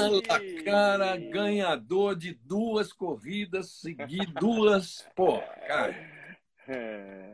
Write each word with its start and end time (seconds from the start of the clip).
Fala, 0.00 0.64
cara, 0.64 1.16
ganhador 1.16 2.16
de 2.16 2.34
duas 2.34 2.92
corridas 2.92 3.70
seguidas, 3.72 4.34
duas. 4.34 5.08
Pô, 5.14 5.38
cara. 5.66 5.94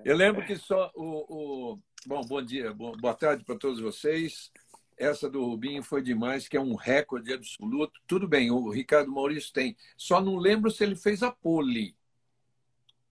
Eu 0.04 0.16
lembro 0.16 0.44
que 0.44 0.56
só 0.56 0.90
o. 0.94 1.72
o... 1.72 1.78
Bom, 2.06 2.20
bom 2.22 2.42
dia, 2.42 2.72
boa 2.72 3.14
tarde 3.14 3.44
para 3.44 3.58
todos 3.58 3.80
vocês. 3.80 4.50
Essa 4.96 5.28
do 5.28 5.44
Rubinho 5.44 5.82
foi 5.82 6.00
demais, 6.00 6.48
que 6.48 6.56
é 6.56 6.60
um 6.60 6.74
recorde 6.74 7.32
absoluto. 7.32 8.00
Tudo 8.06 8.26
bem, 8.26 8.50
o 8.50 8.70
Ricardo 8.70 9.12
Maurício 9.12 9.52
tem. 9.52 9.76
Só 9.96 10.20
não 10.20 10.36
lembro 10.36 10.70
se 10.70 10.84
ele 10.84 10.96
fez 10.96 11.22
a 11.22 11.30
pole. 11.30 11.94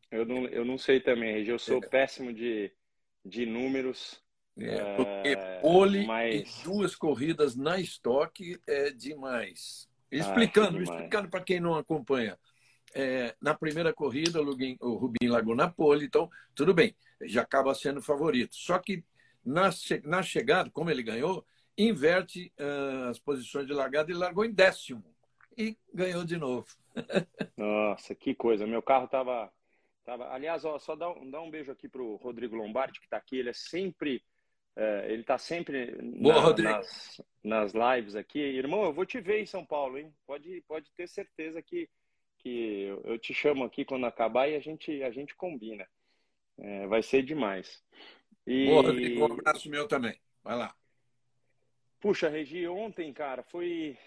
Eu 0.10 0.26
não, 0.26 0.48
eu 0.48 0.66
não 0.66 0.78
sei 0.78 1.00
também, 1.00 1.34
Regi. 1.34 1.52
Eu 1.52 1.60
sou 1.60 1.78
é. 1.78 1.88
péssimo 1.88 2.34
de, 2.34 2.72
de 3.24 3.46
números. 3.46 4.24
É, 4.58 4.96
porque 4.96 5.28
é, 5.30 5.60
pole 5.60 6.06
mas... 6.06 6.62
duas 6.64 6.96
corridas 6.96 7.56
na 7.56 7.80
estoque 7.80 8.60
é 8.68 8.90
demais. 8.92 9.90
Explicando, 10.12 10.78
ah, 10.78 10.82
explicando 10.82 11.30
para 11.30 11.44
quem 11.44 11.60
não 11.60 11.76
acompanha. 11.76 12.38
É, 12.94 13.36
na 13.42 13.54
primeira 13.54 13.94
corrida, 13.94 14.42
o, 14.42 14.46
Rubinho, 14.46 14.78
o 14.80 14.94
Rubinho 14.96 15.34
largou 15.34 15.56
na 15.56 15.70
pole, 15.70 16.06
então 16.06 16.30
tudo 16.56 16.74
bem, 16.74 16.96
já 17.24 17.42
acaba 17.42 17.76
sendo 17.76 18.02
favorito. 18.02 18.56
Só 18.56 18.80
que 18.80 19.04
na, 19.44 19.70
na 20.04 20.24
chegada, 20.24 20.70
como 20.72 20.90
ele 20.90 21.04
ganhou, 21.04 21.46
inverte 21.78 22.52
uh, 22.60 23.10
as 23.10 23.20
posições 23.20 23.68
de 23.68 23.74
largada 23.74 24.12
e 24.12 24.16
largou 24.16 24.46
em 24.46 24.52
décimo. 24.52 25.04
E 25.58 25.78
ganhou 25.94 26.24
de 26.26 26.38
novo. 26.38 26.68
Nossa, 27.58 28.16
que 28.16 28.34
coisa. 28.34 28.66
Meu 28.66 28.82
carro 28.82 29.06
estava. 29.06 29.52
Tava... 30.04 30.34
Aliás, 30.34 30.66
ó, 30.66 30.78
só 30.80 30.96
dá 30.96 31.10
um, 31.10 31.30
dá 31.30 31.42
um 31.42 31.50
beijo 31.50 31.72
aqui 31.72 31.88
para 31.88 32.02
o 32.02 32.16
Rodrigo 32.16 32.56
Lombardi, 32.56 33.00
que 33.00 33.06
está 33.06 33.18
aqui. 33.18 33.38
Ele 33.38 33.50
é 33.50 33.54
sempre. 33.54 34.24
É, 34.78 35.06
ele 35.10 35.22
está 35.22 35.38
sempre 35.38 35.96
Boa, 36.02 36.54
na, 36.58 36.72
nas, 36.72 37.22
nas 37.44 37.74
lives 37.74 38.16
aqui. 38.16 38.40
Irmão, 38.40 38.84
eu 38.84 38.94
vou 38.94 39.06
te 39.06 39.22
ver 39.22 39.42
em 39.42 39.46
São 39.46 39.66
Paulo, 39.66 39.98
hein? 39.98 40.14
Pode, 40.28 40.62
pode 40.68 40.92
ter 40.92 41.08
certeza 41.08 41.62
que, 41.62 41.90
que 42.40 42.82
eu, 42.84 43.02
eu 43.06 43.18
te 43.18 43.34
chamo 43.34 43.64
aqui 43.64 43.86
quando 43.86 44.06
acabar 44.06 44.50
e 44.50 44.56
a 44.56 44.60
gente, 44.60 45.02
a 45.02 45.12
gente 45.12 45.34
combina. 45.36 45.88
É, 46.58 46.88
vai 46.88 47.02
ser 47.02 47.24
demais. 47.24 47.84
E... 48.46 48.66
Boa, 48.66 48.84
Rodrigo, 48.84 49.22
um 49.22 49.34
abraço 49.34 49.70
meu 49.70 49.88
também. 49.88 50.20
Vai 50.44 50.58
lá. 50.58 50.76
Puxa, 52.00 52.30
Regi, 52.30 52.68
ontem, 52.68 53.12
cara, 53.14 53.42
foi, 53.44 53.98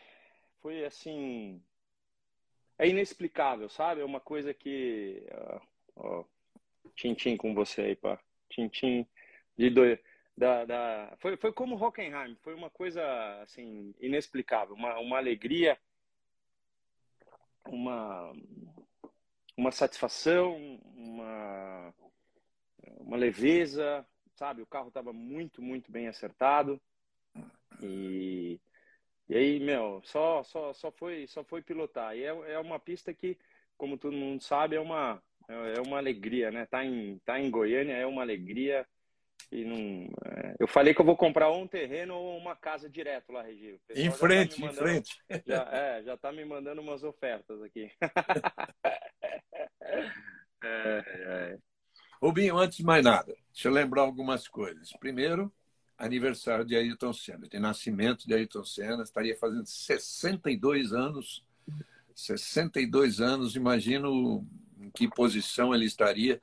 foi 0.60 0.84
assim. 0.84 1.60
É 2.78 2.86
inexplicável, 2.86 3.68
sabe? 3.68 4.02
É 4.02 4.04
uma 4.04 4.20
coisa 4.20 4.54
que. 4.54 5.26
Ó, 5.96 6.24
tintim 6.94 7.36
com 7.36 7.54
você 7.54 7.80
aí, 7.80 7.96
pá. 7.96 8.20
Tintim 8.50 9.06
de 9.56 9.70
dois. 9.70 9.98
Da, 10.38 10.64
da, 10.64 11.16
foi, 11.18 11.36
foi 11.36 11.52
como 11.52 11.74
Hockenheim, 11.74 12.36
foi 12.42 12.54
uma 12.54 12.70
coisa 12.70 13.02
assim 13.42 13.92
inexplicável, 13.98 14.72
uma, 14.76 14.96
uma 15.00 15.16
alegria, 15.16 15.76
uma, 17.66 18.32
uma 19.56 19.72
satisfação, 19.72 20.56
uma, 20.94 21.92
uma 23.00 23.16
leveza, 23.16 24.06
sabe? 24.36 24.62
O 24.62 24.66
carro 24.66 24.86
estava 24.86 25.12
muito, 25.12 25.60
muito 25.60 25.90
bem 25.90 26.06
acertado. 26.06 26.80
E, 27.82 28.60
e 29.28 29.36
aí, 29.36 29.58
meu, 29.58 30.00
só, 30.04 30.44
só, 30.44 30.72
só, 30.72 30.92
foi, 30.92 31.26
só 31.26 31.42
foi 31.42 31.62
pilotar. 31.62 32.16
E 32.16 32.22
é, 32.22 32.52
é 32.52 32.58
uma 32.60 32.78
pista 32.78 33.12
que, 33.12 33.36
como 33.76 33.98
todo 33.98 34.16
mundo 34.16 34.40
sabe, 34.40 34.76
é 34.76 34.80
uma, 34.80 35.20
é 35.48 35.80
uma 35.84 35.98
alegria, 35.98 36.52
né? 36.52 36.64
Tá 36.64 36.84
em, 36.84 37.18
tá 37.24 37.40
em 37.40 37.50
Goiânia, 37.50 37.94
é 37.94 38.06
uma 38.06 38.22
alegria. 38.22 38.86
E 39.50 39.64
não, 39.64 40.10
é... 40.26 40.56
Eu 40.58 40.68
falei 40.68 40.92
que 40.92 41.00
eu 41.00 41.04
vou 41.04 41.16
comprar 41.16 41.50
um 41.50 41.66
terreno 41.66 42.14
ou 42.14 42.36
uma 42.36 42.54
casa 42.54 42.88
direto 42.88 43.32
lá, 43.32 43.42
Regi. 43.42 43.80
Em 43.94 44.10
frente, 44.10 44.56
tá 44.56 44.66
mandando, 44.66 44.80
em 44.80 44.82
frente. 44.82 45.22
Já, 45.46 45.68
é, 45.72 46.02
já 46.02 46.16
tá 46.16 46.30
me 46.30 46.44
mandando 46.44 46.82
umas 46.82 47.02
ofertas 47.02 47.62
aqui. 47.62 47.90
é, 50.62 51.02
é. 51.04 51.58
Rubinho, 52.20 52.58
antes 52.58 52.78
de 52.78 52.84
mais 52.84 53.02
nada, 53.02 53.34
deixa 53.52 53.68
eu 53.68 53.72
lembrar 53.72 54.02
algumas 54.02 54.46
coisas. 54.48 54.92
Primeiro, 55.00 55.52
aniversário 55.96 56.64
de 56.64 56.76
Ayrton 56.76 57.12
Senna, 57.12 57.48
de 57.48 57.58
nascimento 57.58 58.26
de 58.26 58.34
Ayrton 58.34 58.64
Senna, 58.64 59.02
estaria 59.02 59.36
fazendo 59.36 59.66
62 59.66 60.92
anos. 60.92 61.44
62 62.14 63.20
anos, 63.20 63.54
imagino 63.54 64.44
que 64.98 65.08
posição 65.08 65.74
ele 65.74 65.84
estaria. 65.84 66.40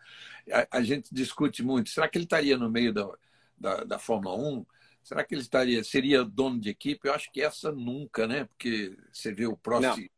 A, 0.51 0.77
a 0.77 0.83
gente 0.83 1.13
discute 1.13 1.63
muito. 1.63 1.89
Será 1.89 2.07
que 2.07 2.17
ele 2.17 2.25
estaria 2.25 2.57
no 2.57 2.69
meio 2.69 2.93
da, 2.93 3.09
da, 3.57 3.83
da, 3.83 3.99
Fórmula 3.99 4.35
1? 4.35 4.65
Será 5.03 5.23
que 5.23 5.35
ele 5.35 5.41
estaria, 5.41 5.83
seria 5.83 6.23
dono 6.23 6.59
de 6.59 6.69
equipe? 6.69 7.07
Eu 7.07 7.13
acho 7.13 7.31
que 7.31 7.41
essa 7.41 7.71
nunca, 7.71 8.27
né? 8.27 8.45
Porque 8.45 8.95
você 9.11 9.31
vê 9.33 9.45
o 9.45 9.57
próximo. 9.57 10.09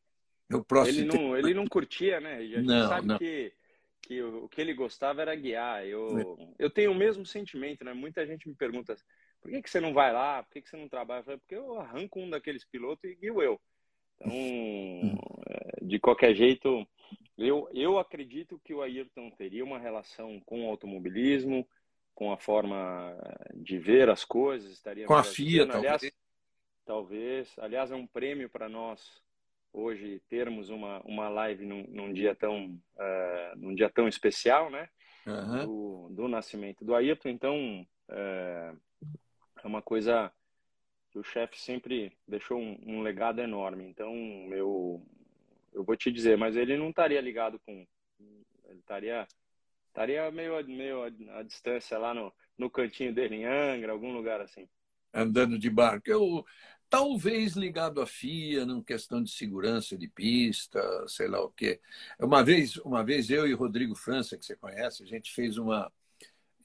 O 0.52 0.64
próximo 0.64 1.00
ele, 1.00 1.08
não, 1.08 1.38
ele 1.38 1.54
não 1.54 1.68
curtia, 1.68 2.22
né? 2.22 2.36
A 2.36 2.42
gente 2.42 2.62
não, 2.62 2.88
sabe 2.88 3.08
não. 3.08 3.18
que 3.18 3.54
que 4.00 4.22
o 4.22 4.48
que 4.48 4.62
ele 4.62 4.74
gostava 4.74 5.22
era 5.22 5.36
guiar. 5.36 5.86
Eu, 5.86 6.38
é. 6.40 6.48
eu 6.60 6.70
tenho 6.70 6.92
o 6.92 6.96
mesmo 6.96 7.26
sentimento, 7.26 7.84
né? 7.84 7.94
Muita 7.94 8.26
gente 8.26 8.48
me 8.48 8.56
pergunta 8.56 8.96
por 9.42 9.52
que, 9.52 9.62
que 9.62 9.70
você 9.70 9.80
não 9.80 9.94
vai 9.94 10.14
lá? 10.14 10.44
Por 10.44 10.54
que, 10.54 10.62
que 10.62 10.70
você 10.70 10.78
não 10.78 10.88
trabalha? 10.88 11.20
Eu 11.20 11.24
falei, 11.24 11.40
porque 11.40 11.56
eu 11.56 11.80
arranco 11.80 12.20
um 12.20 12.30
daqueles 12.30 12.66
pilotos 12.66 13.04
e 13.04 13.16
guio 13.16 13.42
eu. 13.42 13.60
Então, 14.20 14.32
é, 15.50 15.86
de 15.86 16.00
qualquer 16.00 16.34
jeito, 16.34 16.88
eu, 17.38 17.70
eu 17.74 18.00
acredito 18.00 18.60
que 18.64 18.74
o 18.74 18.82
Ayrton 18.82 19.30
teria 19.32 19.64
uma 19.64 19.80
relação 19.80 20.40
com 20.42 20.66
o 20.66 20.70
automobilismo, 20.70 21.68
com 22.14 22.32
a 22.32 22.38
forma 22.38 23.16
de 23.54 23.78
ver 23.78 24.10
as 24.10 24.26
coisas, 24.26 24.72
estaria 24.72 25.06
com 25.06 25.14
a 25.14 25.24
FIA, 25.24 25.64
aliás, 25.64 26.02
talvez. 26.02 26.14
talvez. 26.86 27.60
Aliás, 27.60 27.92
é 27.92 27.96
um 27.96 28.08
prêmio 28.08 28.50
para 28.50 28.68
nós 28.68 29.22
hoje 29.72 30.20
termos 30.28 30.70
uma, 30.70 31.00
uma 31.02 31.30
live 31.30 31.66
num, 31.66 31.86
num 31.90 32.12
dia 32.12 32.34
tão 32.34 32.80
uh, 32.96 33.58
num 33.58 33.76
dia 33.76 33.90
tão 33.90 34.08
especial, 34.08 34.70
né? 34.70 34.90
Uhum. 35.26 35.66
Do, 35.66 36.16
do 36.16 36.28
nascimento 36.28 36.86
do 36.86 36.96
Ayrton. 36.96 37.30
Então, 37.30 37.86
uh, 38.10 38.80
é 39.64 39.68
uma 39.68 39.82
coisa 39.82 40.32
que 41.12 41.20
o 41.20 41.24
chefe 41.24 41.60
sempre 41.60 42.18
deixou 42.28 42.58
um, 42.58 42.80
um, 42.86 43.02
legado 43.02 43.40
enorme. 43.42 43.86
Então, 43.86 44.14
eu, 44.52 45.06
eu 45.78 45.84
vou 45.84 45.96
te 45.96 46.12
dizer, 46.12 46.38
mas 46.38 46.56
ele 46.56 46.76
não 46.76 46.90
estaria 46.90 47.22
ligado 47.22 47.60
com. 47.60 47.86
Ele 48.20 48.80
estaria, 48.80 49.28
estaria 49.88 50.30
meio, 50.32 50.68
meio 50.68 51.04
à, 51.04 51.44
distância 51.44 51.98
lá 51.98 52.14
no, 52.14 52.34
no 52.58 52.70
cantinho 52.70 53.14
dele, 53.14 53.36
em 53.36 53.46
Angra, 53.46 53.92
algum 53.92 54.12
lugar 54.12 54.42
assim. 54.42 54.68
Andando 55.14 55.58
de 55.58 55.70
barco. 55.70 56.10
Eu, 56.10 56.46
talvez 56.90 57.54
ligado 57.54 58.02
à 58.02 58.08
FIA, 58.08 58.66
numa 58.66 58.84
questão 58.84 59.22
de 59.24 59.32
segurança 59.32 59.98
de 59.98 60.08
pista, 60.08 60.82
sei 61.08 61.28
lá 61.28 61.42
o 61.42 61.50
quê. 61.52 61.80
Uma 62.20 62.44
vez, 62.44 62.76
uma 62.78 63.04
vez 63.04 63.30
eu 63.30 63.48
e 63.48 63.54
Rodrigo 63.54 63.96
França, 63.96 64.38
que 64.38 64.46
você 64.46 64.56
conhece, 64.56 65.04
a 65.04 65.06
gente 65.06 65.34
fez 65.34 65.58
uma 65.58 65.92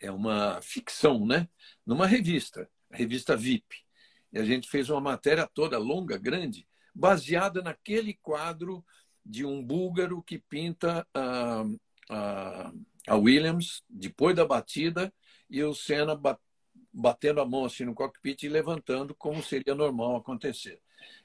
é 0.01 0.11
uma 0.11 0.61
ficção, 0.61 1.25
né? 1.25 1.49
Numa 1.87 2.09
revista 2.09 2.69
a 2.93 2.97
revista 2.97 3.37
VIP. 3.37 3.85
E 4.33 4.39
a 4.39 4.45
gente 4.45 4.69
fez 4.69 4.91
uma 4.91 5.01
matéria 5.01 5.47
toda 5.47 5.79
longa, 5.79 6.19
grande, 6.19 6.67
baseada 6.95 7.63
naquele 7.63 8.15
quadro 8.15 8.85
de 9.25 9.45
um 9.45 9.63
búlgaro 9.63 10.23
que 10.23 10.39
pinta 10.39 11.07
a, 11.15 11.65
a, 12.11 12.73
a 13.09 13.17
Williams 13.17 13.83
depois 13.89 14.35
da 14.35 14.45
batida 14.45 15.13
e 15.49 15.63
o 15.63 15.75
Senna 15.75 16.19
batendo 16.93 17.41
a 17.41 17.47
mão 17.47 17.65
assim 17.65 17.85
no 17.85 17.95
cockpit 17.95 18.43
e 18.43 18.49
levantando 18.49 19.15
como 19.15 19.43
seria 19.43 19.75
normal 19.75 20.17
acontecer. 20.17 20.81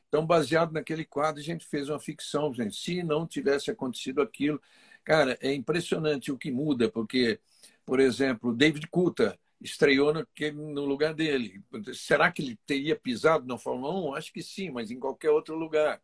Então, 0.08 0.26
baseado 0.26 0.72
naquele 0.72 1.04
quadro, 1.06 1.42
a 1.42 1.44
gente 1.44 1.66
fez 1.66 1.90
uma 1.90 2.00
ficção, 2.00 2.54
gente. 2.54 2.76
Se 2.76 3.04
não 3.04 3.28
tivesse 3.28 3.70
acontecido 3.70 4.22
aquilo, 4.22 4.62
cara, 5.04 5.38
é 5.42 5.54
impressionante 5.54 6.32
o 6.32 6.38
que 6.38 6.50
muda, 6.52 6.90
porque, 6.90 7.40
por 7.86 8.00
exemplo, 8.00 8.56
David 8.56 8.88
Coulter 8.88 9.38
estreou 9.60 10.14
no 10.14 10.86
lugar 10.86 11.14
dele. 11.14 11.62
Será 11.94 12.32
que 12.32 12.42
ele 12.42 12.60
teria 12.66 12.96
pisado 12.96 13.46
na 13.46 13.58
Fórmula 13.58 13.94
1? 14.12 14.16
Acho 14.16 14.32
que 14.32 14.42
sim, 14.42 14.70
mas 14.70 14.92
em 14.92 15.00
qualquer 15.00 15.32
outro 15.32 15.56
lugar. 15.56 16.02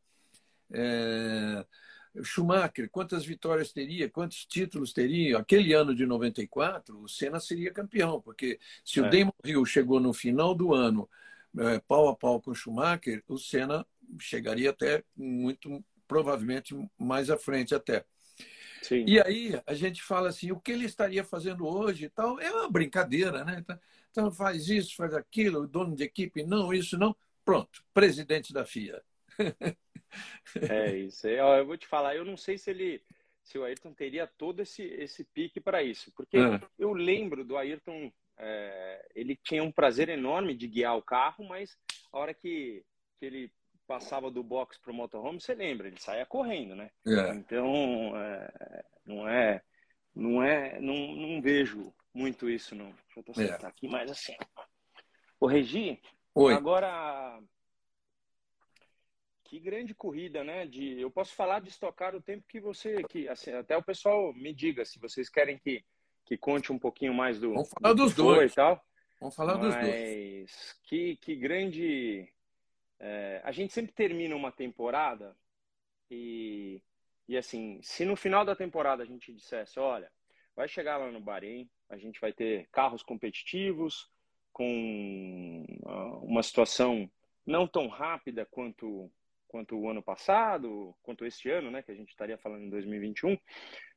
É... 0.72 1.66
Schumacher, 2.22 2.90
quantas 2.92 3.26
vitórias 3.26 3.72
teria? 3.72 4.08
Quantos 4.08 4.46
títulos 4.46 4.94
teria? 4.94 5.40
Aquele 5.40 5.74
ano 5.74 5.96
de 5.96 6.06
94, 6.06 7.02
o 7.02 7.10
Senna 7.10 7.40
seria 7.40 7.74
campeão, 7.74 8.22
porque 8.22 8.60
se 8.86 9.00
é. 9.00 9.04
o 9.04 9.10
Damon 9.10 9.34
Hill 9.44 9.66
chegou 9.66 10.00
no 10.00 10.14
final 10.14 10.54
do 10.54 10.74
ano 10.74 11.10
é, 11.58 11.80
pau 11.80 12.08
a 12.08 12.16
pau 12.16 12.40
com 12.40 12.52
o 12.52 12.56
Schumacher, 12.56 13.24
o 13.28 13.38
Senna 13.38 13.86
chegaria 14.20 14.70
até 14.70 15.04
muito 15.16 15.84
provavelmente 16.08 16.76
mais 16.98 17.30
à 17.30 17.38
frente 17.38 17.74
até. 17.74 18.06
Sim. 18.84 19.06
E 19.08 19.20
aí 19.20 19.60
a 19.66 19.74
gente 19.74 20.04
fala 20.04 20.30
assim, 20.30 20.52
o 20.52 20.60
que 20.60 20.72
ele 20.72 20.86
estaria 20.86 21.24
fazendo 21.24 21.66
hoje 21.66 22.06
e 22.06 22.10
tal, 22.10 22.40
é 22.40 22.52
uma 22.52 22.70
brincadeira, 22.70 23.44
né? 23.44 23.58
Então, 23.60 23.80
então 24.12 24.32
faz 24.32 24.68
isso, 24.68 24.96
faz 24.96 25.14
aquilo, 25.14 25.68
dono 25.68 25.96
de 25.96 26.04
equipe, 26.04 26.44
não, 26.44 26.74
isso 26.74 26.98
não. 26.98 27.16
Pronto, 27.44 27.84
presidente 27.94 28.54
da 28.54 28.66
FIA. 28.66 29.02
É 30.70 30.96
isso. 30.96 31.28
Eu 31.28 31.66
vou 31.66 31.78
te 31.78 31.88
falar, 31.88 32.16
eu 32.16 32.26
não 32.26 32.38
sei 32.38 32.58
se 32.58 32.70
ele, 32.70 33.02
se 33.44 33.58
o 33.58 33.64
Ayrton 33.64 33.94
teria 33.94 34.28
todo 34.28 34.62
esse, 34.62 34.84
esse 34.84 35.24
pique 35.24 35.60
para 35.60 35.84
isso, 35.84 36.12
porque 36.16 36.38
é. 36.38 36.62
eu 36.78 36.94
lembro 36.94 37.44
do 37.44 37.58
Ayrton, 37.58 38.12
é, 38.38 39.12
ele 39.16 39.36
tinha 39.36 39.64
um 39.64 39.72
prazer 39.72 40.10
enorme 40.10 40.56
de 40.56 40.68
guiar 40.68 40.98
o 40.98 41.02
carro, 41.02 41.46
mas 41.46 41.78
a 42.12 42.18
hora 42.18 42.34
que, 42.34 42.84
que 43.20 43.26
ele 43.26 43.52
passava 43.88 44.32
do 44.32 44.44
box 44.44 44.80
para 44.80 44.92
o 44.92 44.96
motorhome, 44.96 45.42
você 45.42 45.54
lembra, 45.54 45.88
ele 45.88 46.00
saía 46.00 46.26
correndo, 46.26 46.76
né? 46.76 46.90
É. 47.06 47.34
Então, 47.36 48.14
é, 48.18 48.84
não 49.06 49.28
é, 49.28 49.62
não 50.16 50.44
é, 50.44 50.80
não, 50.80 51.16
não 51.16 51.42
vejo 51.42 51.94
muito 52.14 52.50
isso, 52.50 52.76
não. 52.76 52.94
Deixa 53.16 53.30
eu 53.30 53.34
sentar 53.34 53.66
é. 53.66 53.68
aqui 53.68 53.88
mais 53.88 54.10
assim. 54.10 54.36
O 55.40 55.48
Regi, 55.48 56.00
Oi. 56.34 56.54
agora 56.54 57.40
que 59.54 59.60
grande 59.60 59.94
corrida, 59.94 60.44
né? 60.44 60.66
De, 60.66 61.00
eu 61.00 61.12
posso 61.12 61.36
falar 61.36 61.60
de 61.60 61.70
estocar 61.70 62.16
o 62.16 62.22
tempo 62.22 62.44
que 62.48 62.60
você, 62.60 63.04
que 63.04 63.28
assim, 63.28 63.52
até 63.52 63.78
o 63.78 63.84
pessoal 63.84 64.34
me 64.34 64.52
diga 64.52 64.84
se 64.84 64.98
vocês 64.98 65.30
querem 65.30 65.60
que, 65.60 65.86
que 66.26 66.36
conte 66.36 66.72
um 66.72 66.80
pouquinho 66.80 67.14
mais 67.14 67.40
do. 67.40 67.54
Vamos 67.54 67.70
falar 67.70 67.94
do 67.94 68.04
dos 68.04 68.16
dois 68.16 68.52
e 68.52 68.56
tal. 68.56 68.84
Vamos 69.20 69.36
falar 69.36 69.60
Mas, 69.60 69.76
dos 69.76 69.76
dois. 69.76 70.80
Que, 70.82 71.18
que 71.18 71.36
grande. 71.36 72.28
É, 73.00 73.42
a 73.44 73.52
gente 73.52 73.72
sempre 73.74 73.92
termina 73.92 74.36
uma 74.36 74.52
temporada 74.52 75.38
e, 76.10 76.82
e 77.28 77.38
assim, 77.38 77.80
se 77.84 78.06
no 78.06 78.16
final 78.16 78.44
da 78.44 78.56
temporada 78.56 79.04
a 79.04 79.06
gente 79.06 79.32
dissesse, 79.32 79.80
olha, 79.80 80.10
vai 80.56 80.68
chegar 80.68 80.98
lá 80.98 81.12
no 81.12 81.22
Bahrein, 81.22 81.70
a 81.90 81.98
gente 81.98 82.20
vai 82.20 82.34
ter 82.34 82.68
carros 82.72 83.04
competitivos 83.04 84.10
com 84.52 85.64
ah, 85.86 86.18
uma 86.24 86.42
situação 86.42 87.08
não 87.46 87.68
tão 87.68 87.88
rápida 87.88 88.48
quanto 88.48 89.12
quanto 89.54 89.78
o 89.78 89.88
ano 89.88 90.02
passado, 90.02 90.96
quanto 91.04 91.28
este 91.28 91.48
ano, 91.48 91.70
né, 91.70 91.84
que 91.84 91.92
a 91.92 91.96
gente 91.96 92.10
estaria 92.10 92.40
falando 92.40 92.64
em 92.64 92.72
2021. 92.72 93.38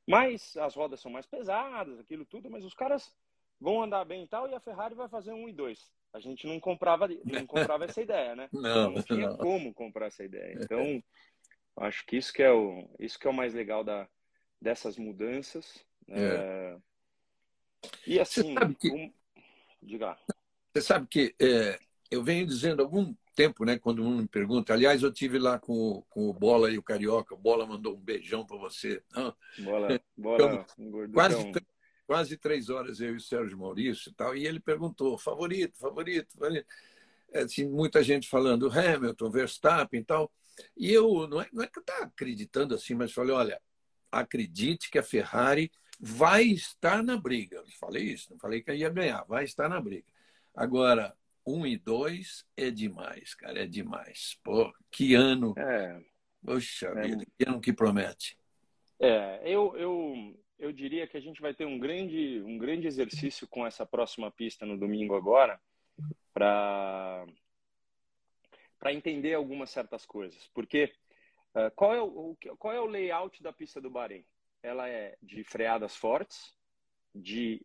Mas 0.06 0.54
as 0.58 0.74
rodas 0.74 1.00
são 1.00 1.10
mais 1.10 1.24
pesadas, 1.24 1.98
aquilo 1.98 2.26
tudo, 2.26 2.50
mas 2.50 2.62
os 2.62 2.74
caras 2.74 3.10
vão 3.58 3.82
andar 3.82 4.04
bem 4.04 4.24
e 4.24 4.28
tal, 4.28 4.46
e 4.46 4.54
a 4.54 4.60
Ferrari 4.60 4.94
vai 4.94 5.08
fazer 5.08 5.32
um 5.32 5.48
e 5.48 5.54
dois. 5.54 5.90
A 6.12 6.20
gente 6.20 6.46
não 6.46 6.60
comprava, 6.60 7.08
não 7.24 7.46
comprava 7.46 7.86
essa 7.86 8.02
ideia, 8.02 8.36
né? 8.36 8.50
Não, 8.52 8.90
não 8.90 9.02
tinha 9.02 9.28
não. 9.28 9.36
como 9.38 9.72
comprar 9.72 10.08
essa 10.08 10.22
ideia. 10.22 10.58
Então, 10.60 11.02
acho 11.78 12.04
que 12.04 12.18
isso 12.18 12.34
que 12.34 12.42
é 12.42 12.52
o, 12.52 12.86
isso 13.00 13.18
que 13.18 13.26
é 13.26 13.30
o 13.30 13.34
mais 13.34 13.54
legal 13.54 13.82
da, 13.82 14.06
dessas 14.60 14.98
mudanças. 14.98 15.82
Né? 16.06 16.18
É. 16.20 16.78
E 18.06 18.20
assim, 18.20 18.42
você 18.42 18.60
sabe 18.60 18.74
que, 18.74 18.90
um... 18.90 19.12
diga 19.82 20.06
lá. 20.06 20.18
Você 20.72 20.82
sabe 20.82 21.06
que 21.06 21.34
é, 21.40 21.78
eu 22.10 22.22
venho 22.22 22.46
dizendo 22.46 22.82
algum 22.82 23.14
tempo, 23.36 23.64
né, 23.66 23.78
quando 23.78 24.02
um 24.02 24.16
me 24.16 24.26
pergunta. 24.26 24.72
Aliás, 24.72 25.02
eu 25.02 25.12
tive 25.12 25.38
lá 25.38 25.58
com, 25.58 26.02
com 26.08 26.28
o 26.28 26.32
Bola 26.32 26.70
e 26.70 26.78
o 26.78 26.82
Carioca. 26.82 27.34
O 27.34 27.38
Bola 27.38 27.66
mandou 27.66 27.94
um 27.94 28.00
beijão 28.00 28.44
para 28.46 28.56
você. 28.56 29.02
Bola, 29.58 30.00
bola 30.16 30.36
então, 30.36 31.12
quase, 31.12 31.52
quase 32.06 32.36
três 32.38 32.70
horas 32.70 32.98
eu 32.98 33.12
e 33.12 33.16
o 33.16 33.20
Sérgio 33.20 33.58
Maurício 33.58 34.10
e 34.10 34.14
tal. 34.14 34.34
E 34.34 34.46
ele 34.46 34.58
perguntou: 34.58 35.18
favorito, 35.18 35.78
favorito, 35.78 36.32
favorito. 36.32 36.66
É, 37.30 37.40
assim, 37.40 37.68
muita 37.68 38.02
gente 38.02 38.28
falando 38.28 38.70
Hamilton, 38.70 39.30
Verstappen 39.30 40.00
e 40.00 40.04
tal. 40.04 40.32
E 40.74 40.90
eu, 40.90 41.28
não 41.28 41.42
é, 41.42 41.48
não 41.52 41.62
é 41.62 41.66
que 41.66 41.78
eu 41.78 41.82
estava 41.82 42.04
acreditando 42.04 42.74
assim, 42.74 42.94
mas 42.94 43.12
falei: 43.12 43.32
olha, 43.32 43.60
acredite 44.10 44.90
que 44.90 44.98
a 44.98 45.02
Ferrari 45.02 45.70
vai 46.00 46.44
estar 46.44 47.02
na 47.02 47.18
briga. 47.18 47.58
Eu 47.58 47.66
falei 47.78 48.04
isso, 48.04 48.30
não 48.30 48.38
falei 48.38 48.62
que 48.62 48.72
ia 48.72 48.88
ganhar, 48.88 49.24
vai 49.24 49.44
estar 49.44 49.68
na 49.68 49.80
briga. 49.80 50.06
Agora, 50.54 51.14
um 51.46 51.66
e 51.66 51.76
dois 51.76 52.44
é 52.56 52.70
demais, 52.70 53.34
cara, 53.34 53.62
é 53.62 53.66
demais. 53.66 54.38
Pô, 54.42 54.72
que 54.90 55.14
ano. 55.14 55.54
É. 55.56 56.00
Poxa 56.44 56.88
é. 56.88 57.02
vida, 57.02 57.24
que 57.38 57.48
ano 57.48 57.60
que 57.60 57.72
promete. 57.72 58.38
É, 58.98 59.40
eu, 59.44 59.76
eu, 59.76 60.40
eu 60.58 60.72
diria 60.72 61.06
que 61.06 61.16
a 61.16 61.20
gente 61.20 61.40
vai 61.40 61.54
ter 61.54 61.66
um 61.66 61.78
grande, 61.78 62.42
um 62.44 62.58
grande 62.58 62.86
exercício 62.86 63.46
com 63.46 63.66
essa 63.66 63.84
próxima 63.86 64.30
pista 64.30 64.64
no 64.66 64.78
domingo 64.78 65.14
agora, 65.14 65.60
para 66.32 67.26
para 68.78 68.92
entender 68.92 69.34
algumas 69.34 69.70
certas 69.70 70.04
coisas. 70.04 70.48
Porque 70.54 70.92
uh, 71.54 71.70
qual, 71.74 71.94
é 71.94 72.00
o, 72.00 72.36
qual 72.58 72.74
é 72.74 72.80
o 72.80 72.86
layout 72.86 73.42
da 73.42 73.52
pista 73.52 73.80
do 73.80 73.90
Bahrein? 73.90 74.24
Ela 74.62 74.88
é 74.88 75.16
de 75.22 75.42
freadas 75.44 75.96
fortes, 75.96 76.54
de 77.14 77.64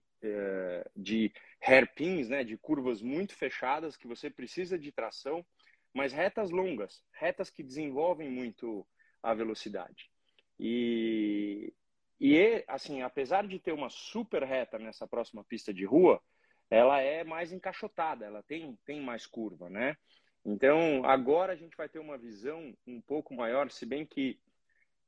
de 0.96 1.32
hairpins, 1.62 2.30
né, 2.30 2.44
de 2.44 2.58
curvas 2.58 3.02
muito 3.02 3.36
fechadas, 3.36 3.98
que 3.98 4.08
você 4.08 4.30
precisa 4.30 4.78
de 4.78 4.92
tração, 4.92 5.46
mas 5.94 6.14
retas 6.14 6.50
longas, 6.50 7.04
retas 7.14 7.50
que 7.50 7.64
desenvolvem 7.64 8.30
muito 8.30 8.88
a 9.22 9.34
velocidade. 9.34 10.10
E, 10.60 11.74
e 12.20 12.64
assim, 12.68 13.02
apesar 13.02 13.48
de 13.48 13.60
ter 13.60 13.72
uma 13.72 13.90
super 13.90 14.44
reta 14.44 14.78
nessa 14.78 15.08
próxima 15.08 15.44
pista 15.44 15.74
de 15.74 15.86
rua, 15.86 16.22
ela 16.70 17.02
é 17.02 17.24
mais 17.24 17.52
encaixotada, 17.52 18.26
ela 18.26 18.42
tem, 18.44 18.78
tem 18.86 19.02
mais 19.02 19.26
curva, 19.26 19.70
né? 19.70 19.98
Então, 20.44 21.04
agora 21.06 21.54
a 21.54 21.56
gente 21.56 21.76
vai 21.76 21.88
ter 21.88 22.00
uma 22.00 22.18
visão 22.18 22.74
um 22.88 23.02
pouco 23.02 23.34
maior, 23.34 23.70
se 23.70 23.86
bem 23.86 24.06
que 24.06 24.40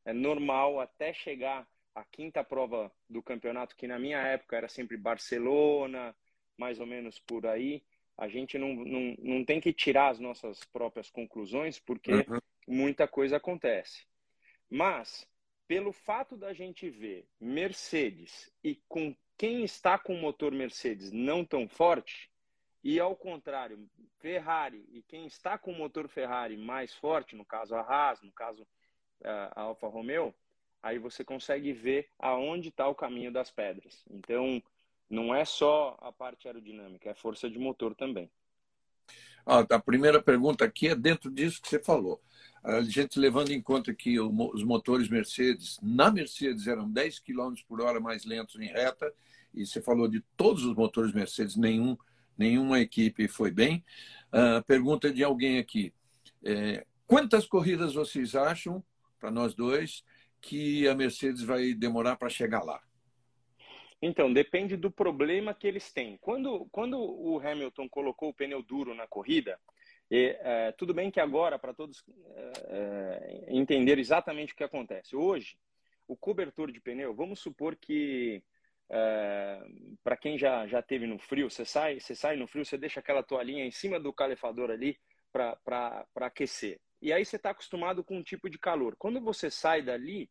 é 0.06 0.14
normal 0.14 0.80
até 0.80 1.14
chegar 1.14 1.68
a 1.96 2.04
quinta 2.04 2.44
prova 2.44 2.92
do 3.10 3.22
campeonato, 3.22 3.76
que 3.76 3.88
na 3.88 4.00
minha 4.00 4.20
época 4.20 4.58
era 4.58 4.68
sempre 4.68 4.98
Barcelona, 4.98 6.16
mais 6.58 6.80
ou 6.80 6.86
menos 6.86 7.20
por 7.20 7.46
aí, 7.46 7.84
a 8.18 8.28
gente 8.28 8.58
não, 8.58 8.74
não, 8.74 9.16
não 9.20 9.46
tem 9.46 9.60
que 9.60 9.74
tirar 9.74 10.10
as 10.10 10.20
nossas 10.20 10.64
próprias 10.66 11.10
conclusões, 11.10 11.80
porque 11.80 12.12
uhum. 12.12 12.40
muita 12.68 13.08
coisa 13.08 13.38
acontece. 13.38 14.06
Mas, 14.70 15.28
pelo 15.68 15.92
fato 15.92 16.38
da 16.38 16.54
gente 16.54 16.90
ver 16.90 17.28
Mercedes 17.40 18.52
e 18.64 18.76
com 18.88 19.16
quem 19.38 19.64
está 19.64 19.98
com 19.98 20.16
o 20.16 20.22
motor 20.22 20.52
Mercedes 20.52 21.12
não 21.12 21.44
tão 21.44 21.68
forte, 21.68 22.32
e 22.84 23.00
ao 23.00 23.16
contrário, 23.16 23.90
Ferrari 24.20 24.86
e 24.92 25.02
quem 25.04 25.26
está 25.26 25.58
com 25.58 25.72
o 25.72 25.78
motor 25.78 26.08
Ferrari 26.08 26.58
mais 26.58 26.94
forte, 26.94 27.36
no 27.36 27.46
caso 27.46 27.76
a 27.76 27.82
Haas, 27.82 28.22
no 28.22 28.32
caso 28.32 28.68
a 29.24 29.62
Alfa 29.62 29.88
Romeo, 29.88 30.36
aí 30.84 31.00
você 31.00 31.24
consegue 31.24 31.72
ver 31.72 32.10
aonde 32.20 32.68
está 32.68 32.88
o 32.88 32.94
caminho 32.94 33.32
das 33.32 33.50
pedras. 33.50 34.04
Então, 34.12 34.62
não 35.10 35.34
é 35.34 35.46
só 35.46 35.98
a 36.02 36.12
parte 36.12 36.48
aerodinâmica, 36.48 37.10
é 37.10 37.14
força 37.14 37.50
de 37.50 37.58
motor 37.58 37.96
também. 37.96 38.30
Ah, 39.46 39.66
a 39.70 39.80
primeira 39.80 40.22
pergunta 40.22 40.66
aqui 40.66 40.90
é 40.90 40.96
dentro 40.96 41.32
disso 41.32 41.62
que 41.62 41.70
você 41.70 41.80
falou. 41.80 42.22
A 42.64 42.82
gente 42.82 43.20
levando 43.20 43.52
em 43.52 43.62
conta 43.62 43.94
que 43.94 44.20
os 44.20 44.64
motores 44.64 45.10
Mercedes, 45.10 45.78
na 45.82 46.12
Mercedes, 46.12 46.68
eram 46.68 46.90
10 46.90 47.20
km 47.20 47.54
por 47.68 47.82
hora 47.82 48.00
mais 48.00 48.26
lentos 48.26 48.56
em 48.60 48.68
reta, 48.68 49.14
e 49.54 49.66
você 49.66 49.82
falou 49.82 50.08
de 50.08 50.22
todos 50.38 50.64
os 50.64 50.76
motores 50.76 51.14
Mercedes, 51.14 51.56
nenhum, 51.56 51.98
nenhuma 52.38 52.80
equipe 52.80 53.28
foi 53.28 53.52
bem. 53.52 53.84
Uh, 54.30 54.64
pergunta 54.66 55.12
de 55.12 55.24
alguém 55.24 55.60
aqui: 55.60 55.94
é, 56.42 56.86
quantas 57.06 57.46
corridas 57.46 57.94
vocês 57.94 58.36
acham, 58.36 58.84
para 59.20 59.30
nós 59.30 59.54
dois, 59.54 60.04
que 60.44 60.86
a 60.90 60.94
Mercedes 60.94 61.42
vai 61.42 61.74
demorar 61.74 62.18
para 62.18 62.30
chegar 62.30 62.64
lá? 62.64 62.82
Então, 64.02 64.32
depende 64.32 64.76
do 64.76 64.92
problema 64.92 65.54
que 65.54 65.66
eles 65.66 65.92
têm. 65.94 66.18
Quando, 66.18 66.68
quando 66.70 67.00
o 67.00 67.40
Hamilton 67.40 67.88
colocou 67.88 68.30
o 68.30 68.34
pneu 68.34 68.62
duro 68.62 68.94
na 68.94 69.08
corrida, 69.08 69.58
e, 70.12 70.36
é, 70.42 70.74
tudo 70.74 70.94
bem 70.94 71.10
que 71.10 71.22
agora, 71.22 71.58
para 71.58 71.74
todos 71.74 72.04
é, 72.36 72.52
é, 72.68 73.46
entender 73.48 73.98
exatamente 73.98 74.52
o 74.52 74.56
que 74.58 74.64
acontece. 74.66 75.16
Hoje, 75.16 75.58
o 76.06 76.18
cobertor 76.18 76.70
de 76.70 76.82
pneu, 76.82 77.16
vamos 77.16 77.40
supor 77.40 77.78
que, 77.78 78.44
é, 78.90 79.66
para 80.04 80.18
quem 80.18 80.38
já, 80.38 80.68
já 80.68 80.82
teve 80.82 81.08
no 81.08 81.18
frio, 81.18 81.50
você 81.50 81.64
sai, 81.64 82.02
você 82.02 82.14
sai 82.14 82.36
no 82.36 82.46
frio, 82.46 82.66
você 82.66 82.78
deixa 82.78 83.00
aquela 83.00 83.24
toalhinha 83.24 83.66
em 83.66 83.72
cima 83.72 84.02
do 84.02 84.12
calefador 84.12 84.70
ali 84.70 85.00
para 85.32 86.06
aquecer. 86.18 86.82
E 87.04 87.12
aí 87.12 87.26
você 87.26 87.36
está 87.36 87.50
acostumado 87.50 88.02
com 88.02 88.18
um 88.18 88.24
tipo 88.24 88.50
de 88.50 88.58
calor. 88.58 88.96
Quando 88.96 89.20
você 89.20 89.52
sai 89.52 89.82
dali 89.82 90.30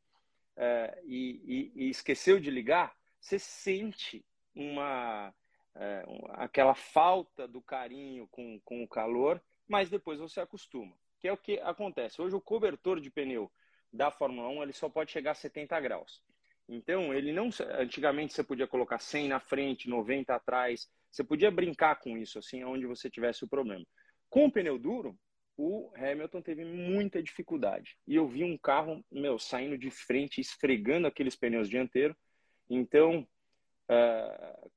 é, 0.56 0.98
e, 1.04 1.70
e, 1.76 1.84
e, 1.84 1.90
esqueceu 1.90 2.40
de 2.40 2.50
ligar, 2.50 2.96
você 3.20 3.38
sente 3.38 4.24
uma 4.54 5.34
é, 5.74 6.02
aquela 6.30 6.74
falta 6.74 7.46
do 7.46 7.60
carinho 7.60 8.26
com, 8.28 8.58
com 8.64 8.82
o 8.82 8.88
calor, 8.88 9.38
mas 9.68 9.90
depois 9.90 10.18
você 10.18 10.40
acostuma. 10.40 10.96
Que 11.20 11.28
é 11.28 11.32
o 11.32 11.36
que 11.36 11.60
acontece. 11.60 12.22
Hoje 12.22 12.34
o 12.34 12.40
cobertor 12.40 13.00
de 13.00 13.10
pneu 13.10 13.52
da 13.92 14.10
Fórmula 14.10 14.48
1 14.48 14.62
ele 14.62 14.72
só 14.72 14.88
pode 14.88 15.12
chegar 15.12 15.32
a 15.32 15.34
70 15.34 15.78
graus. 15.78 16.22
Então, 16.66 17.12
ele 17.12 17.34
não. 17.34 17.50
Antigamente 17.78 18.32
você 18.32 18.42
podia 18.42 18.66
colocar 18.66 18.98
100 18.98 19.28
na 19.28 19.40
frente, 19.40 19.90
90 19.90 20.34
atrás. 20.34 20.88
Você 21.10 21.22
podia 21.22 21.50
brincar 21.50 21.96
com 21.96 22.16
isso, 22.16 22.38
assim, 22.38 22.64
onde 22.64 22.86
você 22.86 23.10
tivesse 23.10 23.44
o 23.44 23.48
problema. 23.48 23.84
Com 24.30 24.46
o 24.46 24.50
pneu 24.50 24.78
duro, 24.78 25.14
o 25.56 25.90
Hamilton 25.96 26.40
teve 26.40 26.64
muita 26.64 27.22
dificuldade. 27.22 27.96
E 28.06 28.14
eu 28.14 28.26
vi 28.26 28.44
um 28.44 28.56
carro, 28.56 29.04
meu, 29.10 29.38
saindo 29.38 29.76
de 29.76 29.90
frente, 29.90 30.40
esfregando 30.40 31.06
aqueles 31.06 31.36
pneus 31.36 31.68
dianteiros. 31.68 32.16
Então, 32.68 33.26
uh, 33.90 34.70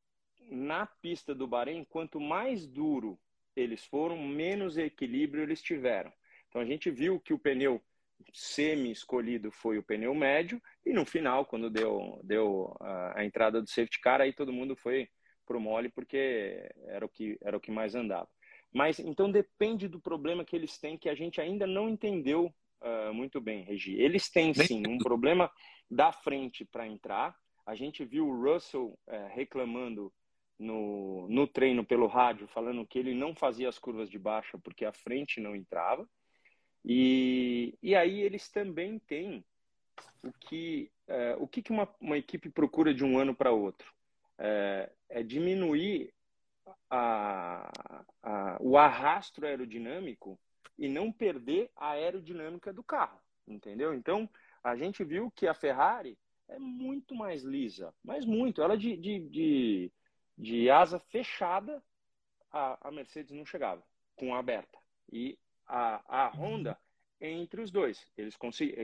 na 0.50 0.86
pista 0.86 1.34
do 1.34 1.48
Bahrein, 1.48 1.86
quanto 1.86 2.20
mais 2.20 2.68
duro 2.68 3.20
eles 3.56 3.86
foram, 3.86 4.18
menos 4.18 4.78
equilíbrio 4.78 5.44
eles 5.44 5.62
tiveram. 5.62 6.12
Então, 6.50 6.62
a 6.62 6.66
gente 6.66 6.92
viu 6.92 7.20
que 7.20 7.34
o 7.34 7.40
pneu 7.40 7.82
semi-escolhido 8.34 9.52
foi 9.52 9.78
o 9.78 9.84
pneu 9.84 10.14
médio, 10.14 10.62
e 10.86 10.94
no 10.94 11.06
final, 11.06 11.46
quando 11.46 11.70
deu, 11.70 12.20
deu 12.24 12.76
a, 12.80 13.20
a 13.20 13.26
entrada 13.26 13.62
do 13.62 13.70
safety 13.70 14.00
car, 14.00 14.22
aí 14.22 14.34
todo 14.34 14.54
mundo 14.54 14.76
foi 14.76 15.10
pro 15.46 15.60
mole, 15.60 15.90
porque 15.90 16.70
era 16.88 17.06
o 17.06 17.10
que, 17.10 17.38
era 17.42 17.56
o 17.56 17.60
que 17.60 17.72
mais 17.72 17.96
andava. 17.96 18.28
Mas 18.74 19.00
então 19.00 19.32
depende 19.32 19.88
do 19.88 20.00
problema 20.00 20.44
que 20.44 20.56
eles 20.56 20.78
têm 20.78 20.98
que 20.98 21.10
a 21.10 21.16
gente 21.16 21.40
ainda 21.40 21.66
não 21.66 21.90
entendeu 21.90 22.54
uh, 22.82 23.14
muito 23.14 23.40
bem, 23.40 23.64
Regi. 23.64 23.96
Eles 23.96 24.30
têm 24.30 24.54
sim 24.54 24.86
um 24.88 24.98
problema 24.98 25.52
da 25.90 26.12
frente 26.12 26.66
para 26.66 26.88
entrar. 26.88 27.36
A 27.66 27.76
gente 27.76 28.04
viu 28.04 28.28
o 28.28 28.44
Russell 28.44 28.98
uh, 29.08 29.28
reclamando 29.34 30.12
no, 30.58 31.28
no 31.30 31.48
treino 31.48 31.86
pelo 31.86 32.08
rádio, 32.08 32.48
falando 32.48 32.86
que 32.86 33.00
ele 33.00 33.14
não 33.14 33.36
fazia 33.36 33.70
as 33.70 33.80
curvas 33.80 34.10
de 34.10 34.20
baixa 34.20 34.58
porque 34.58 34.86
a 34.86 34.94
frente 34.94 35.40
não 35.40 35.56
entrava. 35.56 36.08
E, 36.84 37.78
e 37.82 37.96
aí 37.96 38.22
eles 38.22 38.50
também 38.50 39.00
têm 39.00 39.44
o 40.24 40.32
que, 40.34 40.92
uh, 41.08 41.42
o 41.42 41.48
que, 41.48 41.62
que 41.62 41.72
uma, 41.72 41.90
uma 42.00 42.18
equipe 42.18 42.50
procura 42.50 42.94
de 42.94 43.04
um 43.04 43.18
ano 43.18 43.34
para 43.36 43.52
outro. 43.52 43.94
É, 44.38 44.92
é 45.10 45.24
diminuir 45.24 46.14
a, 46.90 48.04
a, 48.24 48.58
o 48.60 48.78
arrasto 48.78 49.46
aerodinâmico 49.46 50.40
e 50.78 50.88
não 50.88 51.12
perder 51.12 51.70
a 51.76 51.92
aerodinâmica 51.92 52.74
do 52.74 52.84
carro, 52.84 53.20
entendeu? 53.48 53.94
Então, 53.94 54.30
a 54.64 54.76
gente 54.76 55.04
viu 55.04 55.32
que 55.32 55.48
a 55.48 55.54
Ferrari 55.54 56.18
é 56.48 56.60
muito 56.60 57.16
mais 57.16 57.44
lisa, 57.44 57.94
mas 58.04 58.26
muito. 58.26 58.62
Ela 58.62 58.78
de, 58.78 58.96
de, 58.98 59.20
de, 59.30 59.92
de 60.38 60.70
asa 60.70 61.00
fechada, 61.00 61.82
a, 62.52 62.88
a, 62.88 62.92
Mercedes 62.92 63.32
não 63.32 63.46
chegava, 63.46 63.84
com 64.16 64.34
a 64.34 64.40
aberta. 64.40 64.78
E 65.12 65.38
a, 65.68 66.26
a 66.26 66.28
Honda, 66.30 66.78
entre 67.20 67.62
os 67.62 67.72
dois, 67.72 68.06
eles 68.18 68.36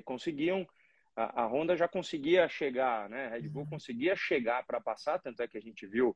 conseguiam, 0.06 0.68
a, 1.16 1.44
a 1.44 1.46
Honda 1.48 1.76
já 1.76 1.88
conseguia 1.88 2.48
chegar, 2.48 3.10
né? 3.10 3.28
A 3.28 3.30
Red 3.32 3.50
Bull 3.50 3.68
conseguia 3.68 4.16
chegar 4.16 4.66
para 4.66 4.82
passar, 4.82 5.20
tanto 5.20 5.42
é 5.42 5.48
que 5.48 5.58
a 5.58 5.62
gente 5.62 5.86
viu 5.86 6.16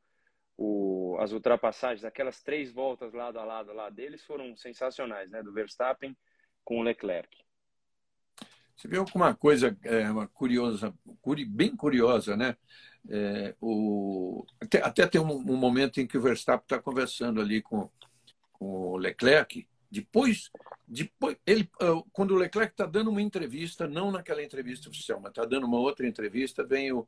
o, 0.57 1.17
as 1.19 1.31
ultrapassagens, 1.31 2.05
aquelas 2.05 2.41
três 2.41 2.71
voltas 2.71 3.13
lado 3.13 3.39
a 3.39 3.43
lado 3.43 3.73
lá 3.73 3.89
deles 3.89 4.23
foram 4.23 4.55
sensacionais, 4.55 5.29
né? 5.29 5.43
Do 5.43 5.53
Verstappen 5.53 6.15
com 6.63 6.79
o 6.79 6.83
Leclerc. 6.83 7.29
Você 8.75 8.87
viu 8.87 9.05
uma 9.13 9.33
coisa 9.33 9.77
é, 9.83 10.09
uma 10.09 10.27
curiosa, 10.27 10.93
bem 11.47 11.75
curiosa, 11.75 12.35
né? 12.35 12.57
É, 13.09 13.55
o, 13.61 14.45
até, 14.59 14.81
até 14.83 15.07
tem 15.07 15.21
um, 15.21 15.31
um, 15.31 15.55
momento 15.55 16.01
em 16.01 16.07
que 16.07 16.17
o 16.17 16.21
Verstappen 16.21 16.65
está 16.65 16.79
conversando 16.79 17.39
ali 17.39 17.61
com, 17.61 17.89
com 18.51 18.65
o 18.65 18.97
Leclerc. 18.97 19.67
Depois, 19.89 20.49
depois 20.87 21.37
ele, 21.45 21.69
ah, 21.79 22.01
quando 22.11 22.31
o 22.31 22.37
Leclerc 22.37 22.73
está 22.73 22.85
dando 22.85 23.11
uma 23.11 23.21
entrevista, 23.21 23.87
não 23.87 24.11
naquela 24.11 24.43
entrevista 24.43 24.89
oficial, 24.89 25.19
mas 25.21 25.31
está 25.31 25.45
dando 25.45 25.67
uma 25.67 25.79
outra 25.79 26.07
entrevista, 26.07 26.65
vem 26.65 26.91
o, 26.91 27.07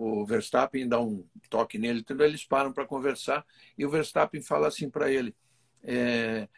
o 0.00 0.24
Verstappen 0.24 0.88
dá 0.88 0.98
um 0.98 1.28
toque 1.50 1.76
nele, 1.76 2.00
então 2.00 2.18
eles 2.20 2.42
param 2.42 2.72
para 2.72 2.86
conversar 2.86 3.44
e 3.76 3.84
o 3.84 3.90
Verstappen 3.90 4.40
fala 4.40 4.68
assim 4.68 4.88
para 4.88 5.10
ele: 5.10 5.36
é, 5.82 6.48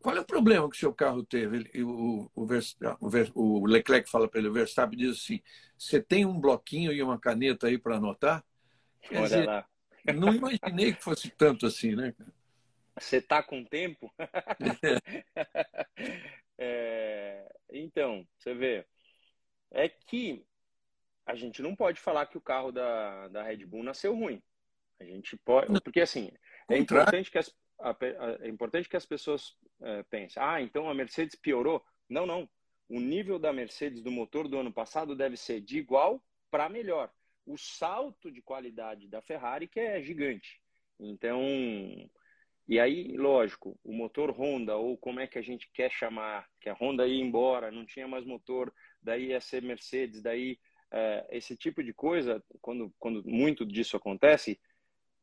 qual 0.00 0.16
é 0.16 0.20
o 0.20 0.24
problema 0.24 0.68
que 0.68 0.76
o 0.76 0.80
seu 0.80 0.92
carro 0.92 1.22
teve? 1.22 1.58
Ele, 1.58 1.84
o, 1.84 2.28
o, 2.34 2.48
o, 3.34 3.66
Leclerc 3.66 4.10
fala 4.10 4.28
para 4.28 4.40
ele, 4.40 4.48
o 4.48 4.52
Verstappen 4.52 4.98
diz 4.98 5.16
assim: 5.16 5.40
você 5.76 6.02
tem 6.02 6.26
um 6.26 6.40
bloquinho 6.40 6.92
e 6.92 7.00
uma 7.00 7.20
caneta 7.20 7.68
aí 7.68 7.78
para 7.78 7.96
anotar? 7.96 8.44
Quer 9.02 9.18
Olha 9.18 9.24
dizer, 9.24 9.46
lá. 9.46 9.64
Não 10.16 10.34
imaginei 10.34 10.92
que 10.92 11.02
fosse 11.02 11.30
tanto 11.30 11.66
assim, 11.66 11.94
né? 11.94 12.12
Você 12.98 13.20
tá 13.20 13.44
com 13.44 13.64
tempo? 13.64 14.12
é, 16.58 17.48
então, 17.70 18.26
você 18.36 18.54
vê, 18.54 18.84
é 19.70 19.88
que 19.88 20.44
a 21.28 21.34
gente 21.34 21.60
não 21.60 21.76
pode 21.76 22.00
falar 22.00 22.24
que 22.24 22.38
o 22.38 22.40
carro 22.40 22.72
da, 22.72 23.28
da 23.28 23.42
Red 23.42 23.66
Bull 23.66 23.84
nasceu 23.84 24.14
ruim. 24.14 24.42
A 24.98 25.04
gente 25.04 25.36
pode, 25.36 25.78
porque 25.82 26.00
assim, 26.00 26.32
é 26.70 26.78
importante 26.78 27.30
que 27.30 27.36
as, 27.36 27.54
a, 27.78 27.90
a, 27.90 28.38
é 28.40 28.48
importante 28.48 28.88
que 28.88 28.96
as 28.96 29.04
pessoas 29.04 29.54
é, 29.82 30.02
pensem, 30.04 30.42
ah, 30.42 30.60
então 30.60 30.88
a 30.88 30.94
Mercedes 30.94 31.36
piorou. 31.36 31.84
Não, 32.08 32.24
não. 32.24 32.48
O 32.88 32.98
nível 32.98 33.38
da 33.38 33.52
Mercedes 33.52 34.00
do 34.00 34.10
motor 34.10 34.48
do 34.48 34.58
ano 34.58 34.72
passado 34.72 35.14
deve 35.14 35.36
ser 35.36 35.60
de 35.60 35.78
igual 35.78 36.24
para 36.50 36.70
melhor. 36.70 37.12
O 37.44 37.58
salto 37.58 38.30
de 38.32 38.40
qualidade 38.40 39.06
da 39.06 39.20
Ferrari 39.20 39.68
que 39.68 39.78
é 39.78 40.02
gigante. 40.02 40.62
Então, 40.98 41.42
e 42.66 42.80
aí, 42.80 43.14
lógico, 43.18 43.78
o 43.84 43.92
motor 43.92 44.30
Honda, 44.30 44.76
ou 44.76 44.96
como 44.96 45.20
é 45.20 45.26
que 45.26 45.38
a 45.38 45.42
gente 45.42 45.70
quer 45.74 45.90
chamar, 45.90 46.48
que 46.58 46.70
a 46.70 46.74
Honda 46.74 47.06
ia 47.06 47.22
embora, 47.22 47.70
não 47.70 47.84
tinha 47.84 48.08
mais 48.08 48.24
motor, 48.24 48.72
daí 49.02 49.26
ia 49.26 49.40
ser 49.40 49.62
Mercedes, 49.62 50.22
daí 50.22 50.58
esse 51.30 51.56
tipo 51.56 51.82
de 51.82 51.92
coisa, 51.92 52.42
quando, 52.60 52.92
quando 52.98 53.22
muito 53.24 53.64
disso 53.66 53.96
acontece, 53.96 54.58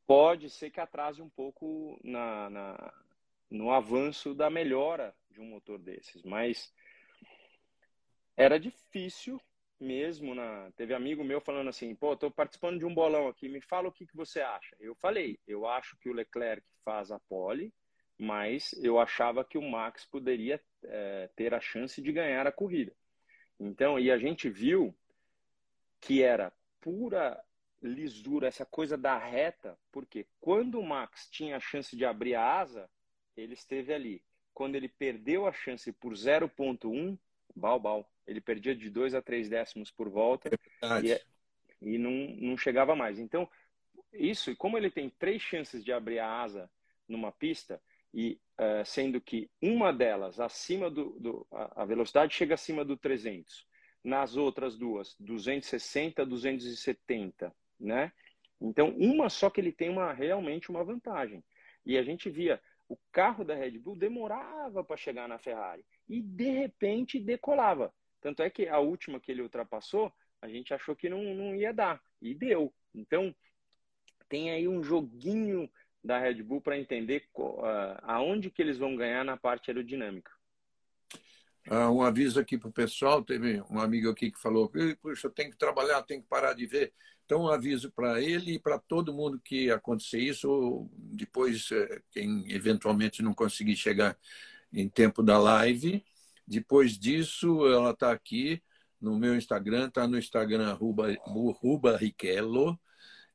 pode 0.05 0.49
ser 0.49 0.69
que 0.69 0.79
atrase 0.79 1.21
um 1.21 1.29
pouco 1.29 1.99
na, 2.03 2.49
na, 2.49 2.93
no 3.49 3.71
avanço 3.71 4.33
da 4.33 4.49
melhora 4.49 5.15
de 5.29 5.41
um 5.41 5.45
motor 5.45 5.79
desses. 5.79 6.23
Mas 6.23 6.71
era 8.37 8.59
difícil 8.59 9.41
mesmo. 9.79 10.35
Na... 10.35 10.71
Teve 10.75 10.93
amigo 10.93 11.23
meu 11.23 11.41
falando 11.41 11.69
assim: 11.69 11.95
pô, 11.95 12.13
estou 12.13 12.31
participando 12.31 12.79
de 12.79 12.85
um 12.85 12.93
bolão 12.93 13.27
aqui, 13.27 13.49
me 13.49 13.61
fala 13.61 13.87
o 13.87 13.91
que, 13.91 14.05
que 14.05 14.15
você 14.15 14.41
acha. 14.41 14.75
Eu 14.79 14.95
falei: 14.95 15.39
eu 15.47 15.67
acho 15.67 15.97
que 15.97 16.09
o 16.09 16.13
Leclerc 16.13 16.65
faz 16.83 17.11
a 17.11 17.19
pole, 17.27 17.73
mas 18.17 18.71
eu 18.83 18.99
achava 18.99 19.43
que 19.43 19.57
o 19.57 19.61
Max 19.61 20.05
poderia 20.05 20.61
é, 20.83 21.29
ter 21.35 21.53
a 21.53 21.59
chance 21.59 22.01
de 22.01 22.11
ganhar 22.11 22.45
a 22.45 22.51
corrida. 22.51 22.93
Então, 23.59 23.97
e 23.97 24.11
a 24.11 24.17
gente 24.17 24.49
viu 24.49 24.95
que 26.05 26.21
era 26.21 26.53
pura 26.79 27.43
lisura, 27.81 28.47
essa 28.47 28.63
coisa 28.63 28.95
da 28.95 29.17
reta, 29.17 29.75
porque 29.91 30.27
quando 30.39 30.79
o 30.79 30.85
Max 30.85 31.27
tinha 31.31 31.57
a 31.57 31.59
chance 31.59 31.95
de 31.95 32.05
abrir 32.05 32.35
a 32.35 32.59
asa, 32.59 32.87
ele 33.35 33.55
esteve 33.55 33.91
ali. 33.91 34.23
Quando 34.53 34.75
ele 34.75 34.87
perdeu 34.87 35.47
a 35.47 35.51
chance 35.51 35.91
por 35.91 36.13
0.1, 36.13 37.17
bal, 37.55 37.79
bal. 37.79 38.11
Ele 38.27 38.39
perdia 38.39 38.75
de 38.75 38.87
2 38.89 39.15
a 39.15 39.21
3 39.21 39.49
décimos 39.49 39.89
por 39.91 40.07
volta 40.07 40.49
é 40.49 41.01
e, 41.01 41.11
é, 41.11 41.21
e 41.81 41.97
não, 41.97 42.11
não 42.39 42.57
chegava 42.57 42.95
mais. 42.95 43.17
Então, 43.17 43.49
isso, 44.13 44.55
como 44.55 44.77
ele 44.77 44.91
tem 44.91 45.09
três 45.09 45.41
chances 45.41 45.83
de 45.83 45.91
abrir 45.91 46.19
a 46.19 46.41
asa 46.41 46.69
numa 47.07 47.31
pista, 47.31 47.81
e 48.13 48.39
uh, 48.59 48.85
sendo 48.85 49.19
que 49.19 49.49
uma 49.59 49.91
delas 49.91 50.39
acima 50.39 50.89
do, 50.89 51.19
do 51.19 51.47
a 51.51 51.83
velocidade 51.83 52.33
chega 52.33 52.53
acima 52.53 52.85
do 52.85 52.95
300 52.95 53.65
nas 54.05 54.37
outras 54.37 54.77
duas, 54.77 55.15
260, 55.19 56.23
270, 56.23 57.51
né? 57.79 58.11
Então, 58.61 58.95
uma 58.97 59.29
só 59.29 59.49
que 59.49 59.59
ele 59.59 59.71
tem 59.71 59.89
uma 59.89 60.13
realmente 60.13 60.69
uma 60.69 60.83
vantagem. 60.83 61.43
E 61.83 61.97
a 61.97 62.03
gente 62.03 62.29
via 62.29 62.61
o 62.87 62.95
carro 63.11 63.43
da 63.43 63.55
Red 63.55 63.79
Bull 63.79 63.95
demorava 63.95 64.83
para 64.83 64.95
chegar 64.95 65.27
na 65.27 65.39
Ferrari 65.39 65.83
e 66.07 66.21
de 66.21 66.51
repente 66.51 67.19
decolava. 67.19 67.91
Tanto 68.21 68.43
é 68.43 68.49
que 68.49 68.67
a 68.67 68.77
última 68.79 69.19
que 69.19 69.31
ele 69.31 69.41
ultrapassou, 69.41 70.13
a 70.39 70.47
gente 70.47 70.71
achou 70.71 70.95
que 70.95 71.09
não, 71.09 71.33
não 71.33 71.55
ia 71.55 71.73
dar 71.73 71.99
e 72.21 72.35
deu. 72.35 72.71
Então, 72.93 73.35
tem 74.29 74.51
aí 74.51 74.67
um 74.67 74.83
joguinho 74.83 75.67
da 76.03 76.19
Red 76.19 76.43
Bull 76.43 76.61
para 76.61 76.77
entender 76.77 77.27
uh, 77.35 77.63
aonde 78.03 78.51
que 78.51 78.61
eles 78.61 78.77
vão 78.77 78.95
ganhar 78.95 79.25
na 79.25 79.35
parte 79.35 79.71
aerodinâmica. 79.71 80.31
Uh, 81.69 81.91
um 81.91 82.01
aviso 82.03 82.39
aqui 82.39 82.57
para 82.57 82.69
o 82.69 82.73
pessoal, 82.73 83.23
teve 83.23 83.61
um 83.71 83.79
amigo 83.79 84.09
aqui 84.09 84.31
que 84.31 84.39
falou, 84.39 84.71
puxa, 85.01 85.27
eu 85.27 85.31
tenho 85.31 85.49
que 85.49 85.57
trabalhar, 85.57 86.03
tenho 86.03 86.21
que 86.21 86.27
parar 86.27 86.53
de 86.53 86.65
ver. 86.65 86.93
Então, 87.25 87.41
um 87.43 87.47
aviso 87.47 87.91
para 87.91 88.21
ele 88.21 88.53
e 88.53 88.59
para 88.59 88.77
todo 88.77 89.13
mundo 89.13 89.39
que 89.43 89.71
acontecer 89.71 90.19
isso, 90.19 90.87
depois, 90.95 91.69
eh, 91.71 92.01
quem 92.11 92.51
eventualmente 92.51 93.23
não 93.23 93.33
conseguir 93.33 93.75
chegar 93.75 94.15
em 94.71 94.87
tempo 94.87 95.23
da 95.23 95.39
live, 95.39 96.05
depois 96.47 96.97
disso, 96.99 97.65
ela 97.67 97.91
está 97.91 98.11
aqui 98.11 98.61
no 99.01 99.17
meu 99.17 99.35
Instagram, 99.35 99.87
está 99.87 100.07
no 100.07 100.19
Instagram 100.19 100.73
Ruba, 100.73 101.15
Ruba 101.25 101.97
Riquello, 101.97 102.79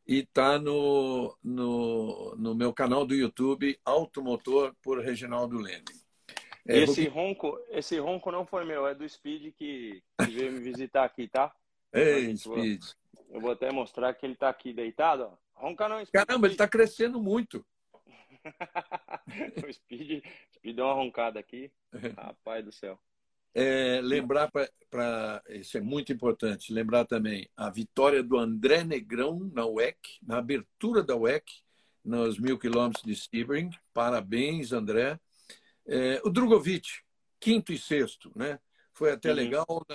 e 0.07 0.19
está 0.21 0.59
no, 0.59 1.37
no, 1.43 2.37
no 2.37 2.55
meu 2.55 2.73
canal 2.73 3.05
do 3.05 3.15
YouTube 3.15 3.79
Automotor 3.85 4.75
por 4.83 5.01
Reginaldo 5.01 5.59
Leme. 5.59 6.10
É, 6.67 6.79
esse, 6.79 7.09
ronco, 7.09 7.59
esse 7.71 7.99
ronco 7.99 8.31
não 8.31 8.47
foi 8.47 8.65
meu, 8.65 8.87
é 8.87 8.95
do 8.95 9.09
Speed 9.09 9.55
que, 9.55 10.03
que 10.19 10.31
veio 10.31 10.53
me 10.53 10.61
visitar 10.61 11.05
aqui, 11.05 11.29
tá? 11.29 11.53
Ei, 11.93 12.37
Speed. 12.37 12.83
Vou, 12.83 13.27
eu 13.37 13.41
vou 13.41 13.51
até 13.53 13.73
mostrar 13.73 14.13
que 14.15 14.27
ele 14.27 14.37
tá 14.37 14.49
aqui 14.49 14.73
deitado, 14.73 15.25
ó. 15.25 15.51
Ronca 15.55 15.89
não, 15.89 16.05
Speed. 16.05 16.27
Caramba, 16.27 16.47
ele 16.47 16.57
tá 16.57 16.69
crescendo 16.69 17.21
muito. 17.21 17.65
o 19.67 19.73
Speed, 19.73 20.25
Speed 20.55 20.77
deu 20.77 20.85
uma 20.85 20.95
roncada 20.95 21.39
aqui. 21.39 21.71
Rapaz 22.17 22.65
do 22.65 22.73
céu. 22.73 22.99
É, 23.53 24.01
lembrar 24.01 24.49
para 24.89 25.43
isso 25.49 25.77
é 25.77 25.81
muito 25.81 26.13
importante 26.13 26.73
lembrar 26.73 27.05
também 27.05 27.49
a 27.57 27.69
vitória 27.69 28.23
do 28.23 28.39
André 28.39 28.85
Negrão 28.85 29.51
na 29.53 29.67
WEC 29.67 29.99
na 30.23 30.39
abertura 30.39 31.03
da 31.03 31.17
WEC 31.17 31.45
nos 32.05 32.39
mil 32.39 32.57
quilômetros 32.57 33.03
de 33.03 33.17
Sebring 33.17 33.71
parabéns 33.93 34.73
André 34.73 35.19
é, 35.91 36.21
o 36.25 36.31
Drogovic, 36.31 36.89
quinto 37.39 37.73
e 37.73 37.79
sexto, 37.79 38.33
né? 38.35 38.59
foi 39.01 39.13
até 39.13 39.31
uhum. 39.31 39.37
legal. 39.37 39.87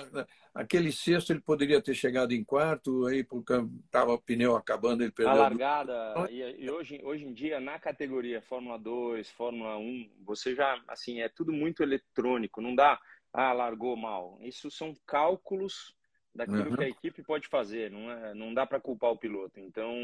Aquele 0.52 0.90
sexto 0.90 1.30
ele 1.32 1.40
poderia 1.40 1.80
ter 1.80 1.94
chegado 1.94 2.32
em 2.32 2.42
quarto, 2.42 3.06
aí 3.06 3.22
porque 3.22 3.52
estava 3.84 4.12
o 4.12 4.20
pneu 4.20 4.56
acabando, 4.56 5.04
ele 5.04 5.12
perdeu. 5.12 5.32
A 5.32 5.36
largada, 5.36 6.28
e, 6.28 6.64
e, 6.64 6.68
hoje, 6.68 7.00
hoje 7.04 7.24
em 7.24 7.32
dia, 7.32 7.60
na 7.60 7.78
categoria 7.78 8.42
Fórmula 8.42 8.76
2, 8.76 9.30
Fórmula 9.30 9.76
1, 9.78 10.10
você 10.24 10.56
já, 10.56 10.82
assim, 10.88 11.20
é 11.20 11.28
tudo 11.28 11.52
muito 11.52 11.84
eletrônico, 11.84 12.60
não 12.60 12.74
dá, 12.74 12.98
ah, 13.32 13.52
largou 13.52 13.96
mal. 13.96 14.38
Isso 14.40 14.72
são 14.72 14.92
cálculos 15.06 15.94
daquilo 16.34 16.70
uhum. 16.70 16.76
que 16.76 16.84
a 16.84 16.88
equipe 16.88 17.22
pode 17.22 17.46
fazer, 17.46 17.92
não, 17.92 18.10
é, 18.10 18.34
não 18.34 18.52
dá 18.52 18.66
para 18.66 18.80
culpar 18.80 19.12
o 19.12 19.18
piloto. 19.18 19.60
Então, 19.60 19.94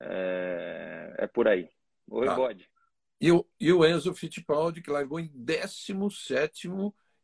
é, 0.00 1.14
é 1.16 1.26
por 1.26 1.48
aí. 1.48 1.70
Oi, 2.10 2.26
tá. 2.26 2.34
Bode. 2.34 2.68
E 3.20 3.32
o, 3.32 3.46
e 3.58 3.72
o 3.72 3.84
Enzo 3.84 4.14
Fittipaldi, 4.14 4.82
que 4.82 4.90
largou 4.90 5.18
em 5.18 5.30
17 5.34 6.68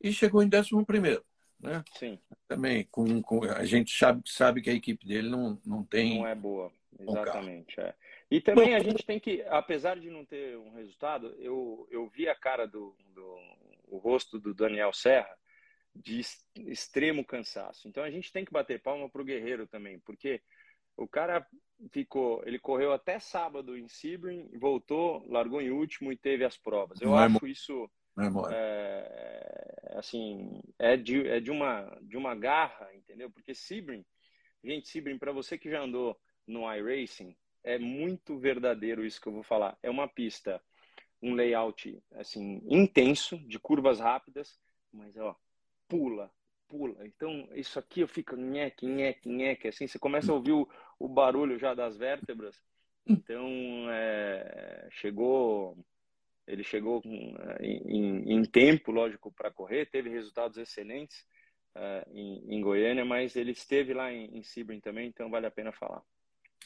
e 0.01 0.13
chegou 0.13 0.43
em 0.43 0.49
11. 0.49 1.23
Né? 1.61 1.85
Sim. 1.95 2.19
Também, 2.49 2.85
com, 2.91 3.23
com, 3.23 3.45
a 3.45 3.65
gente 3.65 3.97
sabe, 3.97 4.23
sabe 4.27 4.61
que 4.61 4.71
a 4.71 4.75
equipe 4.75 5.07
dele 5.07 5.29
não, 5.29 5.61
não 5.65 5.85
tem. 5.85 6.19
Não 6.19 6.27
é 6.27 6.35
boa, 6.35 6.73
exatamente. 6.99 7.81
É. 7.81 7.95
E 8.31 8.41
também 8.41 8.75
a 8.75 8.81
gente 8.81 9.05
tem 9.05 9.21
que, 9.21 9.43
apesar 9.43 10.01
de 10.01 10.11
não 10.11 10.25
ter 10.25 10.57
um 10.57 10.73
resultado, 10.75 11.35
eu, 11.39 11.87
eu 11.91 12.09
vi 12.09 12.29
a 12.29 12.35
cara 12.35 12.67
do, 12.67 12.97
do 13.15 13.39
o 13.89 13.99
rosto 13.99 14.39
do 14.39 14.55
Daniel 14.55 14.93
Serra 14.93 15.37
de 15.95 16.23
extremo 16.57 17.25
cansaço. 17.25 17.87
Então 17.87 18.03
a 18.03 18.11
gente 18.11 18.33
tem 18.33 18.45
que 18.45 18.53
bater 18.53 18.81
palma 18.81 19.09
para 19.09 19.21
o 19.21 19.25
Guerreiro 19.25 19.67
também, 19.67 19.99
porque 19.99 20.41
o 20.97 21.07
cara 21.07 21.47
ficou, 21.91 22.43
ele 22.47 22.59
correu 22.59 22.93
até 22.93 23.19
sábado 23.19 23.77
em 23.77 23.89
Sebring, 23.89 24.49
voltou, 24.59 25.25
largou 25.29 25.61
em 25.61 25.71
último 25.71 26.13
e 26.13 26.17
teve 26.17 26.45
as 26.45 26.57
provas. 26.57 27.01
Eu 27.01 27.17
é 27.17 27.25
acho 27.25 27.47
isso 27.47 27.91
é, 28.51 29.83
é, 29.91 29.99
assim 29.99 30.61
é 30.79 30.97
de, 30.97 31.27
é 31.27 31.41
de 31.41 31.51
uma 31.51 31.99
de 32.03 32.17
uma 32.17 32.35
garra, 32.35 32.95
entendeu? 32.95 33.31
Porque 33.31 33.55
Sebring, 33.55 34.05
gente, 34.63 34.89
Sebring 34.89 35.19
para 35.19 35.33
você 35.33 35.59
que 35.59 35.71
já 35.71 35.83
andou 35.83 36.19
no 36.47 36.73
iRacing, 36.73 37.37
é 37.65 37.79
muito 37.79 38.39
verdadeiro 38.39 39.05
isso 39.05 39.21
que 39.21 39.29
eu 39.29 39.33
vou 39.33 39.43
falar. 39.43 39.77
É 39.83 39.91
uma 39.91 40.09
pista, 40.09 40.63
um 41.23 41.35
layout 41.35 42.03
assim 42.13 42.63
intenso 42.67 43.39
de 43.47 43.59
curvas 43.59 43.99
rápidas, 44.01 44.59
mas 44.93 45.17
ó 45.17 45.37
pula, 45.89 46.33
pula. 46.73 47.07
Então, 47.07 47.47
isso 47.55 47.79
aqui 47.79 48.01
eu 48.01 48.09
fico 48.09 48.35
nheque, 48.35 48.87
nheque, 48.87 49.29
nheque, 49.29 49.69
assim, 49.69 49.87
você 49.87 49.99
começa 49.99 50.33
a 50.33 50.35
ouvir 50.35 50.53
o, 50.53 50.67
o 50.99 51.07
barulho 51.07 51.59
já 51.59 51.75
das 51.75 51.99
vértebras. 51.99 52.59
Então, 53.07 53.47
é, 53.91 54.89
chegou, 54.91 55.77
ele 56.47 56.65
chegou 56.65 57.03
em, 57.61 58.33
em 58.33 58.45
tempo, 58.45 58.91
lógico, 58.91 59.31
para 59.31 59.51
correr, 59.51 59.87
teve 59.87 60.09
resultados 60.09 60.57
excelentes 60.57 61.27
é, 61.75 62.07
em, 62.11 62.55
em, 62.55 62.61
Goiânia, 62.63 63.05
mas 63.05 63.37
ele 63.37 63.51
esteve 63.51 63.93
lá 63.93 64.11
em, 64.11 64.39
em 64.39 64.81
também, 64.81 65.09
então 65.09 65.29
vale 65.29 65.47
a 65.47 65.51
pena 65.51 65.73
falar. 65.73 66.03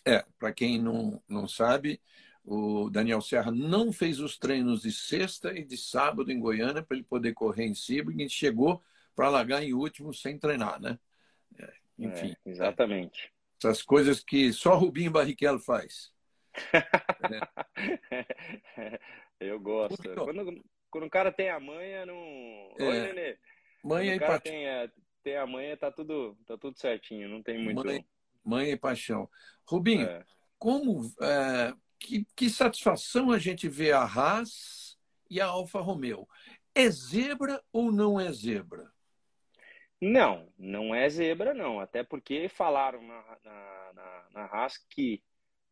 É, 0.05 0.25
para 0.39 0.53
quem 0.53 0.81
não, 0.81 1.21
não 1.29 1.49
sabe, 1.49 2.01
o 2.45 2.89
Daniel 2.91 3.21
Serra 3.21 3.51
não 3.51 3.93
fez 3.93 4.21
os 4.21 4.39
treinos 4.39 4.83
de 4.83 4.93
sexta 4.93 5.53
e 5.53 5.65
de 5.65 5.77
sábado 5.77 6.31
em 6.31 6.39
Goiânia 6.39 6.83
para 6.83 6.97
ele 6.97 7.05
poder 7.05 7.33
correr 7.33 7.65
em 7.65 7.75
Sebring 7.75 8.23
e 8.23 8.31
chegou 8.31 8.81
para 9.17 9.31
largar 9.31 9.63
em 9.63 9.73
último 9.73 10.13
sem 10.15 10.39
treinar, 10.39 10.81
né? 10.81 10.99
É, 11.59 11.73
enfim. 11.99 12.37
É, 12.45 12.51
exatamente. 12.51 13.33
Essas 13.59 13.83
coisas 13.83 14.23
que 14.23 14.53
só 14.53 14.77
Rubinho 14.77 15.11
Barrichello 15.11 15.59
faz. 15.59 16.13
Eu 19.41 19.59
gosto. 19.59 20.15
Quando, 20.15 20.63
quando 20.91 21.07
o 21.07 21.11
cara 21.11 21.33
tem 21.33 21.49
a 21.49 21.59
manha, 21.59 22.05
não. 22.07 22.15
É. 22.79 22.85
Oi, 22.85 23.01
Nenê. 23.01 23.39
Manha 23.83 24.15
e 24.15 24.21
paixão. 24.21 24.41
Tem 24.41 24.69
a, 24.69 24.91
tem 25.23 25.37
a 25.37 25.47
manha, 25.47 25.77
tá 25.77 25.91
tudo, 25.91 26.37
tá 26.47 26.59
tudo 26.59 26.79
certinho, 26.79 27.29
não 27.29 27.43
tem 27.43 27.59
muito. 27.59 27.85
Manha, 27.85 28.05
manha 28.45 28.73
e 28.73 28.77
paixão. 28.77 29.29
Rubinho, 29.67 30.07
é. 30.07 30.25
como. 30.59 31.11
É, 31.21 31.75
que, 31.99 32.27
que 32.37 32.51
satisfação 32.51 33.31
a 33.31 33.39
gente 33.39 33.69
vê 33.69 33.93
a 33.93 34.03
Haas 34.03 34.99
e 35.31 35.41
a 35.41 35.47
Alfa 35.47 35.81
Romeo. 35.81 36.29
É 36.75 36.91
zebra 36.91 37.63
ou 37.73 37.91
não 37.91 38.21
é 38.21 38.31
zebra? 38.31 38.93
Não, 40.01 40.47
não 40.59 40.95
é 40.95 41.09
zebra, 41.09 41.55
não. 41.55 41.81
Até 41.81 42.03
porque 42.03 42.49
falaram 42.49 43.03
na, 43.03 43.39
na, 43.45 43.93
na, 43.95 44.25
na 44.35 44.45
Haas 44.45 44.77
que. 44.77 45.23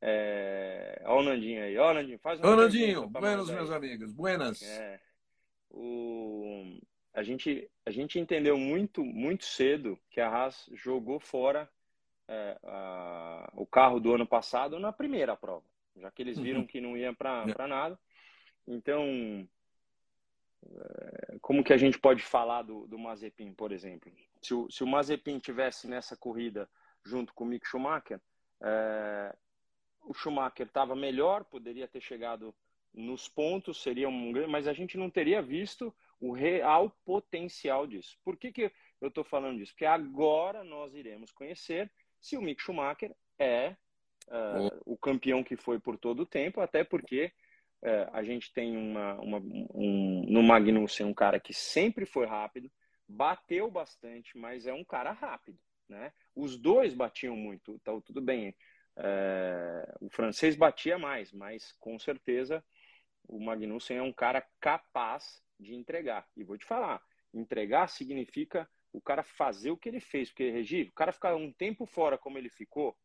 É... 0.00 1.02
Olha 1.04 1.20
o 1.20 1.22
Nandinho 1.22 1.62
aí. 1.62 1.76
Olha 1.76 1.90
o 1.90 2.02
Nandinho, 2.02 2.18
faz 2.18 2.40
um. 2.40 2.46
Ô, 2.46 2.56
Nandinho, 2.56 3.08
buenas, 3.08 3.50
meus 3.50 3.70
amigos. 3.70 4.12
Buenas. 4.12 4.62
É, 4.62 5.00
o... 5.70 6.78
a, 7.12 7.22
gente, 7.22 7.70
a 7.84 7.90
gente 7.90 8.18
entendeu 8.18 8.56
muito, 8.56 9.04
muito 9.04 9.44
cedo 9.44 9.98
que 10.10 10.20
a 10.20 10.28
Haas 10.28 10.70
jogou 10.72 11.20
fora 11.20 11.68
é, 12.28 12.58
a... 12.64 13.50
o 13.54 13.66
carro 13.66 14.00
do 14.00 14.14
ano 14.14 14.26
passado 14.26 14.78
na 14.78 14.92
primeira 14.92 15.36
prova, 15.36 15.64
já 15.96 16.10
que 16.10 16.22
eles 16.22 16.38
viram 16.38 16.60
uhum. 16.60 16.66
que 16.66 16.80
não 16.80 16.96
ia 16.96 17.12
para 17.14 17.44
é. 17.46 17.66
nada. 17.66 17.98
Então, 18.66 19.46
como 21.40 21.64
que 21.64 21.72
a 21.72 21.76
gente 21.76 21.98
pode 21.98 22.22
falar 22.22 22.62
do, 22.62 22.86
do 22.86 22.98
Mazepin, 22.98 23.52
por 23.52 23.72
exemplo? 23.72 24.10
Se 24.40 24.54
o, 24.54 24.70
se 24.70 24.82
o 24.82 24.86
Mazepin 24.86 25.38
tivesse 25.38 25.88
nessa 25.88 26.16
corrida 26.16 26.68
junto 27.04 27.34
com 27.34 27.44
o 27.44 27.46
Mick 27.46 27.66
Schumacher, 27.66 28.20
é, 28.62 29.34
o 30.02 30.14
Schumacher 30.14 30.66
estava 30.66 30.94
melhor, 30.94 31.44
poderia 31.44 31.88
ter 31.88 32.00
chegado 32.00 32.54
nos 32.92 33.28
pontos, 33.28 33.82
seria 33.82 34.08
um 34.08 34.32
grande, 34.32 34.50
mas 34.50 34.68
a 34.68 34.72
gente 34.72 34.96
não 34.96 35.10
teria 35.10 35.42
visto 35.42 35.94
o 36.20 36.32
real 36.32 36.90
potencial 37.04 37.86
disso. 37.86 38.16
Por 38.24 38.36
que, 38.36 38.52
que 38.52 38.72
eu 39.00 39.08
estou 39.08 39.24
falando 39.24 39.58
disso? 39.58 39.72
Porque 39.72 39.84
agora 39.84 40.62
nós 40.62 40.94
iremos 40.94 41.32
conhecer 41.32 41.90
se 42.20 42.36
o 42.36 42.42
Mick 42.42 42.62
Schumacher 42.62 43.14
é, 43.38 43.66
é 43.66 43.76
o 44.86 44.96
campeão 44.96 45.42
que 45.42 45.56
foi 45.56 45.78
por 45.78 45.98
todo 45.98 46.20
o 46.20 46.26
tempo, 46.26 46.60
até 46.60 46.84
porque 46.84 47.32
é, 47.84 48.08
a 48.12 48.22
gente 48.24 48.50
tem 48.52 48.76
uma, 48.76 49.14
uma, 49.20 49.38
um, 49.38 50.24
no 50.26 50.42
Magnussen 50.42 51.04
um 51.04 51.12
cara 51.12 51.38
que 51.38 51.52
sempre 51.52 52.06
foi 52.06 52.26
rápido, 52.26 52.70
bateu 53.06 53.70
bastante, 53.70 54.38
mas 54.38 54.66
é 54.66 54.72
um 54.72 54.84
cara 54.84 55.12
rápido. 55.12 55.58
Né? 55.86 56.10
Os 56.34 56.56
dois 56.56 56.94
batiam 56.94 57.36
muito, 57.36 57.74
então 57.74 58.00
tudo 58.00 58.22
bem. 58.22 58.56
É, 58.96 59.94
o 60.00 60.08
francês 60.08 60.56
batia 60.56 60.98
mais, 60.98 61.30
mas 61.30 61.72
com 61.78 61.98
certeza 61.98 62.64
o 63.28 63.38
Magnussen 63.38 63.98
é 63.98 64.02
um 64.02 64.12
cara 64.12 64.42
capaz 64.58 65.42
de 65.60 65.74
entregar. 65.74 66.26
E 66.34 66.42
vou 66.42 66.56
te 66.56 66.64
falar, 66.64 67.02
entregar 67.34 67.88
significa 67.88 68.68
o 68.92 69.00
cara 69.00 69.22
fazer 69.22 69.70
o 69.70 69.76
que 69.76 69.90
ele 69.90 70.00
fez, 70.00 70.30
porque 70.30 70.50
Regi, 70.50 70.84
o 70.84 70.92
cara 70.92 71.12
ficar 71.12 71.34
um 71.36 71.52
tempo 71.52 71.84
fora 71.84 72.16
como 72.16 72.38
ele 72.38 72.48
ficou 72.48 72.96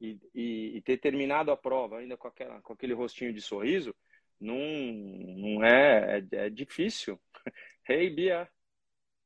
e, 0.00 0.18
e, 0.34 0.76
e 0.76 0.80
ter 0.80 0.96
terminado 0.96 1.50
a 1.50 1.56
prova 1.56 1.98
ainda 1.98 2.16
com, 2.16 2.28
aquela, 2.28 2.62
com 2.62 2.72
aquele 2.72 2.94
rostinho 2.94 3.32
de 3.32 3.42
sorriso, 3.42 3.94
não, 4.40 4.56
não 4.56 5.64
é, 5.64 6.18
é, 6.32 6.46
é 6.46 6.50
difícil. 6.50 7.20
Hey, 7.86 8.08
Bia. 8.08 8.48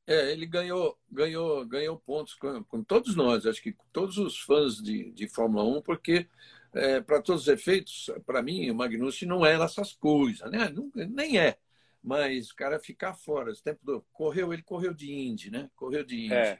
É, 0.05 0.33
ele 0.33 0.45
ganhou, 0.45 0.99
ganhou, 1.09 1.65
ganhou 1.65 1.97
pontos 1.97 2.33
com, 2.33 2.61
com, 2.65 2.83
todos 2.83 3.15
nós, 3.15 3.45
acho 3.45 3.61
que 3.61 3.73
todos 3.93 4.17
os 4.17 4.37
fãs 4.37 4.75
de, 4.81 5.11
de 5.11 5.29
Fórmula 5.29 5.63
1, 5.77 5.81
porque 5.81 6.27
é, 6.73 6.99
para 6.99 7.21
todos 7.21 7.43
os 7.43 7.47
efeitos, 7.47 8.09
para 8.25 8.41
mim, 8.41 8.69
o 8.69 8.75
Magnussen 8.75 9.27
não 9.27 9.45
é 9.45 9.53
essas 9.53 9.93
coisas, 9.93 10.51
né? 10.51 10.67
Não, 10.69 10.91
nem 10.93 11.39
é. 11.39 11.57
Mas 12.03 12.49
o 12.49 12.55
cara 12.55 12.79
ficar 12.79 13.13
fora, 13.13 13.51
esse 13.51 13.63
tempo 13.63 13.85
do, 13.85 14.01
correu, 14.11 14.51
ele 14.51 14.63
correu 14.63 14.93
de 14.93 15.11
Indy, 15.11 15.51
né? 15.51 15.69
Correu 15.75 16.03
de 16.03 16.25
Indy. 16.25 16.33
É. 16.33 16.59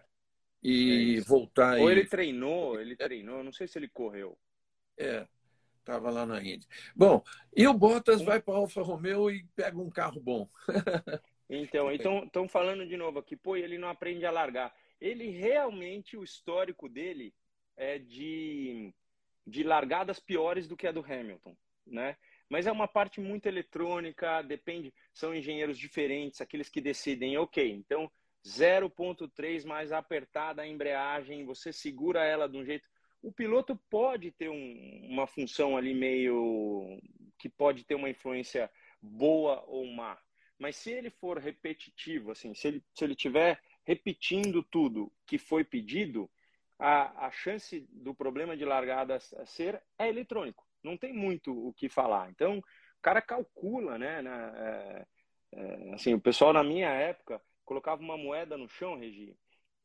E 0.61 1.17
é 1.17 1.21
voltar. 1.21 1.79
Ou 1.79 1.89
ele 1.89 2.05
treinou, 2.05 2.79
ele 2.79 2.95
treinou, 2.95 3.43
não 3.43 3.51
sei 3.51 3.67
se 3.67 3.79
ele 3.79 3.87
correu. 3.87 4.37
É, 4.97 5.25
Estava 5.89 6.11
lá 6.11 6.23
na 6.23 6.39
Indy. 6.39 6.67
Bom, 6.95 7.23
e 7.57 7.67
o 7.67 7.73
Bottas 7.73 8.21
vai 8.21 8.39
para 8.39 8.53
Alfa 8.53 8.83
Romeo 8.83 9.31
e 9.31 9.43
pega 9.55 9.75
um 9.79 9.89
carro 9.89 10.21
bom. 10.21 10.47
então, 11.49 11.91
estão 11.91 12.47
falando 12.47 12.85
de 12.85 12.95
novo 12.95 13.17
aqui, 13.17 13.35
pô, 13.35 13.55
ele 13.55 13.79
não 13.79 13.89
aprende 13.89 14.23
a 14.23 14.29
largar. 14.29 14.71
Ele 15.01 15.31
realmente, 15.31 16.15
o 16.15 16.23
histórico 16.23 16.87
dele 16.87 17.33
é 17.75 17.97
de, 17.97 18.93
de 19.47 19.63
largadas 19.63 20.19
piores 20.19 20.67
do 20.67 20.77
que 20.77 20.85
a 20.85 20.91
do 20.91 21.03
Hamilton, 21.03 21.57
né? 21.87 22.15
Mas 22.47 22.67
é 22.67 22.71
uma 22.71 22.87
parte 22.87 23.19
muito 23.19 23.47
eletrônica, 23.47 24.43
depende, 24.43 24.93
são 25.11 25.33
engenheiros 25.33 25.79
diferentes, 25.79 26.39
aqueles 26.39 26.69
que 26.69 26.81
decidem, 26.81 27.35
ok, 27.35 27.67
então 27.71 28.11
0.3 28.45 29.65
mais 29.65 29.91
apertada 29.91 30.61
a 30.61 30.67
embreagem, 30.67 31.45
você 31.45 31.73
segura 31.73 32.23
ela 32.23 32.47
de 32.47 32.57
um 32.57 32.65
jeito 32.65 32.87
o 33.21 33.31
piloto 33.31 33.75
pode 33.89 34.31
ter 34.31 34.49
um, 34.49 35.07
uma 35.09 35.27
função 35.27 35.75
ali 35.75 35.93
meio 35.93 36.99
que 37.37 37.49
pode 37.49 37.83
ter 37.83 37.95
uma 37.95 38.09
influência 38.09 38.69
boa 39.01 39.63
ou 39.67 39.85
má. 39.85 40.17
Mas 40.57 40.75
se 40.75 40.91
ele 40.91 41.09
for 41.09 41.37
repetitivo, 41.37 42.31
assim, 42.31 42.53
se 42.53 42.67
ele, 42.67 42.83
se 42.93 43.03
ele 43.03 43.15
tiver 43.15 43.61
repetindo 43.85 44.61
tudo 44.61 45.11
que 45.25 45.37
foi 45.37 45.63
pedido, 45.63 46.29
a, 46.77 47.27
a 47.27 47.31
chance 47.31 47.87
do 47.91 48.13
problema 48.13 48.55
de 48.55 48.65
largada 48.65 49.19
ser 49.19 49.81
é 49.97 50.07
eletrônico. 50.07 50.65
Não 50.83 50.97
tem 50.97 51.13
muito 51.13 51.51
o 51.51 51.73
que 51.73 51.89
falar. 51.89 52.29
Então, 52.29 52.59
o 52.59 53.01
cara 53.01 53.21
calcula, 53.21 53.97
né? 53.97 54.21
Na, 54.21 54.57
é, 54.57 55.07
é, 55.53 55.93
assim, 55.93 56.13
o 56.13 56.21
pessoal 56.21 56.53
na 56.53 56.63
minha 56.63 56.89
época 56.89 57.41
colocava 57.65 58.01
uma 58.01 58.17
moeda 58.17 58.57
no 58.57 58.67
chão, 58.67 58.97
Regi, 58.97 59.35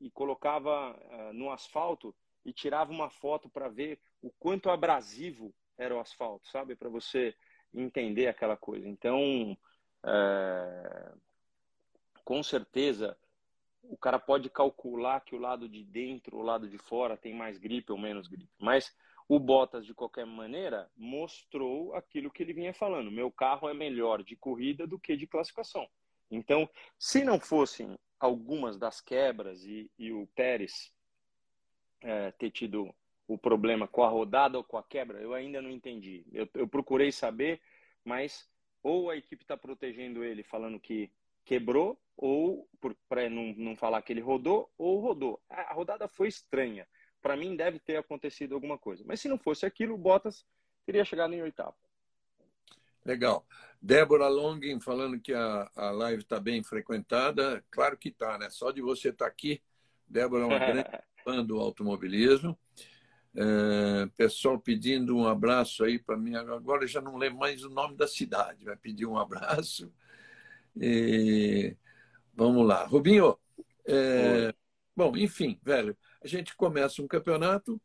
e 0.00 0.10
colocava 0.10 0.92
uh, 0.92 1.32
no 1.32 1.50
asfalto 1.50 2.14
e 2.44 2.52
tirava 2.52 2.92
uma 2.92 3.10
foto 3.10 3.48
para 3.48 3.68
ver 3.68 3.98
o 4.22 4.30
quanto 4.38 4.70
abrasivo 4.70 5.54
era 5.76 5.94
o 5.94 6.00
asfalto, 6.00 6.48
sabe? 6.48 6.76
Para 6.76 6.88
você 6.88 7.34
entender 7.72 8.26
aquela 8.28 8.56
coisa. 8.56 8.88
Então, 8.88 9.56
é... 10.04 11.12
com 12.24 12.42
certeza, 12.42 13.16
o 13.82 13.96
cara 13.96 14.18
pode 14.18 14.48
calcular 14.48 15.20
que 15.20 15.34
o 15.34 15.38
lado 15.38 15.68
de 15.68 15.84
dentro, 15.84 16.36
o 16.36 16.42
lado 16.42 16.68
de 16.68 16.78
fora 16.78 17.16
tem 17.16 17.34
mais 17.34 17.58
gripe 17.58 17.92
ou 17.92 17.98
menos 17.98 18.28
gripe. 18.28 18.52
Mas 18.58 18.94
o 19.28 19.38
Bottas, 19.38 19.86
de 19.86 19.94
qualquer 19.94 20.26
maneira, 20.26 20.90
mostrou 20.96 21.94
aquilo 21.94 22.30
que 22.30 22.42
ele 22.42 22.52
vinha 22.52 22.74
falando. 22.74 23.10
Meu 23.10 23.30
carro 23.30 23.68
é 23.68 23.74
melhor 23.74 24.22
de 24.22 24.36
corrida 24.36 24.86
do 24.86 24.98
que 24.98 25.16
de 25.16 25.26
classificação. 25.26 25.88
Então, 26.30 26.68
se 26.98 27.24
não 27.24 27.38
fossem 27.38 27.98
algumas 28.18 28.78
das 28.78 29.00
quebras 29.00 29.64
e, 29.64 29.90
e 29.98 30.12
o 30.12 30.26
Pérez 30.34 30.92
é, 32.04 32.30
ter 32.32 32.50
tido 32.50 32.94
o 33.26 33.38
problema 33.38 33.88
com 33.88 34.04
a 34.04 34.08
rodada 34.08 34.58
ou 34.58 34.62
com 34.62 34.76
a 34.76 34.82
quebra, 34.82 35.18
eu 35.18 35.32
ainda 35.32 35.60
não 35.62 35.70
entendi. 35.70 36.24
Eu, 36.32 36.48
eu 36.54 36.68
procurei 36.68 37.10
saber, 37.10 37.60
mas 38.04 38.46
ou 38.82 39.08
a 39.08 39.16
equipe 39.16 39.42
está 39.42 39.56
protegendo 39.56 40.22
ele 40.22 40.42
falando 40.42 40.78
que 40.78 41.10
quebrou, 41.44 41.98
ou 42.16 42.68
para 43.08 43.28
não, 43.30 43.54
não 43.56 43.74
falar 43.74 44.02
que 44.02 44.12
ele 44.12 44.20
rodou, 44.20 44.70
ou 44.76 45.00
rodou. 45.00 45.42
A, 45.48 45.72
a 45.72 45.72
rodada 45.72 46.06
foi 46.06 46.28
estranha. 46.28 46.86
Para 47.22 47.36
mim, 47.36 47.56
deve 47.56 47.78
ter 47.78 47.96
acontecido 47.96 48.54
alguma 48.54 48.76
coisa. 48.76 49.02
Mas 49.06 49.20
se 49.20 49.28
não 49.28 49.38
fosse 49.38 49.64
aquilo, 49.64 49.94
o 49.94 49.98
Bottas 49.98 50.44
teria 50.84 51.04
chegado 51.04 51.32
em 51.32 51.42
oitavo. 51.42 51.74
Legal. 53.04 53.46
Débora 53.80 54.28
Longin 54.28 54.80
falando 54.80 55.18
que 55.18 55.32
a, 55.32 55.70
a 55.74 55.90
live 55.90 56.22
está 56.22 56.38
bem 56.38 56.62
frequentada. 56.62 57.64
Claro 57.70 57.96
que 57.96 58.10
está, 58.10 58.38
né? 58.38 58.50
Só 58.50 58.70
de 58.70 58.82
você 58.82 59.08
estar 59.08 59.24
tá 59.26 59.30
aqui, 59.30 59.62
Débora 60.06 60.44
é 60.44 60.46
uma 60.46 60.58
grande 60.60 60.88
do 61.46 61.58
automobilismo. 61.58 62.58
É, 63.36 64.06
pessoal 64.16 64.58
pedindo 64.58 65.16
um 65.16 65.26
abraço 65.26 65.84
aí 65.84 65.98
para 65.98 66.16
mim. 66.16 66.36
Agora 66.36 66.86
já 66.86 67.00
não 67.00 67.16
lembro 67.16 67.38
mais 67.38 67.64
o 67.64 67.70
nome 67.70 67.96
da 67.96 68.06
cidade. 68.06 68.64
Vai 68.64 68.76
pedir 68.76 69.06
um 69.06 69.18
abraço. 69.18 69.92
E... 70.76 71.76
Vamos 72.34 72.66
lá. 72.66 72.84
Rubinho, 72.84 73.38
é... 73.86 74.52
bom, 74.96 75.16
enfim, 75.16 75.58
velho, 75.62 75.96
a 76.22 76.26
gente 76.26 76.56
começa 76.56 77.02
um 77.02 77.08
campeonato. 77.08 77.80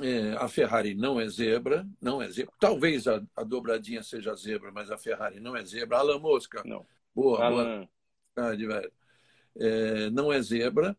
É, 0.00 0.32
a 0.34 0.48
Ferrari 0.48 0.94
não 0.94 1.20
é 1.20 1.28
zebra, 1.28 1.86
não 2.00 2.22
é 2.22 2.30
zebra. 2.30 2.52
Talvez 2.60 3.06
a, 3.08 3.22
a, 3.36 3.42
dobradinha 3.42 4.02
seja 4.02 4.34
zebra, 4.34 4.70
mas 4.72 4.90
a 4.90 4.96
Ferrari 4.96 5.40
não 5.40 5.56
é 5.56 5.64
zebra. 5.64 5.98
Alan 5.98 6.18
Mosca, 6.18 6.62
não. 6.64 6.86
boa, 7.14 7.44
Alan. 7.44 7.64
boa 7.64 7.88
tarde, 8.34 8.66
velho. 8.66 8.92
É, 9.56 10.10
não 10.10 10.32
é 10.32 10.40
zebra. 10.40 10.96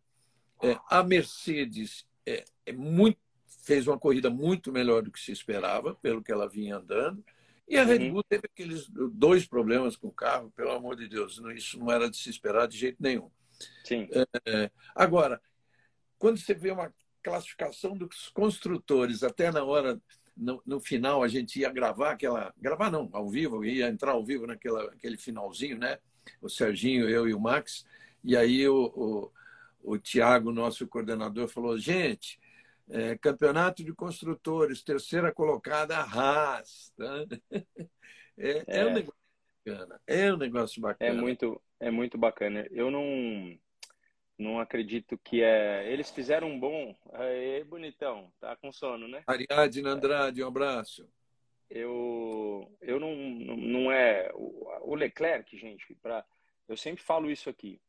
É, 0.61 0.77
a 0.89 1.03
Mercedes 1.03 2.05
é, 2.25 2.45
é 2.65 2.71
muito, 2.71 3.19
fez 3.63 3.87
uma 3.87 3.97
corrida 3.97 4.29
muito 4.29 4.71
melhor 4.71 5.01
do 5.01 5.11
que 5.11 5.19
se 5.19 5.31
esperava, 5.31 5.95
pelo 5.95 6.23
que 6.23 6.31
ela 6.31 6.47
vinha 6.47 6.77
andando. 6.77 7.23
E 7.67 7.77
a 7.77 7.83
Red 7.83 7.99
uhum. 7.99 8.09
Bull 8.09 8.17
uhum. 8.17 8.23
teve 8.27 8.43
aqueles 8.45 8.87
dois 8.89 9.45
problemas 9.45 9.95
com 9.95 10.07
o 10.07 10.13
carro, 10.13 10.51
pelo 10.51 10.71
amor 10.71 10.95
de 10.95 11.07
Deus, 11.07 11.39
isso 11.55 11.79
não 11.79 11.91
era 11.91 12.09
de 12.09 12.17
se 12.17 12.29
esperar 12.29 12.67
de 12.67 12.77
jeito 12.77 12.97
nenhum. 12.99 13.29
Sim. 13.83 14.09
É, 14.45 14.69
agora, 14.95 15.41
quando 16.17 16.37
você 16.37 16.53
vê 16.53 16.71
uma 16.71 16.93
classificação 17.23 17.95
dos 17.95 18.29
construtores, 18.29 19.23
até 19.23 19.51
na 19.51 19.63
hora, 19.63 20.01
no, 20.35 20.61
no, 20.65 20.79
final, 20.79 21.23
a 21.23 21.27
gente 21.27 21.59
ia 21.59 21.69
gravar 21.69 22.11
aquela. 22.11 22.53
Gravar 22.57 22.91
não, 22.91 23.09
ao 23.13 23.29
vivo, 23.29 23.63
ia 23.63 23.87
entrar 23.87 24.11
ao 24.11 24.25
vivo 24.25 24.47
naquela, 24.47 24.83
aquele 24.85 25.17
finalzinho, 25.17 25.77
né? 25.77 25.99
O 26.41 26.49
Serginho, 26.49 27.07
eu 27.07 27.27
e 27.27 27.33
o 27.33 27.39
Max. 27.39 27.85
E 28.23 28.35
aí 28.35 28.67
o, 28.67 28.91
o, 28.95 29.31
o 29.83 29.97
Tiago, 29.97 30.51
nosso 30.51 30.87
coordenador, 30.87 31.47
falou: 31.47 31.77
gente, 31.77 32.39
é, 32.89 33.17
campeonato 33.17 33.83
de 33.83 33.93
construtores, 33.93 34.83
terceira 34.83 35.31
colocada, 35.31 35.97
Haas. 35.97 36.93
Tá? 36.97 37.25
É, 38.37 38.49
é. 38.59 38.63
é, 38.67 38.85
um 38.85 38.93
negócio 38.93 39.21
bacana. 39.65 40.01
É 40.07 40.33
um 40.33 40.37
negócio 40.37 40.81
bacana. 40.81 41.11
É 41.11 41.13
muito, 41.13 41.61
é 41.79 41.91
muito 41.91 42.17
bacana. 42.17 42.67
Eu 42.71 42.89
não, 42.89 43.59
não 44.37 44.59
acredito 44.59 45.17
que 45.23 45.43
é. 45.43 45.91
Eles 45.91 46.09
fizeram 46.09 46.49
um 46.49 46.59
bom. 46.59 46.95
Aê, 47.13 47.63
bonitão. 47.63 48.31
Tá 48.39 48.55
com 48.55 48.71
sono, 48.71 49.07
né? 49.07 49.23
Ariadne 49.27 49.87
Andrade, 49.87 50.43
um 50.43 50.47
abraço. 50.47 51.07
Eu, 51.69 52.69
eu 52.81 52.99
não, 52.99 53.15
não 53.15 53.91
é. 53.91 54.31
O 54.33 54.95
Leclerc, 54.95 55.55
gente, 55.57 55.93
pra, 56.01 56.25
eu 56.67 56.75
sempre 56.75 57.03
falo 57.03 57.29
isso 57.29 57.49
aqui 57.49 57.79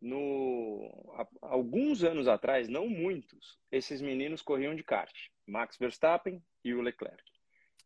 no 0.00 1.26
alguns 1.42 2.04
anos 2.04 2.28
atrás, 2.28 2.68
não 2.68 2.88
muitos, 2.88 3.58
esses 3.70 4.00
meninos 4.00 4.42
corriam 4.42 4.74
de 4.74 4.82
kart, 4.82 5.14
Max 5.46 5.76
Verstappen 5.76 6.42
e 6.64 6.72
o 6.74 6.80
Leclerc. 6.80 7.22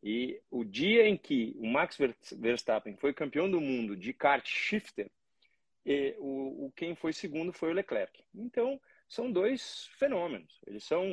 E 0.02 0.40
o 0.50 0.64
dia 0.64 1.06
em 1.06 1.16
que 1.16 1.54
o 1.56 1.66
Max 1.66 1.96
Verstappen 2.32 2.96
foi 2.96 3.14
campeão 3.14 3.50
do 3.50 3.60
mundo 3.60 3.96
de 3.96 4.12
kart 4.12 4.46
shifter, 4.46 5.10
e 5.86 6.14
o, 6.18 6.66
o 6.66 6.72
quem 6.76 6.94
foi 6.94 7.12
segundo 7.12 7.52
foi 7.52 7.70
o 7.70 7.74
Leclerc. 7.74 8.22
Então, 8.34 8.80
são 9.08 9.30
dois 9.30 9.88
fenômenos. 9.98 10.60
Eles 10.66 10.84
são 10.84 11.04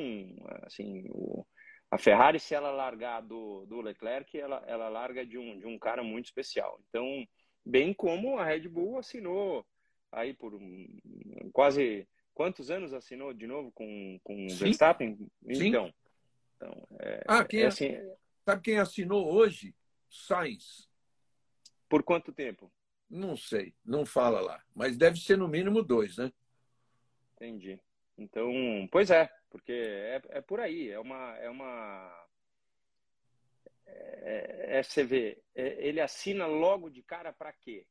assim, 0.62 1.08
o, 1.10 1.44
a 1.90 1.98
Ferrari 1.98 2.38
se 2.38 2.54
ela 2.54 2.70
largar 2.70 3.20
do, 3.20 3.66
do 3.66 3.80
Leclerc, 3.80 4.38
ela, 4.38 4.62
ela 4.66 4.88
larga 4.88 5.26
de 5.26 5.36
um, 5.36 5.58
de 5.58 5.66
um 5.66 5.78
cara 5.78 6.02
muito 6.02 6.26
especial. 6.26 6.80
Então, 6.88 7.26
bem 7.64 7.92
como 7.92 8.38
a 8.38 8.44
Red 8.44 8.68
Bull 8.68 8.98
assinou 8.98 9.66
aí 10.12 10.34
por 10.34 10.58
quase 11.52 12.06
quantos 12.34 12.70
anos 12.70 12.92
assinou 12.92 13.32
de 13.32 13.46
novo 13.46 13.70
com 13.72 14.18
com 14.22 14.48
Sim. 14.48 14.64
Verstappen? 14.64 15.18
Então, 15.44 15.86
Sim. 15.86 15.94
então 16.56 16.86
é, 17.00 17.24
ah, 17.26 17.44
quem, 17.44 17.62
é 17.62 17.66
assim, 17.66 17.96
sabe 18.44 18.62
quem 18.62 18.78
assinou 18.78 19.32
hoje? 19.32 19.74
Sainz. 20.08 20.88
Por 21.88 22.02
quanto 22.02 22.32
tempo? 22.32 22.72
Não 23.08 23.36
sei, 23.36 23.74
não 23.84 24.06
fala 24.06 24.40
lá, 24.40 24.62
mas 24.74 24.96
deve 24.96 25.18
ser 25.18 25.36
no 25.36 25.48
mínimo 25.48 25.82
dois, 25.82 26.16
né? 26.16 26.32
Entendi. 27.34 27.80
Então, 28.16 28.52
pois 28.92 29.10
é, 29.10 29.28
porque 29.48 29.72
é, 29.72 30.22
é 30.28 30.40
por 30.40 30.60
aí, 30.60 30.90
é 30.90 31.00
uma 31.00 31.36
é 31.38 31.50
uma 31.50 32.28
é, 33.86 34.78
é, 34.78 34.82
você 34.82 35.02
vê, 35.02 35.42
é, 35.54 35.86
ele 35.86 36.00
assina 36.00 36.46
logo 36.46 36.90
de 36.90 37.02
cara 37.02 37.32
para 37.32 37.52
quê? 37.52 37.86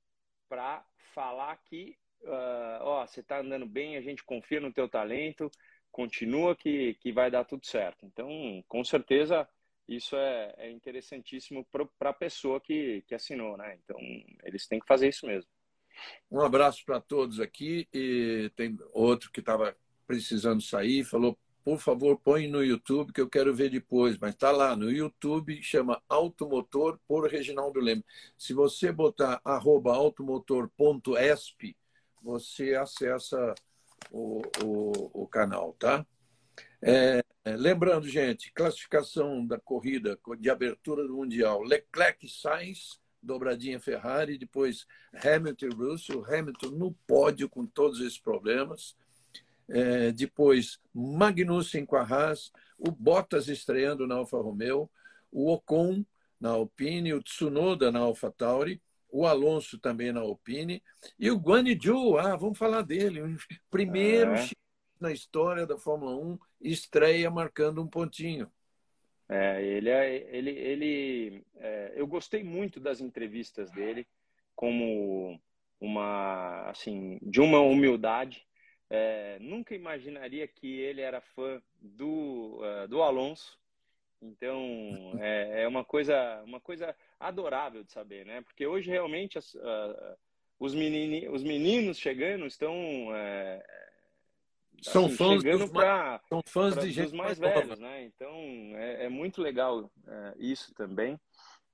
Para 0.48 0.86
falar 1.14 1.58
que 1.58 1.98
uh, 2.24 2.82
ó, 2.82 3.06
você 3.06 3.22
está 3.22 3.40
andando 3.40 3.66
bem, 3.66 3.98
a 3.98 4.02
gente 4.02 4.24
confia 4.24 4.60
no 4.60 4.74
teu 4.74 4.88
talento, 4.88 5.50
continua 5.92 6.56
que, 6.56 6.96
que 6.96 7.12
vai 7.12 7.30
dar 7.30 7.46
tudo 7.46 7.66
certo. 7.66 8.06
Então, 8.06 8.64
com 8.68 8.84
certeza, 8.84 9.48
isso 9.88 10.16
é, 10.16 10.54
é 10.58 10.72
interessantíssimo 10.72 11.66
para 11.98 12.10
a 12.10 12.14
pessoa 12.14 12.62
que, 12.62 13.04
que 13.08 13.16
assinou, 13.16 13.58
né? 13.58 13.78
Então, 13.84 14.00
eles 14.44 14.68
têm 14.68 14.80
que 14.80 14.88
fazer 14.88 15.10
isso 15.10 15.26
mesmo. 15.26 15.50
Um 16.32 16.42
abraço 16.42 16.86
para 16.86 17.02
todos 17.02 17.40
aqui 17.40 17.88
e 17.94 18.52
tem 18.56 18.78
outro 18.94 19.32
que 19.32 19.40
estava 19.40 19.76
precisando 20.08 20.62
sair, 20.62 21.04
falou 21.04 21.38
por 21.64 21.80
favor, 21.80 22.18
põe 22.18 22.48
no 22.48 22.64
YouTube 22.64 23.14
que 23.14 23.22
eu 23.22 23.30
quero 23.30 23.54
ver 23.54 23.70
depois. 23.70 24.18
Mas 24.18 24.34
está 24.34 24.50
lá 24.50 24.76
no 24.76 24.90
YouTube, 24.90 25.62
chama 25.62 26.02
Automotor 26.10 27.00
por 27.08 27.30
Reginaldo 27.30 27.80
Leme. 27.80 28.04
Se 28.36 28.54
você 28.54 28.92
botar 28.92 29.40
automotor.esp, 29.44 31.76
você 32.22 32.76
acessa 32.76 33.54
o, 34.12 34.42
o, 34.64 35.24
o 35.24 35.28
canal, 35.28 35.74
tá? 35.74 36.06
É, 36.82 37.22
lembrando, 37.46 38.08
gente, 38.08 38.52
classificação 38.54 39.46
da 39.46 39.60
corrida 39.60 40.18
de 40.40 40.50
abertura 40.50 41.06
do 41.06 41.16
Mundial: 41.16 41.62
Leclerc 41.62 42.28
Sainz, 42.30 43.00
dobradinha 43.22 43.80
Ferrari, 43.80 44.38
depois 44.38 44.86
Hamilton 45.14 45.66
e 45.66 45.76
Russell, 45.76 46.26
Hamilton 46.26 46.72
no 46.72 46.94
pódio 47.06 47.50
com 47.50 47.66
todos 47.66 48.00
esses 48.00 48.20
problemas. 48.20 48.96
É, 49.68 50.12
depois 50.12 50.80
Magnussen 50.94 51.86
com 51.86 51.96
a 51.96 52.02
Haas, 52.02 52.52
o 52.78 52.92
Bottas 52.92 53.48
estreando 53.48 54.08
na 54.08 54.16
Alfa 54.16 54.38
Romeo, 54.38 54.90
o 55.32 55.52
Ocon 55.52 56.04
na 56.40 56.50
Alpine, 56.50 57.14
o 57.14 57.22
Tsunoda 57.22 57.92
na 57.92 58.00
Alfa 58.00 58.32
Tauri, 58.32 58.82
o 59.12 59.26
Alonso 59.26 59.80
também 59.80 60.12
na 60.12 60.22
Alpine, 60.22 60.84
e 61.18 61.32
o 61.32 61.38
Guan 61.38 61.64
Yu, 61.68 62.18
ah, 62.18 62.36
vamos 62.36 62.58
falar 62.58 62.82
dele, 62.82 63.22
o 63.22 63.38
primeiro 63.70 64.34
é. 64.34 64.48
na 65.00 65.12
história 65.12 65.66
da 65.66 65.78
Fórmula 65.78 66.16
1 66.16 66.40
estreia 66.62 67.30
marcando 67.30 67.82
um 67.82 67.88
pontinho. 67.88 68.52
É, 69.28 69.64
ele, 69.64 69.90
é, 69.90 70.36
ele, 70.36 70.50
ele 70.50 71.44
é, 71.58 71.94
eu 71.96 72.08
gostei 72.08 72.44
muito 72.44 72.80
das 72.80 73.00
entrevistas 73.00 73.70
dele, 73.72 74.08
como 74.56 75.40
uma, 75.80 76.70
assim, 76.70 77.20
de 77.22 77.40
uma 77.40 77.62
humildade. 77.62 78.46
É, 78.90 79.38
nunca 79.40 79.76
imaginaria 79.76 80.48
que 80.48 80.80
ele 80.80 81.02
era 81.02 81.22
fã 81.22 81.62
do, 81.80 82.60
uh, 82.60 82.88
do 82.88 83.04
Alonso. 83.04 83.60
Então, 84.22 85.14
é, 85.20 85.62
é 85.62 85.68
uma 85.68 85.86
coisa, 85.86 86.42
uma 86.44 86.60
coisa 86.60 86.96
adorável 87.20 87.84
de 87.84 87.92
saber, 87.92 88.26
né? 88.26 88.42
Porque 88.42 88.66
hoje 88.66 88.90
realmente 88.90 89.38
as, 89.38 89.54
uh, 89.56 90.18
os, 90.60 90.74
menini, 90.74 91.28
os 91.28 91.44
meninos 91.44 91.98
chegando 91.98 92.46
estão 92.46 92.74
é, 93.14 93.66
são 94.82 95.06
assim, 95.06 95.18
fãs 95.18 95.42
chegando 95.42 95.72
para 95.72 96.22
são 96.30 96.42
fãs 96.46 96.78
de 96.78 96.92
gente 96.92 97.14
mais, 97.16 97.38
velhos, 97.38 97.80
né? 97.80 98.04
Então 98.04 98.34
é, 98.76 99.06
é 99.06 99.10
muito 99.10 99.42
legal 99.42 99.92
é, 100.08 100.34
isso 100.38 100.74
também. 100.74 101.20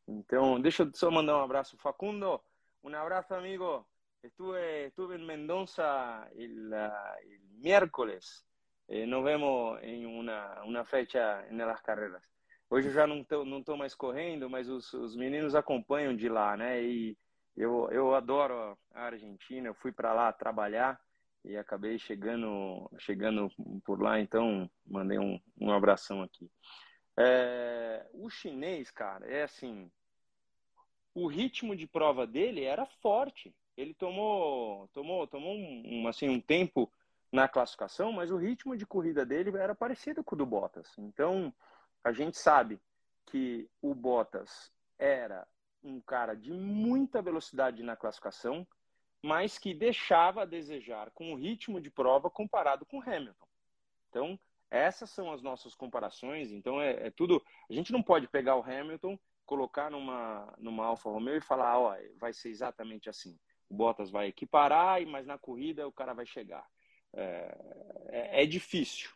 Então 0.08 0.60
deixa 0.60 0.84
eu 0.84 0.92
só 0.94 1.12
mandar 1.12 1.38
um 1.38 1.44
abraço, 1.44 1.78
Facundo. 1.78 2.42
Um 2.84 2.96
abraço, 2.96 3.34
amigo. 3.34 3.86
Estuve, 4.24 4.88
estuve 4.88 5.16
en 5.16 5.26
Mendoza 5.26 6.28
el, 6.36 6.74
el 6.74 7.40
miércoles. 7.62 8.44
Eh, 8.88 9.06
nos 9.06 9.24
vemos 9.24 9.82
em 9.84 10.06
uma, 10.06 10.64
uma 10.64 10.86
fecha 10.86 11.46
nas 11.52 11.82
carreiras. 11.82 12.24
Hoje 12.70 12.88
eu 12.88 12.94
já 12.94 13.06
não 13.06 13.22
estou 13.22 13.46
não 13.46 13.64
tô 13.64 13.78
mais 13.78 13.94
correndo, 13.94 14.50
mas 14.50 14.68
os, 14.70 14.92
os 14.94 15.16
meninos 15.16 15.56
acompanham 15.56 16.16
de 16.16 16.28
lá, 16.28 16.58
né? 16.58 16.84
E 16.84 17.18
eu, 17.56 17.90
eu 17.92 18.16
adoro 18.16 18.78
a 18.94 19.04
Argentina. 19.04 19.68
Eu 19.68 19.76
fui 19.76 19.92
para 19.92 20.14
lá 20.14 20.32
trabalhar 20.34 21.00
e 21.44 21.56
acabei 21.56 22.00
chegando 22.00 22.90
chegando 22.98 23.50
por 23.84 24.02
lá, 24.02 24.20
então 24.20 24.70
mandei 24.86 25.20
um, 25.20 25.40
um 25.60 25.72
abração 25.72 26.22
aqui. 26.24 26.50
É, 27.18 28.06
o 28.14 28.30
chinês, 28.30 28.92
cara, 28.92 29.26
é 29.28 29.44
assim, 29.44 29.90
o 31.14 31.28
ritmo 31.28 31.76
de 31.76 31.88
prova 31.88 32.28
dele 32.28 32.64
era 32.64 32.86
forte. 32.86 33.56
Ele 33.78 33.94
tomou 33.94 34.88
tomou 34.90 35.28
tomou 35.28 35.54
um, 35.56 36.08
assim 36.08 36.28
um 36.28 36.42
tempo 36.42 36.92
na 37.32 37.48
classificação, 37.48 38.12
mas 38.12 38.32
o 38.32 38.38
ritmo 38.38 38.76
de 38.76 38.86
corrida 38.86 39.26
dele 39.26 39.56
era 39.58 39.76
parecido 39.76 40.24
com 40.24 40.36
o 40.36 40.38
do 40.38 40.46
Bottas. 40.46 40.98
Então, 40.98 41.54
a 42.06 42.12
gente 42.12 42.38
sabe 42.38 42.80
que 43.26 43.68
o 43.82 43.96
Bottas 43.96 44.72
era 45.00 45.48
um 45.84 46.00
cara 46.00 46.36
de 46.36 46.54
muita 46.54 47.20
velocidade 47.20 47.82
na 47.82 47.96
classificação, 47.96 48.66
mas 49.24 49.58
que 49.58 49.74
deixava 49.74 50.44
a 50.44 50.46
desejar 50.46 51.10
com 51.12 51.34
o 51.34 51.36
ritmo 51.36 51.82
de 51.82 51.90
prova 51.90 52.30
comparado 52.30 52.86
com 52.86 53.02
Hamilton. 53.02 53.48
Então, 54.08 54.40
essas 54.70 55.10
são 55.10 55.32
as 55.32 55.42
nossas 55.42 55.74
comparações. 55.74 56.52
Então, 56.52 56.80
é, 56.80 57.08
é 57.08 57.10
tudo. 57.10 57.44
A 57.68 57.74
gente 57.74 57.92
não 57.92 58.04
pode 58.04 58.28
pegar 58.28 58.56
o 58.56 58.64
Hamilton, 58.64 59.18
colocar 59.44 59.90
numa, 59.90 60.54
numa 60.60 60.86
Alfa 60.86 61.10
Romeo 61.10 61.38
e 61.38 61.42
falar, 61.42 61.80
ó, 61.80 61.98
vai 62.20 62.34
ser 62.34 62.50
exatamente 62.50 63.10
assim. 63.10 63.36
O 63.68 63.74
Bottas 63.74 64.12
vai 64.12 64.28
equiparar, 64.28 65.04
mas 65.08 65.26
na 65.26 65.40
corrida 65.40 65.88
o 65.88 65.92
cara 65.92 66.14
vai 66.14 66.28
chegar. 66.28 66.68
É, 67.14 67.58
é, 68.10 68.44
é 68.44 68.46
difícil. 68.46 69.10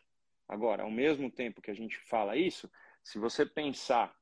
Agora, 0.50 0.82
ao 0.82 0.90
mesmo 0.90 1.30
tempo 1.30 1.62
que 1.62 1.70
a 1.70 1.74
gente 1.74 1.96
fala 1.96 2.36
isso, 2.36 2.68
se 3.04 3.20
você 3.20 3.46
pensar 3.46 4.12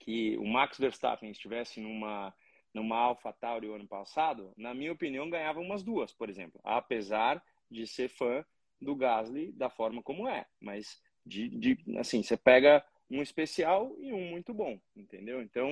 que 0.00 0.36
o 0.36 0.44
Max 0.44 0.78
Verstappen 0.78 1.30
estivesse 1.30 1.80
numa 1.80 2.34
numa 2.74 2.96
AlphaTauri 2.96 3.68
o 3.68 3.74
ano 3.74 3.86
passado, 3.86 4.52
na 4.56 4.74
minha 4.74 4.90
opinião, 4.90 5.28
ganhava 5.28 5.60
umas 5.60 5.82
duas, 5.82 6.10
por 6.10 6.30
exemplo. 6.30 6.58
Apesar 6.64 7.40
de 7.70 7.86
ser 7.86 8.08
fã 8.08 8.42
do 8.80 8.96
Gasly 8.96 9.52
da 9.52 9.68
forma 9.68 10.02
como 10.02 10.26
é. 10.26 10.46
Mas, 10.58 11.00
de, 11.24 11.50
de 11.50 11.78
assim, 11.98 12.22
você 12.22 12.34
pega 12.34 12.82
um 13.10 13.20
especial 13.20 13.94
e 14.00 14.10
um 14.10 14.30
muito 14.30 14.54
bom, 14.54 14.80
entendeu? 14.96 15.42
Então, 15.42 15.68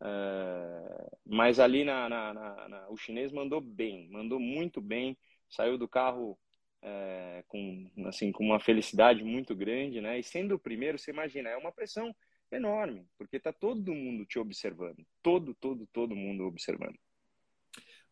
uh, 0.00 1.18
mas 1.24 1.60
ali 1.60 1.84
na, 1.84 2.08
na, 2.08 2.34
na, 2.34 2.68
na, 2.68 2.90
o 2.90 2.96
chinês 2.96 3.30
mandou 3.30 3.60
bem, 3.60 4.08
mandou 4.10 4.40
muito 4.40 4.80
bem, 4.80 5.16
saiu 5.48 5.78
do 5.78 5.86
carro 5.86 6.36
uh, 6.82 7.44
com, 7.48 7.90
assim, 8.06 8.32
com 8.32 8.44
uma 8.44 8.60
felicidade 8.60 9.22
muito 9.22 9.54
grande, 9.54 10.00
né? 10.00 10.18
E 10.18 10.22
sendo 10.22 10.54
o 10.54 10.58
primeiro, 10.58 10.98
você 10.98 11.10
imagina, 11.10 11.48
é 11.48 11.56
uma 11.56 11.72
pressão 11.72 12.14
enorme, 12.50 13.06
porque 13.16 13.36
está 13.36 13.52
todo 13.52 13.94
mundo 13.94 14.24
te 14.24 14.38
observando. 14.38 15.04
Todo, 15.22 15.54
todo, 15.54 15.86
todo 15.92 16.16
mundo 16.16 16.44
observando. 16.44 16.98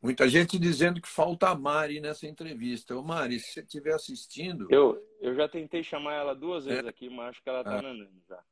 Muita 0.00 0.28
gente 0.28 0.58
dizendo 0.58 1.00
que 1.00 1.08
falta 1.08 1.48
a 1.48 1.56
Mari 1.56 2.00
nessa 2.00 2.26
entrevista. 2.26 2.96
Ô 2.96 3.02
Mari, 3.02 3.40
se 3.40 3.52
você 3.52 3.60
estiver 3.60 3.94
assistindo. 3.94 4.68
Eu, 4.70 4.96
eu 5.20 5.34
já 5.34 5.48
tentei 5.48 5.82
chamar 5.82 6.14
ela 6.14 6.34
duas 6.34 6.66
vezes 6.66 6.84
é. 6.84 6.88
aqui, 6.88 7.10
mas 7.10 7.30
acho 7.30 7.42
que 7.42 7.48
ela 7.48 7.60
está 7.60 7.74
ah. 7.74 7.78
andando 7.78 8.08
já. 8.28 8.42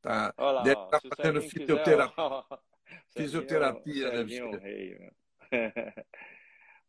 Tá. 0.00 0.34
Olha 0.36 0.52
lá, 0.52 0.62
Deve 0.62 0.80
estar 0.80 1.00
tá 1.00 1.08
fazendo 1.16 1.42
fisioterapia. 1.42 2.14
Quiser, 2.14 2.22
ó, 2.22 2.58
fisioterapia, 3.10 4.10
Serginho, 4.10 4.58
Rei, 4.58 4.94
o, 4.94 5.12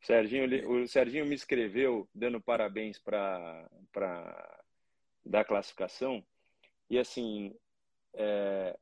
Serginho, 0.01 0.71
o 0.71 0.87
Serginho 0.87 1.25
me 1.25 1.35
escreveu 1.35 2.09
dando 2.13 2.41
parabéns 2.41 2.97
para 2.97 3.69
da 5.23 5.45
classificação. 5.45 6.23
E 6.89 6.97
assim, 6.97 7.55
é, 8.13 8.77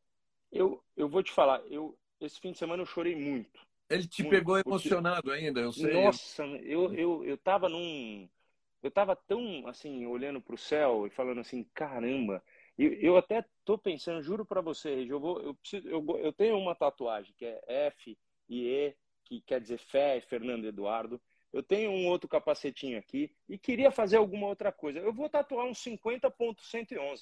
eu, 0.52 0.84
eu 0.96 1.10
vou 1.10 1.22
te 1.22 1.32
falar, 1.32 1.62
eu, 1.68 1.98
esse 2.20 2.40
fim 2.40 2.52
de 2.52 2.58
semana 2.58 2.82
eu 2.82 2.88
chorei 2.88 3.16
muito. 3.16 3.60
Ele 3.90 4.08
te 4.08 4.24
muito, 4.24 4.32
pegou 4.32 4.58
emocionado 4.58 5.24
porque, 5.24 5.46
ainda, 5.46 5.60
eu 5.60 5.74
sei. 5.74 5.94
Nossa, 5.94 6.44
eu, 6.44 6.94
eu, 6.94 7.26
eu 7.26 7.38
tava 7.38 7.68
num. 7.68 8.30
Eu 8.82 8.90
tava 8.90 9.16
tão 9.16 9.68
assim, 9.68 10.06
olhando 10.06 10.40
para 10.40 10.56
o 10.56 10.58
céu 10.58 11.06
e 11.06 11.10
falando 11.10 11.42
assim, 11.42 11.66
caramba. 11.74 12.42
Eu, 12.78 12.94
eu 12.94 13.18
até 13.18 13.44
tô 13.66 13.78
pensando, 13.78 14.22
juro 14.22 14.46
para 14.46 14.62
você, 14.62 15.06
eu, 15.06 15.20
vou, 15.20 15.42
eu, 15.42 15.54
preciso, 15.54 15.90
eu, 15.90 16.06
eu 16.20 16.32
tenho 16.32 16.58
uma 16.58 16.74
tatuagem 16.74 17.34
que 17.38 17.46
é 17.46 17.62
F 17.68 18.18
e 18.48 18.68
E, 18.68 18.96
que 19.30 19.42
quer 19.42 19.62
dizer 19.62 19.78
fé, 19.78 20.20
Fernando 20.20 20.66
Eduardo. 20.66 21.22
Eu 21.54 21.64
tenho 21.64 21.92
um 21.92 22.08
outro 22.08 22.28
capacetinho 22.28 22.98
aqui 22.98 23.32
e 23.48 23.58
queria 23.58 23.92
fazer 23.92 24.18
alguma 24.18 24.48
outra 24.48 24.72
coisa. 24.72 25.00
Eu 25.00 25.14
vou 25.14 25.30
tatuar 25.30 25.66
um 25.66 25.72
50.111 25.72 27.22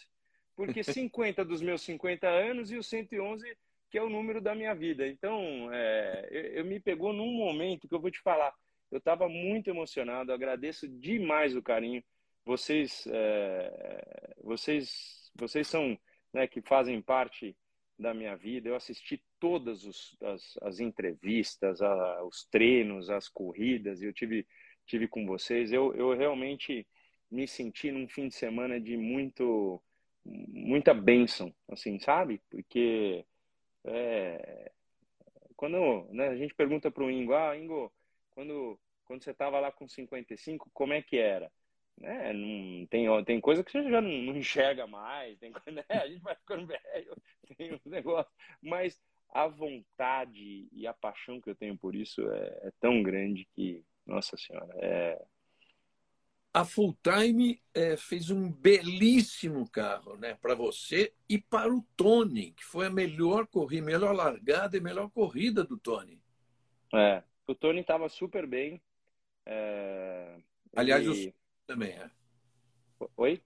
porque 0.56 0.84
50 0.84 1.46
dos 1.46 1.62
meus 1.62 1.82
50 1.84 2.28
anos 2.28 2.72
e 2.72 2.78
o 2.78 2.84
111 2.84 3.56
que 3.90 3.98
é 3.98 4.04
o 4.04 4.10
número 4.10 4.42
da 4.42 4.54
minha 4.54 4.74
vida. 4.76 5.08
Então, 5.08 5.72
é, 5.72 6.28
eu, 6.30 6.42
eu, 6.56 6.66
me 6.66 6.80
pegou 6.80 7.14
num 7.14 7.32
momento 7.32 7.88
que 7.88 7.96
eu 7.96 8.02
vou 8.02 8.12
te 8.12 8.20
falar, 8.20 8.54
eu 8.92 8.98
estava 8.98 9.30
muito 9.30 9.70
emocionado, 9.70 10.34
agradeço 10.34 10.88
demais 10.88 11.56
o 11.56 11.62
carinho. 11.62 12.04
Vocês, 12.46 13.08
é, 13.10 14.34
vocês, 14.44 15.32
vocês 15.36 15.68
são, 15.68 15.98
né, 16.34 16.48
que 16.48 16.62
fazem 16.62 17.02
parte 17.02 17.56
da 17.98 18.14
minha 18.14 18.36
vida. 18.36 18.68
Eu 18.68 18.76
assisti 18.76 19.24
todas 19.40 19.84
os, 19.84 20.18
as, 20.22 20.58
as 20.62 20.80
entrevistas, 20.80 21.82
a, 21.82 22.24
os 22.24 22.46
treinos, 22.46 23.10
as 23.10 23.28
corridas. 23.28 24.02
Eu 24.02 24.14
tive, 24.14 24.46
tive 24.86 25.08
com 25.08 25.26
vocês. 25.26 25.72
Eu, 25.72 25.94
eu 25.96 26.16
realmente 26.16 26.88
me 27.30 27.48
senti 27.48 27.92
num 27.92 28.08
fim 28.08 28.28
de 28.28 28.36
semana 28.36 28.80
de 28.80 28.98
muito 28.98 29.82
muita 30.26 30.94
bênção, 30.94 31.54
assim, 31.70 32.00
sabe? 32.00 32.42
Porque 32.50 33.26
é, 33.86 34.72
quando 35.56 36.08
né, 36.12 36.28
a 36.30 36.36
gente 36.36 36.54
pergunta 36.54 36.92
para 36.92 37.04
o 37.04 37.10
Ingo, 37.10 37.34
ah, 37.34 37.58
Ingo, 37.58 37.92
quando, 38.32 38.80
quando 39.06 39.24
você 39.24 39.32
estava 39.32 39.60
lá 39.60 39.72
com 39.72 39.88
55, 39.88 40.70
como 40.74 40.94
é 40.94 41.02
que 41.02 41.18
era? 41.18 41.52
Né? 41.98 42.34
Não, 42.34 42.86
tem, 42.88 43.26
tem 43.26 43.42
coisa 43.42 43.64
que 43.64 43.72
você 43.72 43.82
já 43.90 44.02
não, 44.02 44.12
não 44.12 44.38
enxerga 44.38 44.86
mais, 44.86 45.38
tem, 45.40 45.52
né? 45.72 45.84
a 45.90 46.08
gente 46.08 46.22
vai 46.22 46.36
ficando 46.36 46.68
velho, 46.68 47.16
tem 47.58 47.74
um 47.74 47.90
negócio, 47.90 48.32
mas 48.62 49.02
a 49.30 49.48
vontade 49.48 50.68
e 50.72 50.88
a 50.88 50.94
paixão 50.94 51.40
que 51.42 51.50
eu 51.50 51.56
tenho 51.56 51.78
por 51.78 51.96
isso 51.96 52.22
é, 52.32 52.60
é 52.64 52.72
tão 52.80 53.04
grande 53.04 53.48
que, 53.56 53.84
nossa 54.06 54.36
senhora, 54.38 54.74
é, 54.78 55.22
a 56.58 56.66
Full 56.66 56.98
Time 57.04 57.62
é, 57.72 57.96
fez 57.96 58.32
um 58.32 58.52
belíssimo 58.52 59.70
carro 59.70 60.18
né, 60.18 60.34
para 60.42 60.56
você 60.56 61.14
e 61.30 61.38
para 61.38 61.72
o 61.72 61.84
Tony, 61.96 62.52
que 62.52 62.66
foi 62.66 62.88
a 62.88 62.90
melhor 62.90 63.46
corrida, 63.46 63.86
melhor 63.86 64.16
largada 64.16 64.76
e 64.76 64.82
melhor 64.82 65.10
corrida 65.12 65.64
do 65.64 65.78
Tony. 65.78 66.20
É, 66.96 67.22
o 67.46 67.54
Tony 67.54 67.82
estava 67.82 68.10
super 68.10 68.48
bem. 68.48 68.82
É... 69.46 70.36
Aliás, 70.76 71.06
e... 71.06 71.10
o 71.10 71.14
Suzuki 71.14 71.36
também 71.68 71.92
é. 71.92 72.10
Oi? 73.16 73.44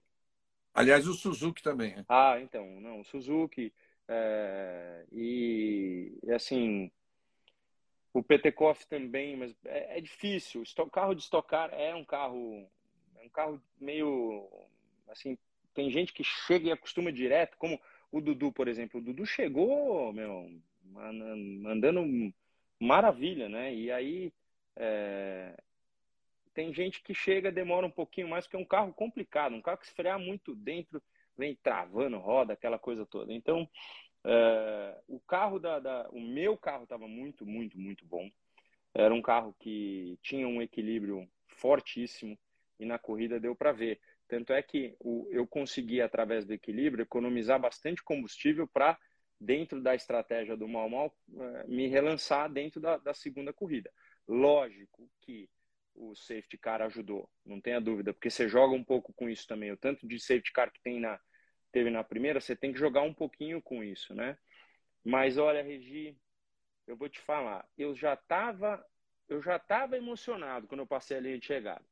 Aliás, 0.72 1.06
o 1.06 1.12
Suzuki 1.12 1.62
também 1.62 1.92
é. 1.92 2.04
Ah, 2.08 2.40
então, 2.40 2.80
não, 2.80 3.00
o 3.00 3.04
Suzuki. 3.04 3.74
É... 4.12 5.06
E, 5.10 6.12
assim, 6.34 6.90
o 8.12 8.22
Petekoff 8.22 8.86
também, 8.86 9.36
mas 9.36 9.54
é, 9.64 9.98
é 9.98 10.00
difícil. 10.00 10.62
O 10.78 10.90
carro 10.90 11.14
de 11.14 11.22
estocar 11.22 11.72
é 11.72 11.94
um 11.94 12.04
carro 12.04 12.68
um 13.24 13.28
carro 13.28 13.62
meio 13.80 14.48
assim, 15.08 15.38
tem 15.74 15.90
gente 15.90 16.12
que 16.12 16.24
chega 16.24 16.68
e 16.68 16.72
acostuma 16.72 17.12
direto, 17.12 17.56
como 17.56 17.80
o 18.10 18.20
Dudu, 18.20 18.52
por 18.52 18.68
exemplo. 18.68 19.00
O 19.00 19.02
Dudu 19.02 19.24
chegou, 19.24 20.12
meu, 20.12 20.50
andando 21.66 22.32
maravilha, 22.80 23.48
né? 23.48 23.74
E 23.74 23.90
aí 23.90 24.32
é... 24.76 25.56
tem 26.52 26.74
gente 26.74 27.02
que 27.02 27.14
chega, 27.14 27.52
demora 27.52 27.86
um 27.86 27.90
pouquinho 27.90 28.28
mais, 28.28 28.46
porque 28.46 28.56
é 28.56 28.60
um 28.60 28.64
carro 28.64 28.92
complicado, 28.92 29.54
um 29.54 29.62
carro 29.62 29.78
que 29.78 29.86
se 29.86 29.94
muito 30.18 30.54
dentro, 30.54 31.02
vem 31.42 31.58
travando, 31.60 32.18
roda, 32.18 32.52
aquela 32.52 32.78
coisa 32.78 33.04
toda. 33.04 33.32
Então, 33.32 33.68
é... 34.24 34.96
o 35.08 35.18
carro 35.20 35.58
da, 35.58 35.80
da, 35.80 36.08
o 36.10 36.20
meu 36.20 36.56
carro 36.56 36.84
estava 36.84 37.08
muito, 37.08 37.44
muito, 37.44 37.76
muito 37.78 38.06
bom. 38.06 38.30
Era 38.94 39.12
um 39.12 39.22
carro 39.22 39.54
que 39.58 40.18
tinha 40.22 40.46
um 40.46 40.62
equilíbrio 40.62 41.28
fortíssimo 41.48 42.38
e 42.78 42.84
na 42.84 42.98
corrida 42.98 43.40
deu 43.40 43.56
para 43.56 43.72
ver. 43.72 44.00
Tanto 44.28 44.52
é 44.52 44.62
que 44.62 44.94
o, 45.00 45.26
eu 45.30 45.46
consegui, 45.46 46.00
através 46.00 46.46
do 46.46 46.52
equilíbrio, 46.52 47.02
economizar 47.02 47.60
bastante 47.60 48.02
combustível 48.02 48.68
para 48.68 48.98
dentro 49.40 49.82
da 49.82 49.94
estratégia 49.94 50.56
do 50.56 50.68
Mal 50.68 50.88
Mal, 50.88 51.14
é, 51.36 51.66
me 51.66 51.88
relançar 51.88 52.50
dentro 52.50 52.80
da, 52.80 52.96
da 52.98 53.12
segunda 53.12 53.52
corrida. 53.52 53.90
Lógico 54.28 55.10
que 55.20 55.48
o 55.94 56.14
safety 56.14 56.56
car 56.56 56.80
ajudou, 56.82 57.28
não 57.44 57.60
tenha 57.60 57.80
dúvida, 57.80 58.12
porque 58.12 58.30
você 58.30 58.48
joga 58.48 58.74
um 58.74 58.84
pouco 58.84 59.12
com 59.12 59.28
isso 59.28 59.46
também. 59.46 59.72
O 59.72 59.76
tanto 59.76 60.06
de 60.06 60.18
safety 60.18 60.52
car 60.52 60.72
que 60.72 60.80
tem 60.80 61.00
na, 61.00 61.20
teve 61.72 61.90
na 61.90 62.04
primeira, 62.04 62.40
você 62.40 62.54
tem 62.54 62.72
que 62.72 62.78
jogar 62.78 63.02
um 63.02 63.14
pouquinho 63.14 63.60
com 63.60 63.82
isso, 63.82 64.14
né? 64.14 64.36
Mas 65.04 65.38
olha, 65.38 65.62
Regi, 65.62 66.16
eu 66.86 66.96
vou 66.96 67.08
te 67.08 67.20
falar, 67.20 67.66
eu 67.76 67.94
já 67.94 68.14
estava 68.14 68.84
eu 69.28 69.40
já 69.40 69.58
tava 69.58 69.96
emocionado 69.96 70.66
quando 70.66 70.80
eu 70.80 70.86
passei 70.86 71.16
a 71.16 71.20
linha 71.20 71.38
de 71.38 71.46
chegada. 71.46 71.84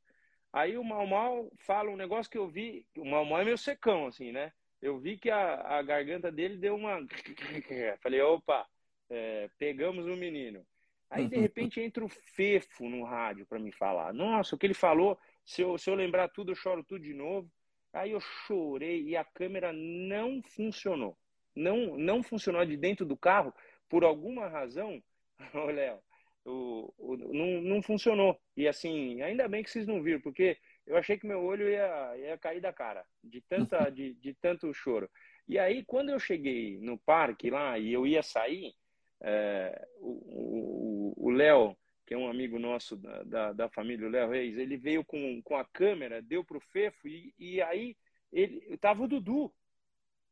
Aí 0.53 0.77
o 0.77 0.85
Mal 0.85 1.07
Mal 1.07 1.51
fala 1.59 1.91
um 1.91 1.97
negócio 1.97 2.31
que 2.31 2.37
eu 2.37 2.49
vi, 2.49 2.87
o 2.97 3.05
Mal 3.05 3.25
Mal 3.25 3.41
é 3.41 3.45
meio 3.45 3.59
secão, 3.59 4.07
assim, 4.07 4.31
né? 4.31 4.53
Eu 4.83 4.99
vi 4.99 5.17
que 5.17 5.31
a, 5.31 5.79
a 5.79 5.83
garganta 5.83 6.31
dele 6.31 6.57
deu 6.57 6.75
uma. 6.75 6.99
Falei, 8.03 8.21
opa, 8.21 8.67
é, 9.09 9.49
pegamos 9.59 10.07
o 10.07 10.11
um 10.11 10.17
menino. 10.17 10.67
Aí, 11.11 11.27
de 11.27 11.37
repente, 11.37 11.81
entra 11.81 12.05
o 12.05 12.09
Fefo 12.09 12.89
no 12.89 13.05
rádio 13.05 13.45
para 13.45 13.59
me 13.59 13.73
falar. 13.73 14.13
Nossa, 14.13 14.55
o 14.55 14.59
que 14.59 14.67
ele 14.67 14.75
falou, 14.75 15.19
se 15.45 15.61
eu, 15.61 15.77
se 15.77 15.91
eu 15.91 15.95
lembrar 15.95 16.29
tudo, 16.29 16.53
eu 16.53 16.57
choro 16.57 16.85
tudo 16.85 17.03
de 17.03 17.13
novo. 17.13 17.51
Aí 17.93 18.13
eu 18.13 18.21
chorei 18.21 19.03
e 19.03 19.17
a 19.17 19.25
câmera 19.25 19.73
não 19.73 20.43
funcionou. 20.43 21.17
Não, 21.55 21.99
não 21.99 22.23
funcionou 22.23 22.65
de 22.65 22.77
dentro 22.77 23.05
do 23.05 23.17
carro, 23.17 23.53
por 23.89 24.05
alguma 24.05 24.47
razão, 24.47 25.03
ô 25.55 25.67
Léo, 25.67 25.99
o, 26.45 26.95
o, 26.97 27.17
não, 27.17 27.61
não 27.63 27.83
funcionou. 27.83 28.41
E 28.57 28.69
assim, 28.69 29.21
ainda 29.23 29.49
bem 29.49 29.63
que 29.63 29.71
vocês 29.71 29.87
não 29.87 30.03
viram, 30.03 30.21
porque 30.21 30.57
eu 30.87 30.97
achei 30.97 31.19
que 31.19 31.27
meu 31.27 31.43
olho 31.43 31.69
ia, 31.69 32.17
ia 32.17 32.39
cair 32.39 32.61
da 32.61 32.73
cara, 32.73 33.05
de, 33.23 33.41
tanta, 33.41 33.79
de, 33.91 34.15
de 34.15 34.35
tanto 34.35 34.73
choro. 34.73 35.11
E 35.49 35.59
aí, 35.59 35.85
quando 35.85 36.11
eu 36.11 36.19
cheguei 36.21 36.79
no 36.79 36.97
parque 36.99 37.51
lá 37.51 37.77
e 37.79 37.93
eu 37.93 38.07
ia 38.07 38.23
sair, 38.23 38.73
é, 39.21 39.87
o 40.01 41.31
Léo, 41.31 41.77
que 42.11 42.15
é 42.15 42.19
um 42.19 42.29
amigo 42.29 42.59
nosso 42.59 42.97
da, 42.97 43.23
da, 43.23 43.53
da 43.53 43.69
família, 43.69 44.05
o 44.05 44.11
Léo 44.11 44.31
Reis, 44.31 44.59
ele 44.59 44.77
veio 44.77 45.05
com, 45.05 45.41
com 45.43 45.57
a 45.57 45.65
câmera, 45.65 46.21
deu 46.21 46.43
pro 46.43 46.59
Fefo 46.59 47.07
e, 47.07 47.33
e 47.39 47.63
aí 47.63 47.97
ele 48.33 48.77
tava 48.79 49.05
o 49.05 49.07
Dudu. 49.07 49.55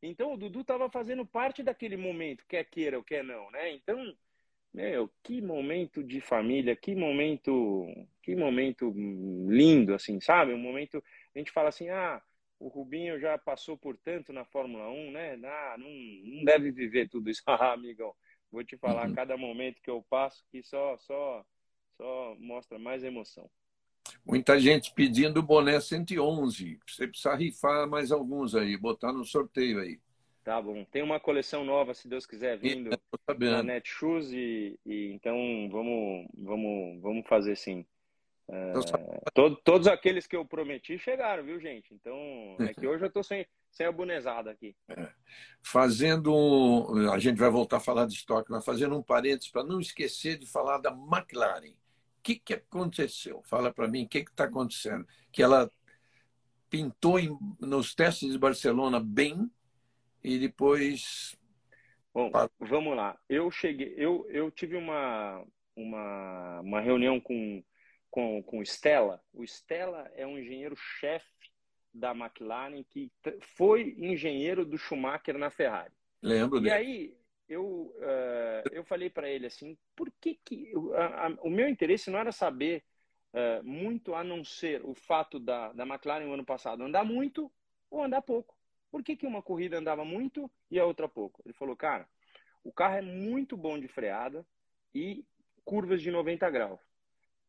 Então 0.03 0.33
o 0.33 0.37
Dudu 0.37 0.61
tava 0.61 0.89
fazendo 0.89 1.25
parte 1.25 1.63
daquele 1.63 1.95
momento, 1.95 2.43
quer 2.49 2.65
queira 2.65 2.97
ou 2.97 3.03
quer 3.03 3.23
não, 3.23 3.49
né? 3.51 3.71
Então, 3.71 4.13
meu, 4.73 5.09
que 5.23 5.41
momento 5.41 6.03
de 6.03 6.19
família, 6.19 6.75
que 6.75 6.93
momento, 6.93 7.87
que 8.23 8.35
momento 8.35 8.93
lindo, 9.47 9.93
assim, 9.95 10.19
sabe? 10.19 10.53
Um 10.53 10.59
momento, 10.59 11.01
a 11.33 11.39
gente 11.39 11.49
fala 11.49 11.69
assim, 11.69 11.87
ah, 11.87 12.21
o 12.59 12.67
Rubinho 12.67 13.17
já 13.21 13.37
passou 13.37 13.77
por 13.77 13.95
tanto 13.95 14.33
na 14.33 14.43
Fórmula 14.43 14.89
1, 14.89 15.11
né? 15.11 15.39
Ah, 15.45 15.77
não, 15.79 15.89
não 15.89 16.43
deve 16.43 16.71
viver 16.71 17.07
tudo 17.07 17.29
isso. 17.29 17.41
Ah, 17.47 17.71
amigão, 17.71 18.13
Vou 18.51 18.65
te 18.65 18.75
falar, 18.75 19.07
uhum. 19.07 19.15
cada 19.15 19.37
momento 19.37 19.81
que 19.81 19.89
eu 19.89 20.03
passo, 20.09 20.43
que 20.51 20.61
só, 20.63 20.97
só, 20.97 21.45
só 21.99 22.33
mostra 22.39 22.79
mais 22.79 23.03
emoção. 23.03 23.49
Muita 24.25 24.57
gente 24.57 24.93
pedindo 24.93 25.41
o 25.41 25.43
boné 25.43 25.81
111. 25.81 26.79
Você 26.87 27.07
precisa 27.07 27.35
rifar 27.35 27.87
mais 27.89 28.09
alguns 28.11 28.55
aí, 28.55 28.77
botar 28.77 29.11
no 29.11 29.25
sorteio 29.25 29.81
aí. 29.81 29.99
Tá 30.41 30.61
bom. 30.61 30.85
Tem 30.85 31.03
uma 31.03 31.19
coleção 31.19 31.65
nova, 31.65 31.93
se 31.93 32.07
Deus 32.07 32.25
quiser, 32.25 32.57
vindo 32.57 32.89
na 33.37 33.61
Netshoes 33.61 34.31
e, 34.31 34.79
e 34.85 35.11
então 35.11 35.35
vamos, 35.69 36.27
vamos, 36.37 37.01
vamos 37.01 37.27
fazer 37.27 37.57
sim. 37.57 37.85
É, 38.51 38.73
todo, 39.31 39.57
todos 39.57 39.87
aqueles 39.87 40.25
que 40.25 40.35
eu 40.35 40.43
prometi 40.43 40.97
chegaram, 40.97 41.43
viu, 41.43 41.59
gente? 41.59 41.93
Então, 41.93 42.15
é 42.59 42.73
que 42.73 42.87
hoje 42.87 43.05
eu 43.05 43.11
tô 43.11 43.21
sem, 43.21 43.45
sem 43.69 43.85
a 43.85 43.91
bonezada 43.91 44.49
aqui. 44.49 44.75
É. 44.89 45.07
Fazendo 45.61 46.33
um, 46.33 47.11
A 47.11 47.19
gente 47.19 47.37
vai 47.37 47.49
voltar 47.49 47.77
a 47.77 47.81
falar 47.81 48.07
de 48.07 48.13
estoque, 48.13 48.49
mas 48.49 48.65
fazendo 48.65 48.97
um 48.97 49.03
parênteses 49.03 49.51
para 49.51 49.63
não 49.63 49.79
esquecer 49.79 50.39
de 50.39 50.47
falar 50.47 50.79
da 50.79 50.89
McLaren. 50.89 51.75
O 52.29 52.31
que, 52.31 52.39
que 52.39 52.53
aconteceu? 52.53 53.41
Fala 53.43 53.73
para 53.73 53.87
mim, 53.87 54.03
o 54.03 54.07
que 54.07 54.19
está 54.19 54.43
acontecendo? 54.43 55.07
Que 55.31 55.41
ela 55.41 55.71
pintou 56.69 57.19
em, 57.19 57.35
nos 57.59 57.95
testes 57.95 58.31
de 58.31 58.37
Barcelona 58.37 58.99
bem 58.99 59.49
e 60.23 60.37
depois. 60.37 61.35
Bom, 62.13 62.31
vamos 62.59 62.95
lá. 62.95 63.17
Eu 63.27 63.49
cheguei, 63.49 63.95
eu, 63.97 64.27
eu 64.29 64.51
tive 64.51 64.75
uma, 64.75 65.43
uma, 65.75 66.59
uma 66.59 66.81
reunião 66.81 67.19
com 67.19 67.63
com, 68.09 68.41
com 68.43 68.59
o 68.59 68.63
Stella. 68.63 69.21
O 69.33 69.43
Stella 69.43 70.11
é 70.15 70.25
um 70.25 70.37
engenheiro-chefe 70.37 71.25
da 71.93 72.11
McLaren 72.11 72.83
que 72.83 73.11
foi 73.55 73.95
engenheiro 73.97 74.65
do 74.65 74.77
Schumacher 74.77 75.37
na 75.37 75.49
Ferrari. 75.49 75.93
Lembro 76.21 76.59
dele. 76.59 76.69
E 76.69 76.77
aí 76.77 77.17
eu, 77.49 77.65
uh, 77.65 78.69
eu 78.71 78.83
falei 78.83 79.09
para 79.09 79.29
ele 79.29 79.47
assim, 79.47 79.77
por 79.95 80.11
que 80.21 80.39
que 80.45 80.71
a, 80.95 81.27
a, 81.27 81.29
o 81.41 81.49
meu 81.49 81.67
interesse 81.67 82.09
não 82.09 82.19
era 82.19 82.31
saber 82.31 82.83
uh, 83.33 83.63
muito 83.63 84.15
a 84.15 84.23
não 84.23 84.43
ser 84.43 84.85
o 84.85 84.93
fato 84.93 85.39
da, 85.39 85.73
da 85.73 85.85
McLaren 85.85 86.25
no 86.25 86.33
ano 86.33 86.45
passado 86.45 86.83
andar 86.83 87.03
muito 87.03 87.51
ou 87.89 88.03
andar 88.03 88.21
pouco. 88.21 88.55
Por 88.91 89.03
que, 89.03 89.15
que 89.15 89.27
uma 89.27 89.41
corrida 89.41 89.77
andava 89.77 90.05
muito 90.05 90.49
e 90.69 90.79
a 90.79 90.85
outra 90.85 91.09
pouco? 91.09 91.41
Ele 91.45 91.53
falou, 91.53 91.75
cara, 91.75 92.07
o 92.63 92.71
carro 92.71 92.95
é 92.95 93.01
muito 93.01 93.57
bom 93.57 93.79
de 93.79 93.87
freada 93.87 94.45
e 94.93 95.25
curvas 95.65 96.01
de 96.01 96.09
90 96.09 96.49
graus 96.49 96.79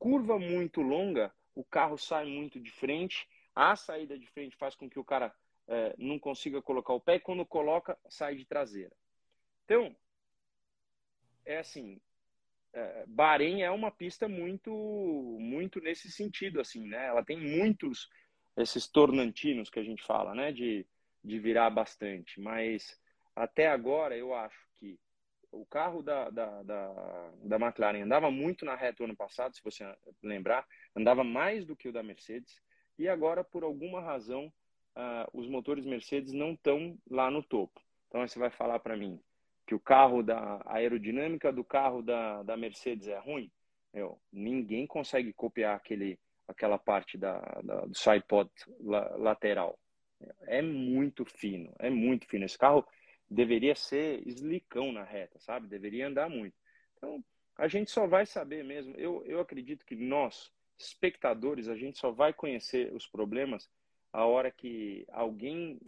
curva 0.00 0.38
muito 0.38 0.80
longa, 0.80 1.30
o 1.54 1.62
carro 1.62 1.98
sai 1.98 2.24
muito 2.24 2.58
de 2.58 2.72
frente, 2.72 3.28
a 3.54 3.76
saída 3.76 4.18
de 4.18 4.26
frente 4.26 4.56
faz 4.56 4.74
com 4.74 4.88
que 4.88 4.98
o 4.98 5.04
cara 5.04 5.32
é, 5.68 5.94
não 5.98 6.18
consiga 6.18 6.62
colocar 6.62 6.94
o 6.94 7.00
pé 7.00 7.16
e 7.16 7.20
quando 7.20 7.44
coloca, 7.44 7.96
sai 8.08 8.34
de 8.34 8.46
traseira. 8.46 8.96
Então, 9.70 9.94
é 11.46 11.59
assim, 11.59 12.00
é, 12.72 13.04
Bahrein 13.06 13.62
é 13.62 13.70
uma 13.70 13.88
pista 13.88 14.26
muito, 14.26 14.68
muito 15.38 15.80
nesse 15.80 16.11
sentido, 16.11 16.61
assim, 16.61 16.88
né? 16.88 17.06
Ela 17.06 17.24
tem 17.24 17.38
muitos 17.38 18.09
esses 18.56 18.88
tornantinos 18.88 19.70
que 19.70 19.78
a 19.78 19.85
gente 19.85 20.02
fala, 20.02 20.35
né? 20.35 20.50
De, 20.50 20.85
de 21.22 21.38
virar 21.38 21.70
bastante, 21.70 22.40
mas 22.40 23.00
até 23.37 23.68
agora 23.68 24.16
eu 24.16 24.35
acho 24.35 24.59
que 24.80 24.98
o 25.52 25.64
carro 25.64 26.02
da, 26.02 26.30
da, 26.30 26.64
da, 26.64 27.33
da 27.44 27.56
McLaren 27.56 28.02
andava 28.02 28.28
muito 28.28 28.64
na 28.64 28.74
reta 28.74 29.04
ano 29.04 29.14
passado, 29.14 29.54
se 29.54 29.62
você 29.62 29.85
lembrar, 30.20 30.66
andava 30.96 31.22
mais 31.22 31.64
do 31.64 31.76
que 31.76 31.88
o 31.88 31.92
da 31.92 32.02
Mercedes, 32.02 32.61
e 32.98 33.06
agora, 33.06 33.44
por 33.44 33.62
alguma 33.62 34.00
razão, 34.00 34.52
uh, 34.96 35.30
os 35.33 35.48
motores 35.48 35.87
Mercedes 35.87 36.33
não 36.33 36.54
estão 36.54 36.98
lá 37.09 37.30
no 37.30 37.40
topo. 37.40 37.80
Então, 38.09 38.26
você 38.26 38.37
vai 38.37 38.50
falar 38.50 38.80
para 38.80 38.96
mim 38.96 39.22
que 39.70 39.74
o 39.76 39.78
carro 39.78 40.20
da 40.20 40.61
aerodinâmica 40.66 41.52
do 41.52 41.62
carro 41.62 42.02
da, 42.02 42.42
da 42.42 42.56
Mercedes 42.56 43.06
é 43.06 43.16
ruim? 43.20 43.48
Meu, 43.94 44.20
ninguém 44.33 44.85
consegue 44.85 45.33
copiar 45.33 45.76
aquele, 45.76 46.18
aquela 46.48 46.76
parte 46.76 47.16
da, 47.16 47.38
da, 47.62 47.83
do 47.83 47.96
sidepod 47.96 48.50
la, 48.80 49.16
lateral. 49.16 49.78
É 50.48 50.61
muito 50.61 51.24
fino, 51.24 51.72
é 51.78 51.88
muito 51.88 52.26
fino. 52.26 52.44
Esse 52.44 52.59
carro 52.59 52.85
deveria 53.30 53.76
ser 53.76 54.26
eslicão 54.26 54.90
na 54.90 55.04
reta, 55.04 55.38
sabe? 55.38 55.68
Deveria 55.68 56.09
andar 56.09 56.28
muito. 56.28 56.56
Então, 56.96 57.22
a 57.56 57.68
gente 57.68 57.92
só 57.92 58.09
vai 58.09 58.26
saber 58.26 58.64
mesmo. 58.64 58.96
Eu, 58.96 59.22
eu 59.24 59.38
acredito 59.38 59.87
que 59.87 59.94
nós, 59.94 60.50
espectadores, 60.76 61.68
a 61.68 61.76
gente 61.76 61.96
só 61.96 62.11
vai 62.11 62.33
conhecer 62.33 62.92
os 62.92 63.06
problemas 63.06 63.70
a 64.12 64.24
hora 64.24 64.50
que 64.50 65.06
alguém 65.12 65.78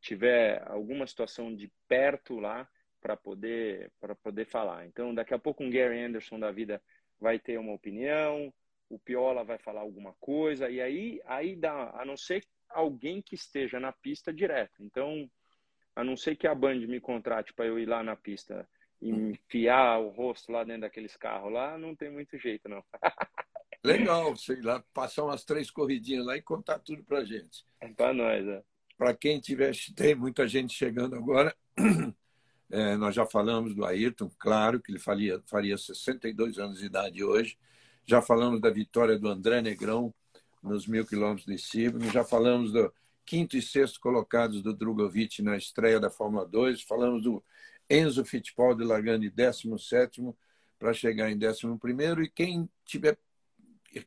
tiver 0.00 0.66
alguma 0.66 1.06
situação 1.06 1.54
de 1.54 1.70
perto 1.86 2.40
lá 2.40 2.66
para 3.00 3.16
poder 3.16 3.90
para 4.00 4.14
poder 4.14 4.46
falar. 4.46 4.86
Então, 4.86 5.14
daqui 5.14 5.34
a 5.34 5.38
pouco 5.38 5.62
um 5.62 5.70
Gary 5.70 6.00
Anderson 6.00 6.38
da 6.38 6.50
vida 6.50 6.82
vai 7.20 7.38
ter 7.38 7.58
uma 7.58 7.72
opinião, 7.72 8.52
o 8.88 8.98
Piola 8.98 9.44
vai 9.44 9.58
falar 9.58 9.80
alguma 9.80 10.14
coisa 10.14 10.70
e 10.70 10.80
aí 10.80 11.20
aí 11.26 11.56
dá, 11.56 11.90
a 11.94 12.04
não 12.04 12.16
ser 12.16 12.44
alguém 12.68 13.22
que 13.22 13.34
esteja 13.34 13.80
na 13.80 13.92
pista 13.92 14.32
direto. 14.32 14.82
Então, 14.82 15.30
a 15.94 16.04
não 16.04 16.16
ser 16.16 16.36
que 16.36 16.46
a 16.46 16.54
Band 16.54 16.78
me 16.86 17.00
contrate 17.00 17.52
para 17.52 17.66
eu 17.66 17.78
ir 17.78 17.86
lá 17.86 18.02
na 18.02 18.14
pista 18.14 18.68
e 19.00 19.10
enfiar 19.10 19.98
o 19.98 20.08
rosto 20.08 20.52
lá 20.52 20.64
dentro 20.64 20.82
daqueles 20.82 21.16
carros 21.16 21.52
lá, 21.52 21.78
não 21.78 21.94
tem 21.94 22.10
muito 22.10 22.38
jeito, 22.38 22.68
não. 22.68 22.84
Legal, 23.84 24.36
sei 24.36 24.60
lá, 24.60 24.82
passar 24.92 25.24
umas 25.24 25.44
três 25.44 25.70
corridinhas 25.70 26.26
lá 26.26 26.36
e 26.36 26.42
contar 26.42 26.78
tudo 26.80 27.02
para 27.04 27.24
gente. 27.24 27.64
É 27.80 27.88
para 27.88 28.12
nós, 28.12 28.46
é. 28.46 28.62
Para 28.96 29.14
quem 29.14 29.40
tiver, 29.40 29.72
tem 29.94 30.14
muita 30.14 30.48
gente 30.48 30.74
chegando 30.74 31.14
agora. 31.14 31.54
É, 32.70 32.96
nós 32.96 33.14
já 33.14 33.24
falamos 33.24 33.74
do 33.74 33.84
Ayrton, 33.84 34.30
claro 34.38 34.80
que 34.80 34.90
ele 34.90 34.98
faria, 34.98 35.42
faria 35.46 35.78
62 35.78 36.58
anos 36.58 36.78
de 36.78 36.86
idade 36.86 37.24
hoje. 37.24 37.58
Já 38.06 38.20
falamos 38.20 38.60
da 38.60 38.70
vitória 38.70 39.18
do 39.18 39.28
André 39.28 39.62
Negrão 39.62 40.14
nos 40.62 40.86
mil 40.86 41.06
quilômetros 41.06 41.46
de 41.46 41.58
Sibno. 41.58 42.10
Já 42.10 42.24
falamos 42.24 42.72
do, 42.72 42.92
quinto 43.28 43.58
e 43.58 43.62
sexto 43.62 44.00
colocados 44.00 44.62
do 44.62 44.72
Drogovic 44.72 45.42
na 45.42 45.54
estreia 45.54 46.00
da 46.00 46.08
Fórmula 46.08 46.46
2. 46.46 46.80
Falamos 46.80 47.22
do 47.22 47.44
Enzo 47.88 48.24
Fittipaldi 48.24 48.82
largando 48.82 49.26
em 49.26 49.30
17 49.30 50.22
para 50.78 50.94
chegar 50.94 51.30
em 51.30 51.36
11 51.36 52.22
e 52.22 52.30
quem 52.30 52.70
tiver 52.86 53.18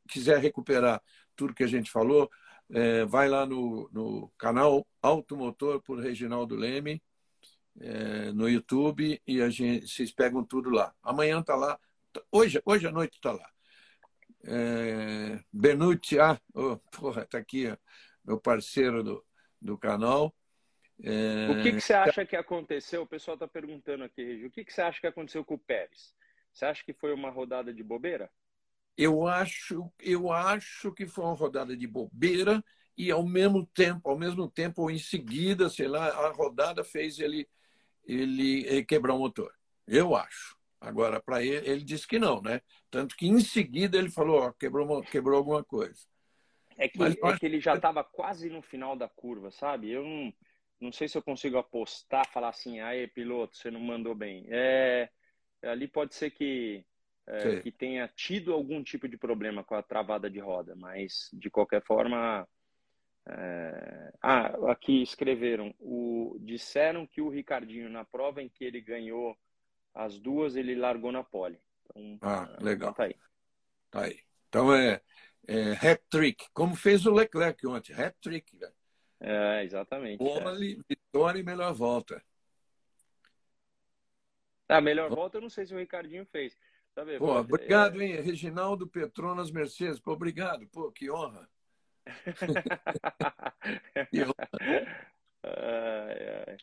quiser 0.07 0.39
recuperar 0.39 1.03
tudo 1.35 1.53
que 1.53 1.63
a 1.63 1.67
gente 1.67 1.91
falou, 1.91 2.31
é, 2.71 3.05
vai 3.05 3.29
lá 3.29 3.45
no, 3.45 3.87
no 3.91 4.31
canal 4.39 4.87
Automotor 5.03 5.81
por 5.81 5.99
Reginaldo 5.99 6.55
Leme 6.55 6.99
é, 7.79 8.31
no 8.31 8.49
YouTube 8.49 9.21
e 9.25 9.41
a 9.41 9.49
gente, 9.49 9.87
vocês 9.87 10.11
pegam 10.11 10.43
tudo 10.43 10.69
lá. 10.69 10.93
Amanhã 11.01 11.41
tá 11.41 11.55
lá. 11.55 11.79
Hoje, 12.31 12.61
hoje 12.65 12.87
à 12.87 12.91
noite 12.91 13.19
tá 13.21 13.31
lá. 13.31 13.49
É, 14.43 15.39
Benucci, 15.51 16.19
ah, 16.19 16.39
oh, 16.53 16.77
porra, 16.91 17.25
tá 17.25 17.37
aqui, 17.37 17.71
meu 18.25 18.39
parceiro 18.39 19.03
do, 19.03 19.25
do 19.61 19.77
canal. 19.77 20.33
É... 21.03 21.49
O 21.51 21.63
que, 21.63 21.71
que 21.73 21.81
você 21.81 21.93
acha 21.93 22.25
que 22.25 22.35
aconteceu? 22.35 23.03
O 23.03 23.07
pessoal 23.07 23.35
está 23.35 23.47
perguntando 23.47 24.03
aqui, 24.03 24.23
Regi. 24.23 24.45
O 24.45 24.51
que, 24.51 24.63
que 24.63 24.73
você 24.73 24.81
acha 24.81 24.99
que 24.99 25.07
aconteceu 25.07 25.43
com 25.43 25.55
o 25.55 25.59
Pérez? 25.59 26.13
Você 26.53 26.65
acha 26.65 26.83
que 26.83 26.93
foi 26.93 27.13
uma 27.13 27.29
rodada 27.29 27.73
de 27.73 27.83
bobeira? 27.83 28.29
Eu 28.97 29.25
acho, 29.25 29.91
eu 29.99 30.31
acho 30.31 30.91
que 30.91 31.07
foi 31.07 31.23
uma 31.23 31.33
rodada 31.33 31.75
de 31.75 31.87
bobeira 31.87 32.63
e 32.97 33.09
ao 33.09 33.25
mesmo 33.25 33.65
tempo, 33.65 34.09
ao 34.09 34.17
mesmo 34.17 34.49
tempo, 34.49 34.83
ou 34.83 34.91
em 34.91 34.99
seguida, 34.99 35.69
sei 35.69 35.87
lá, 35.87 36.07
a 36.07 36.31
rodada 36.31 36.83
fez 36.83 37.17
ele 37.19 37.47
ele, 38.05 38.65
ele 38.65 38.85
quebrar 38.85 39.13
o 39.13 39.19
motor. 39.19 39.53
Eu 39.87 40.15
acho. 40.15 40.57
Agora, 40.79 41.21
para 41.21 41.43
ele, 41.43 41.69
ele 41.69 41.83
disse 41.83 42.07
que 42.07 42.17
não, 42.17 42.41
né? 42.41 42.61
Tanto 42.89 43.15
que 43.15 43.27
em 43.27 43.39
seguida 43.39 43.97
ele 43.97 44.09
falou, 44.09 44.41
ó, 44.41 44.51
quebrou, 44.51 45.01
quebrou 45.03 45.37
alguma 45.37 45.63
coisa. 45.63 46.07
É 46.77 46.87
que, 46.87 46.97
é 47.03 47.37
que 47.37 47.45
ele 47.45 47.59
já 47.59 47.75
estava 47.75 48.03
quase 48.03 48.49
no 48.49 48.61
final 48.61 48.95
da 48.95 49.07
curva, 49.07 49.51
sabe? 49.51 49.91
Eu 49.91 50.03
não, 50.03 50.33
não 50.79 50.91
sei 50.91 51.07
se 51.07 51.15
eu 51.15 51.21
consigo 51.21 51.57
apostar, 51.57 52.27
falar 52.31 52.49
assim, 52.49 52.79
aí 52.79 53.07
piloto, 53.07 53.55
você 53.55 53.69
não 53.69 53.79
mandou 53.79 54.15
bem. 54.15 54.47
É, 54.49 55.07
ali 55.61 55.87
pode 55.87 56.15
ser 56.15 56.31
que, 56.31 56.83
é, 57.27 57.59
que 57.59 57.71
tenha 57.71 58.07
tido 58.07 58.51
algum 58.51 58.83
tipo 58.83 59.07
de 59.07 59.17
problema 59.17 59.63
com 59.63 59.75
a 59.75 59.83
travada 59.83 60.27
de 60.27 60.39
roda, 60.39 60.75
mas 60.75 61.29
de 61.31 61.51
qualquer 61.51 61.83
forma. 61.83 62.47
É... 63.27 64.13
Ah, 64.21 64.71
aqui 64.71 65.01
escreveram. 65.01 65.73
O... 65.79 66.37
Disseram 66.39 67.05
que 67.05 67.21
o 67.21 67.29
Ricardinho, 67.29 67.89
na 67.89 68.03
prova 68.03 68.41
em 68.41 68.49
que 68.49 68.63
ele 68.63 68.81
ganhou 68.81 69.37
as 69.93 70.19
duas, 70.19 70.55
ele 70.55 70.75
largou 70.75 71.11
na 71.11 71.23
pole. 71.23 71.59
Então, 71.95 72.29
ah, 72.29 72.57
legal. 72.61 72.93
Tá 72.93 73.03
aí. 73.03 73.15
Tá 73.89 74.03
aí. 74.03 74.19
Então 74.47 74.73
é, 74.73 75.01
é 75.47 75.71
hat-trick, 75.73 76.49
como 76.53 76.75
fez 76.75 77.05
o 77.05 77.11
Leclerc 77.11 77.65
ontem. 77.67 77.93
Hat-trick, 77.93 78.55
velho. 78.57 78.73
É, 79.19 79.63
exatamente. 79.63 80.17
Pole, 80.17 80.79
é. 80.79 80.83
vitória 80.89 81.39
e 81.39 81.43
melhor 81.43 81.73
volta. 81.73 82.23
A 84.67 84.77
ah, 84.77 84.81
melhor 84.81 85.09
volta 85.09 85.37
eu 85.37 85.41
não 85.41 85.49
sei 85.49 85.65
se 85.65 85.75
o 85.75 85.77
Ricardinho 85.77 86.25
fez. 86.25 86.57
Tá 86.95 87.03
vendo? 87.03 87.19
Pô, 87.19 87.37
obrigado, 87.37 88.01
é... 88.01 88.05
hein? 88.05 88.21
Reginaldo 88.21 88.87
Petronas 88.87 89.51
Mercedes. 89.51 89.99
Pô, 89.99 90.13
obrigado. 90.13 90.65
Pô, 90.67 90.91
que 90.91 91.11
honra. 91.11 91.47
Ai, 95.43 96.43
ai. 96.47 96.57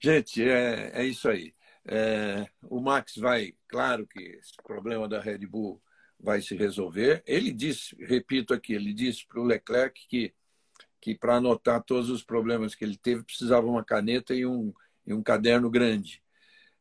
Gente, 0.00 0.42
é, 0.42 0.90
é 0.94 1.04
isso 1.04 1.28
aí. 1.28 1.54
É, 1.84 2.46
o 2.62 2.80
Max 2.80 3.16
vai, 3.16 3.54
claro 3.66 4.06
que 4.06 4.20
esse 4.20 4.54
problema 4.62 5.08
da 5.08 5.20
Red 5.20 5.38
Bull 5.46 5.82
vai 6.18 6.40
se 6.40 6.54
resolver. 6.56 7.22
Ele 7.26 7.52
disse, 7.52 7.96
repito 7.98 8.54
aqui, 8.54 8.74
ele 8.74 8.92
disse 8.94 9.26
para 9.26 9.40
o 9.40 9.44
Leclerc 9.44 10.06
que 10.08 10.34
que 11.00 11.14
para 11.14 11.36
anotar 11.36 11.82
todos 11.82 12.10
os 12.10 12.22
problemas 12.22 12.74
que 12.74 12.84
ele 12.84 12.96
teve 12.96 13.22
precisava 13.22 13.66
uma 13.66 13.84
caneta 13.84 14.34
e 14.34 14.44
um, 14.46 14.72
e 15.06 15.14
um 15.14 15.22
caderno 15.22 15.70
grande. 15.70 16.22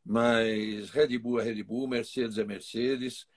Mas 0.03 0.89
Red 0.89 1.17
Bull 1.19 1.39
é 1.39 1.43
Red 1.43 1.63
Bull, 1.63 1.87
Mercedes 1.87 2.37
é 2.37 2.45
Mercedes. 2.45 3.27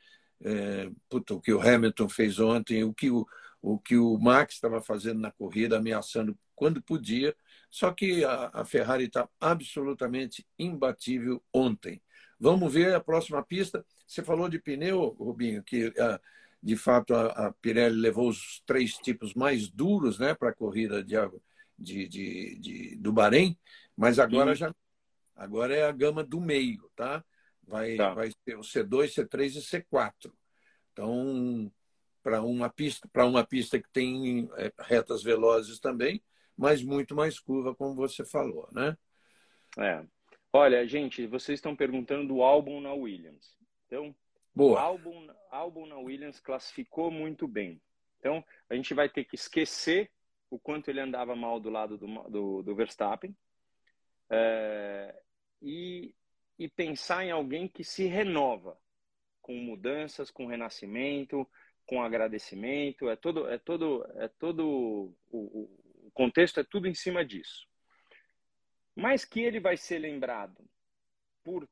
É, 0.42 0.90
puta, 1.08 1.34
o 1.34 1.40
que 1.40 1.52
o 1.52 1.60
Hamilton 1.60 2.08
fez 2.08 2.38
ontem, 2.40 2.84
o 2.84 2.94
que 2.94 3.10
o, 3.10 3.26
o, 3.62 3.78
que 3.78 3.96
o 3.96 4.18
Max 4.18 4.54
estava 4.54 4.80
fazendo 4.80 5.20
na 5.20 5.30
corrida, 5.30 5.78
ameaçando 5.78 6.38
quando 6.54 6.82
podia. 6.82 7.34
Só 7.70 7.92
que 7.92 8.24
a, 8.24 8.50
a 8.54 8.64
Ferrari 8.64 9.04
está 9.04 9.28
absolutamente 9.40 10.46
imbatível 10.58 11.42
ontem. 11.52 12.02
Vamos 12.38 12.72
ver 12.72 12.94
a 12.94 13.00
próxima 13.00 13.44
pista. 13.44 13.84
Você 14.06 14.22
falou 14.22 14.48
de 14.48 14.58
pneu, 14.58 15.08
Rubinho, 15.18 15.62
que 15.62 15.88
uh, 15.88 16.18
de 16.62 16.76
fato, 16.76 17.14
a, 17.14 17.46
a 17.46 17.52
Pirelli 17.54 17.96
levou 17.96 18.28
os 18.28 18.62
três 18.66 18.94
tipos 18.94 19.34
mais 19.34 19.68
duros 19.68 20.18
né, 20.18 20.34
para 20.34 20.50
a 20.50 20.54
corrida 20.54 21.02
de, 21.02 21.16
de, 21.78 22.08
de, 22.08 22.58
de, 22.58 22.96
do 22.96 23.12
Bahrein, 23.12 23.58
mas 23.96 24.18
agora 24.18 24.54
já 24.54 24.74
agora 25.34 25.74
é 25.74 25.84
a 25.84 25.92
gama 25.92 26.22
do 26.22 26.38
meio, 26.38 26.90
tá? 26.94 27.24
Vai, 27.66 27.96
tá. 27.96 28.12
vai 28.12 28.30
ser 28.44 28.58
o 28.58 28.60
C2, 28.60 29.14
C3 29.14 29.56
e 29.56 29.60
C4. 29.60 30.30
Então, 30.92 31.72
para 32.22 32.42
uma 32.42 32.68
pista, 32.70 33.08
para 33.12 33.26
uma 33.26 33.44
pista 33.44 33.80
que 33.80 33.90
tem 33.90 34.48
é, 34.56 34.72
retas 34.78 35.22
velozes 35.22 35.78
também, 35.78 36.22
mas 36.56 36.82
muito 36.82 37.14
mais 37.14 37.38
curva, 37.38 37.74
como 37.74 37.94
você 37.94 38.24
falou, 38.24 38.68
né? 38.72 38.96
É. 39.78 40.04
Olha, 40.52 40.86
gente, 40.86 41.26
vocês 41.26 41.58
estão 41.58 41.76
perguntando 41.76 42.26
do 42.26 42.42
álbum 42.42 42.80
na 42.80 42.92
Williams. 42.92 43.56
Então, 43.86 44.14
Boa. 44.54 44.74
O 44.74 44.78
álbum, 44.78 45.28
álbum 45.50 45.86
na 45.86 45.96
Williams 45.96 46.40
classificou 46.40 47.10
muito 47.10 47.46
bem. 47.46 47.80
Então, 48.18 48.44
a 48.68 48.74
gente 48.74 48.92
vai 48.92 49.08
ter 49.08 49.24
que 49.24 49.34
esquecer 49.34 50.10
o 50.50 50.58
quanto 50.58 50.88
ele 50.88 51.00
andava 51.00 51.36
mal 51.36 51.60
do 51.60 51.70
lado 51.70 51.96
do, 51.96 52.06
do, 52.28 52.62
do 52.62 52.74
Verstappen 52.74 53.34
é, 54.28 55.14
e, 55.62 56.14
e 56.58 56.68
pensar 56.68 57.24
em 57.24 57.30
alguém 57.30 57.68
que 57.68 57.84
se 57.84 58.04
renova 58.04 58.76
com 59.40 59.54
mudanças, 59.54 60.30
com 60.30 60.46
renascimento, 60.46 61.48
com 61.90 62.00
agradecimento. 62.00 63.10
É 63.10 63.16
todo, 63.16 63.48
é 63.48 63.58
todo, 63.58 64.06
é 64.14 64.28
todo 64.28 65.12
o, 65.28 65.66
o 66.06 66.10
contexto 66.14 66.60
é 66.60 66.64
tudo 66.64 66.86
em 66.86 66.94
cima 66.94 67.24
disso. 67.24 67.66
Mas 68.94 69.24
que 69.24 69.40
ele 69.40 69.58
vai 69.58 69.76
ser 69.76 69.98
lembrado 69.98 70.64
por 71.42 71.68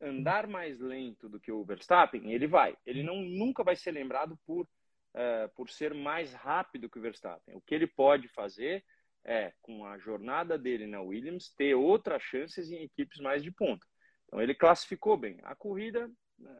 andar 0.00 0.46
mais 0.46 0.78
lento 0.78 1.28
do 1.28 1.40
que 1.40 1.50
o 1.50 1.64
Verstappen, 1.64 2.32
ele 2.32 2.46
vai. 2.46 2.76
Ele 2.86 3.02
não 3.02 3.20
nunca 3.22 3.64
vai 3.64 3.74
ser 3.74 3.90
lembrado 3.90 4.38
por, 4.46 4.62
uh, 4.62 5.48
por 5.56 5.68
ser 5.68 5.92
mais 5.92 6.32
rápido 6.32 6.88
que 6.88 6.98
o 6.98 7.02
Verstappen. 7.02 7.56
O 7.56 7.60
que 7.60 7.74
ele 7.74 7.88
pode 7.88 8.28
fazer 8.28 8.84
é, 9.24 9.52
com 9.62 9.84
a 9.84 9.98
jornada 9.98 10.56
dele 10.56 10.86
na 10.86 11.00
Williams, 11.00 11.52
ter 11.56 11.74
outras 11.74 12.22
chances 12.22 12.70
em 12.70 12.84
equipes 12.84 13.18
mais 13.18 13.42
de 13.42 13.50
ponta. 13.50 13.84
Então 14.26 14.40
ele 14.40 14.54
classificou 14.54 15.16
bem. 15.16 15.40
A 15.42 15.56
corrida, 15.56 16.08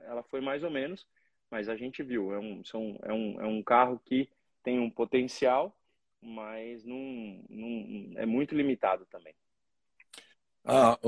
ela 0.06 0.24
foi 0.24 0.40
mais 0.40 0.64
ou 0.64 0.70
menos, 0.70 1.06
mas 1.50 1.68
a 1.68 1.76
gente 1.76 2.02
viu, 2.02 2.32
é 2.32 2.38
um, 2.38 2.64
são, 2.64 2.98
é 3.02 3.12
um, 3.12 3.40
é 3.40 3.46
um 3.46 3.62
carro 3.62 4.00
que 4.04 4.28
tem 4.62 4.78
um 4.78 4.90
potencial, 4.90 5.76
mas 6.20 6.84
não, 6.84 7.44
não, 7.48 8.12
é 8.18 8.26
muito 8.26 8.54
limitado 8.54 9.06
também. 9.06 9.34
Ah, 10.64 10.98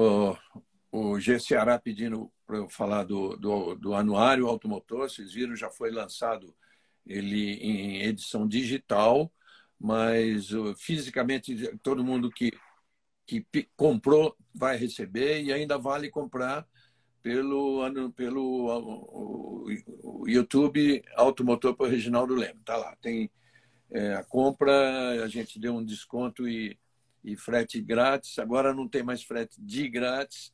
o 0.91 1.19
G 1.19 1.39
Ceará 1.41 1.79
pedindo 1.79 2.33
para 2.47 2.57
eu 2.57 2.69
falar 2.69 3.05
do, 3.05 3.37
do, 3.37 3.75
do, 3.75 3.95
anuário 3.95 4.47
automotor. 4.47 5.11
Vocês 5.11 5.33
viram, 5.33 5.55
já 5.55 5.69
foi 5.69 5.91
lançado 5.91 6.55
ele 7.05 7.55
em 7.55 8.03
edição 8.03 8.47
digital, 8.47 9.31
mas 9.79 10.53
uh, 10.53 10.75
fisicamente 10.77 11.77
todo 11.83 12.05
mundo 12.05 12.31
que, 12.31 12.53
que 13.27 13.45
comprou 13.77 14.37
vai 14.55 14.77
receber 14.77 15.43
e 15.43 15.53
ainda 15.53 15.77
vale 15.77 16.11
comprar 16.11 16.67
pelo, 17.23 18.13
pelo 18.13 18.67
o, 18.67 19.67
o 20.03 20.29
YouTube 20.29 21.03
Automotor 21.17 21.75
por 21.75 21.89
Reginaldo 21.89 22.35
Leme. 22.35 22.61
Tá 22.65 22.77
lá, 22.77 22.97
tem 23.01 23.31
é, 23.91 24.15
a 24.15 24.25
compra, 24.25 25.23
a 25.23 25.29
gente 25.29 25.59
deu 25.59 25.75
um 25.75 25.85
desconto 25.85 26.49
e, 26.49 26.79
e 27.25 27.37
frete 27.37 27.81
grátis. 27.81 28.39
Agora 28.39 28.75
não 28.75 28.89
tem 28.89 29.03
mais 29.03 29.23
frete 29.23 29.61
de 29.61 29.89
grátis 29.89 30.53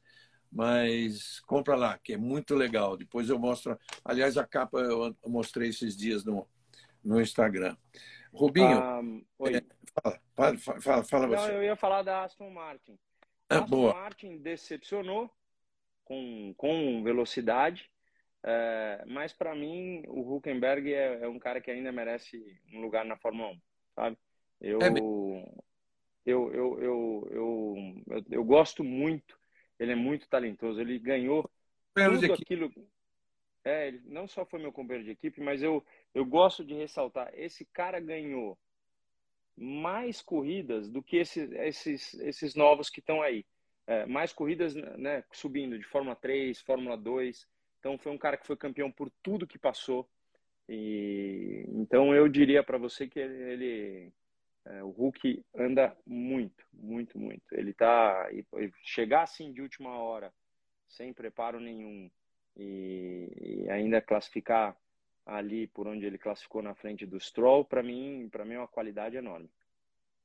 mas 0.54 1.40
compra 1.40 1.74
lá, 1.74 1.98
que 1.98 2.12
é 2.12 2.16
muito 2.16 2.54
legal. 2.54 2.96
Depois 2.96 3.28
eu 3.28 3.38
mostro. 3.38 3.76
Aliás, 4.04 4.38
a 4.38 4.46
capa 4.46 4.78
eu 4.78 5.14
mostrei 5.26 5.70
esses 5.70 5.96
dias 5.96 6.24
no, 6.24 6.46
no 7.02 7.20
Instagram. 7.20 7.76
Rubinho, 8.32 8.78
ah, 8.78 9.00
oi. 9.38 9.56
É, 9.56 9.62
fala, 10.00 10.20
fala, 10.58 10.80
fala, 10.80 11.04
fala 11.04 11.26
Não, 11.26 11.38
você. 11.38 11.54
eu 11.54 11.62
ia 11.62 11.74
falar 11.74 12.02
da 12.02 12.22
Aston 12.22 12.50
Martin. 12.50 12.96
A 13.50 13.56
ah, 13.56 13.58
Aston 13.58 13.76
boa. 13.76 13.94
Martin 13.94 14.38
decepcionou 14.38 15.28
com, 16.04 16.54
com 16.56 17.02
velocidade, 17.02 17.90
é, 18.42 19.04
mas 19.06 19.32
para 19.32 19.54
mim 19.54 20.02
o 20.06 20.36
Huckenberg 20.36 20.92
é, 20.92 21.20
é, 21.22 21.28
um 21.28 21.38
cara 21.38 21.60
que 21.60 21.70
ainda 21.70 21.90
merece 21.90 22.58
um 22.72 22.80
lugar 22.80 23.04
na 23.04 23.16
Fórmula 23.16 23.50
1, 23.50 23.60
sabe? 23.94 24.18
Eu, 24.60 24.80
é 24.80 24.88
eu, 26.26 26.52
eu, 26.52 26.80
eu, 26.80 27.28
eu, 27.30 28.24
eu, 28.30 28.44
gosto 28.44 28.82
muito 28.82 29.36
ele 29.78 29.92
é 29.92 29.96
muito 29.96 30.28
talentoso. 30.28 30.80
Ele 30.80 30.98
ganhou 30.98 31.50
tudo 31.94 32.32
aquilo. 32.32 32.72
É, 33.64 33.88
ele 33.88 34.02
não 34.04 34.26
só 34.26 34.44
foi 34.44 34.60
meu 34.60 34.72
companheiro 34.72 35.04
de 35.04 35.12
equipe, 35.12 35.40
mas 35.40 35.62
eu, 35.62 35.84
eu 36.14 36.24
gosto 36.24 36.64
de 36.64 36.74
ressaltar: 36.74 37.32
esse 37.34 37.64
cara 37.66 38.00
ganhou 38.00 38.58
mais 39.56 40.20
corridas 40.20 40.88
do 40.88 41.02
que 41.02 41.16
esses, 41.16 41.50
esses, 41.52 42.14
esses 42.14 42.54
novos 42.54 42.90
que 42.90 43.00
estão 43.00 43.22
aí. 43.22 43.46
É, 43.86 44.06
mais 44.06 44.32
corridas 44.32 44.74
né, 44.74 45.24
subindo 45.32 45.78
de 45.78 45.84
Fórmula 45.86 46.16
3, 46.16 46.60
Fórmula 46.62 46.96
2. 46.96 47.46
Então, 47.80 47.98
foi 47.98 48.12
um 48.12 48.18
cara 48.18 48.36
que 48.36 48.46
foi 48.46 48.56
campeão 48.56 48.90
por 48.90 49.10
tudo 49.22 49.46
que 49.46 49.58
passou. 49.58 50.08
E 50.68 51.64
então 51.68 52.14
eu 52.14 52.28
diria 52.28 52.62
para 52.62 52.78
você 52.78 53.06
que 53.08 53.18
ele 53.20 54.12
É, 54.66 54.82
o 54.82 54.90
Hulk 54.90 55.44
anda 55.54 55.96
muito, 56.06 56.64
muito, 56.72 57.18
muito. 57.18 57.44
Ele 57.52 57.72
tá 57.74 58.28
chegar 58.82 59.22
assim 59.24 59.52
de 59.52 59.62
última 59.62 59.98
hora, 59.98 60.32
sem 60.88 61.12
preparo 61.12 61.60
nenhum 61.60 62.10
e, 62.56 63.64
e 63.66 63.70
ainda 63.70 64.00
classificar 64.02 64.76
ali 65.26 65.66
por 65.68 65.86
onde 65.88 66.06
ele 66.06 66.18
classificou 66.18 66.62
na 66.62 66.74
frente 66.74 67.06
do 67.06 67.20
Stroll, 67.20 67.64
para 67.64 67.82
mim, 67.82 68.28
para 68.30 68.44
mim 68.44 68.54
é 68.54 68.58
uma 68.58 68.68
qualidade 68.68 69.16
enorme. 69.16 69.50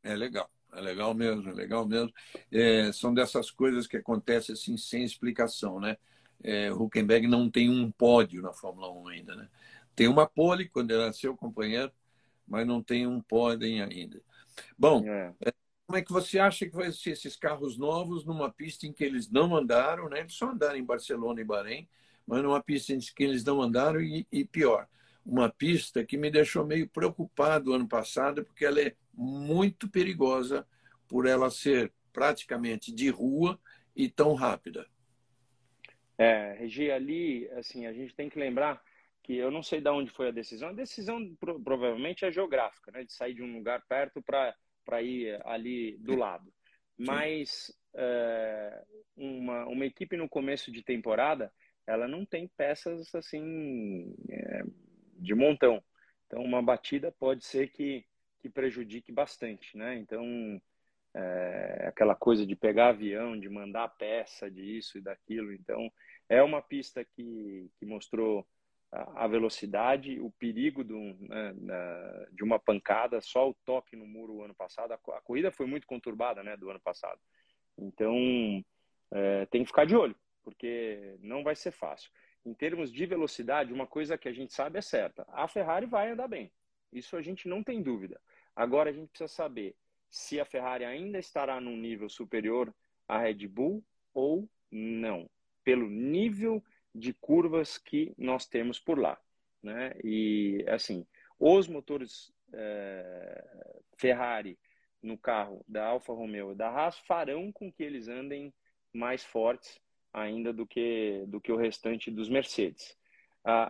É 0.03 0.15
legal, 0.15 0.49
é 0.73 0.81
legal 0.81 1.13
mesmo, 1.13 1.49
é 1.49 1.53
legal 1.53 1.87
mesmo. 1.87 2.13
É, 2.51 2.91
são 2.91 3.13
dessas 3.13 3.51
coisas 3.51 3.87
que 3.87 3.97
acontecem 3.97 4.53
assim 4.53 4.77
sem 4.77 5.03
explicação, 5.03 5.79
né? 5.79 5.97
É, 6.41 6.71
Huckenberg 6.71 7.27
não 7.27 7.49
tem 7.49 7.69
um 7.69 7.91
pódio 7.91 8.41
na 8.41 8.53
Fórmula 8.53 8.91
1 8.91 9.07
ainda, 9.09 9.35
né? 9.35 9.49
Tem 9.95 10.07
uma 10.07 10.27
pole 10.27 10.69
quando 10.69 10.91
era 10.91 11.11
seu 11.11 11.35
companheiro, 11.35 11.91
mas 12.47 12.65
não 12.65 12.81
tem 12.81 13.05
um 13.05 13.21
pódio 13.21 13.67
ainda. 13.67 14.21
Bom, 14.77 15.03
é. 15.05 15.33
é. 15.45 15.53
como 15.85 15.97
é 15.97 16.01
que 16.01 16.11
você 16.11 16.39
acha 16.39 16.65
que 16.65 16.75
vai 16.75 16.91
ser 16.91 17.11
esses 17.11 17.35
carros 17.35 17.77
novos 17.77 18.25
numa 18.25 18.51
pista 18.51 18.87
em 18.87 18.93
que 18.93 19.03
eles 19.03 19.29
não 19.29 19.55
andaram, 19.55 20.07
né? 20.07 20.21
Eles 20.21 20.33
só 20.33 20.49
andaram 20.49 20.77
em 20.77 20.85
Barcelona 20.85 21.41
e 21.41 21.43
Bahrein, 21.43 21.87
mas 22.25 22.41
numa 22.41 22.63
pista 22.63 22.93
em 22.93 22.99
que 22.99 23.23
eles 23.23 23.43
não 23.43 23.61
andaram 23.61 23.99
e, 23.99 24.25
e 24.31 24.45
pior, 24.45 24.87
uma 25.25 25.49
pista 25.49 26.03
que 26.03 26.17
me 26.17 26.31
deixou 26.31 26.65
meio 26.65 26.87
preocupado 26.87 27.73
ano 27.73 27.87
passado, 27.87 28.43
porque 28.43 28.65
ela 28.65 28.81
é 28.81 28.95
muito 29.13 29.89
perigosa 29.89 30.65
por 31.07 31.25
ela 31.25 31.49
ser 31.49 31.91
praticamente 32.11 32.93
de 32.93 33.09
rua 33.09 33.59
e 33.95 34.09
tão 34.09 34.33
rápida. 34.33 34.87
É, 36.17 36.53
Regi, 36.53 36.91
ali, 36.91 37.49
assim, 37.51 37.85
a 37.85 37.93
gente 37.93 38.13
tem 38.13 38.29
que 38.29 38.39
lembrar 38.39 38.81
que 39.23 39.35
eu 39.35 39.51
não 39.51 39.63
sei 39.63 39.79
de 39.79 39.89
onde 39.89 40.11
foi 40.11 40.29
a 40.29 40.31
decisão. 40.31 40.69
A 40.69 40.73
decisão 40.73 41.35
provavelmente 41.63 42.25
é 42.25 42.31
geográfica, 42.31 42.91
né? 42.91 43.03
De 43.03 43.13
sair 43.13 43.33
de 43.33 43.43
um 43.43 43.57
lugar 43.57 43.83
perto 43.87 44.21
para 44.21 45.01
ir 45.01 45.39
ali 45.45 45.97
do 45.97 46.15
lado. 46.15 46.51
Mas 46.97 47.71
é, 47.95 48.83
uma, 49.15 49.65
uma 49.67 49.85
equipe 49.85 50.17
no 50.17 50.27
começo 50.27 50.71
de 50.71 50.83
temporada, 50.83 51.51
ela 51.87 52.07
não 52.07 52.25
tem 52.25 52.47
peças 52.57 53.13
assim 53.15 54.13
é, 54.29 54.63
de 55.19 55.35
montão. 55.35 55.83
Então, 56.27 56.43
uma 56.43 56.61
batida 56.61 57.11
pode 57.11 57.43
ser 57.43 57.69
que, 57.69 58.05
que 58.39 58.49
prejudique 58.49 59.11
bastante, 59.11 59.75
né? 59.77 59.97
Então, 59.97 60.61
é, 61.13 61.85
aquela 61.87 62.15
coisa 62.15 62.45
de 62.45 62.55
pegar 62.55 62.89
avião, 62.89 63.39
de 63.39 63.49
mandar 63.49 63.89
peça, 63.89 64.49
de 64.49 64.77
isso 64.77 64.97
e 64.97 65.01
daquilo. 65.01 65.51
Então, 65.51 65.91
é 66.27 66.41
uma 66.41 66.61
pista 66.61 67.03
que, 67.03 67.69
que 67.79 67.85
mostrou 67.85 68.47
a, 68.91 69.25
a 69.25 69.27
velocidade, 69.27 70.19
o 70.19 70.29
perigo 70.31 70.83
do, 70.83 70.99
né, 70.99 71.53
de 72.31 72.43
uma 72.43 72.59
pancada, 72.59 73.19
só 73.21 73.49
o 73.49 73.55
toque 73.65 73.95
no 73.95 74.05
muro 74.05 74.43
ano 74.43 74.53
passado. 74.53 74.91
A, 74.91 74.95
a 74.95 75.21
corrida 75.21 75.51
foi 75.51 75.65
muito 75.65 75.87
conturbada, 75.87 76.43
né, 76.43 76.55
do 76.55 76.69
ano 76.69 76.79
passado. 76.79 77.19
Então, 77.77 78.15
é, 79.11 79.45
tem 79.47 79.63
que 79.63 79.67
ficar 79.67 79.85
de 79.85 79.95
olho, 79.95 80.15
porque 80.43 81.17
não 81.21 81.43
vai 81.43 81.55
ser 81.55 81.71
fácil 81.71 82.11
em 82.49 82.53
termos 82.53 82.91
de 82.91 83.05
velocidade, 83.05 83.71
uma 83.71 83.85
coisa 83.85 84.17
que 84.17 84.27
a 84.27 84.33
gente 84.33 84.53
sabe 84.53 84.79
é 84.79 84.81
certa: 84.81 85.25
a 85.29 85.47
Ferrari 85.47 85.85
vai 85.85 86.11
andar 86.11 86.27
bem. 86.27 86.51
Isso 86.91 87.15
a 87.15 87.21
gente 87.21 87.47
não 87.47 87.63
tem 87.63 87.81
dúvida. 87.81 88.19
Agora 88.55 88.89
a 88.89 88.93
gente 88.93 89.09
precisa 89.09 89.27
saber 89.27 89.75
se 90.09 90.39
a 90.39 90.45
Ferrari 90.45 90.83
ainda 90.83 91.19
estará 91.19 91.61
num 91.61 91.77
nível 91.77 92.09
superior 92.09 92.73
à 93.07 93.19
Red 93.19 93.47
Bull 93.47 93.83
ou 94.13 94.49
não, 94.71 95.29
pelo 95.63 95.87
nível 95.87 96.63
de 96.93 97.13
curvas 97.13 97.77
que 97.77 98.13
nós 98.17 98.47
temos 98.47 98.79
por 98.79 98.97
lá. 98.97 99.19
Né? 99.61 99.93
E 100.03 100.65
assim, 100.67 101.05
os 101.39 101.67
motores 101.67 102.33
é, 102.51 103.77
Ferrari 103.95 104.57
no 105.03 105.17
carro 105.17 105.63
da 105.67 105.85
Alfa 105.85 106.13
Romeo 106.13 106.51
e 106.51 106.55
da 106.55 106.69
Haas 106.69 106.97
farão 106.97 107.51
com 107.51 107.71
que 107.71 107.83
eles 107.83 108.07
andem 108.07 108.51
mais 108.91 109.23
fortes 109.23 109.79
ainda 110.13 110.51
do 110.51 110.65
que, 110.65 111.23
do 111.27 111.39
que 111.39 111.51
o 111.51 111.57
restante 111.57 112.09
dos 112.11 112.29
Mercedes. 112.29 112.97
A, 113.43 113.63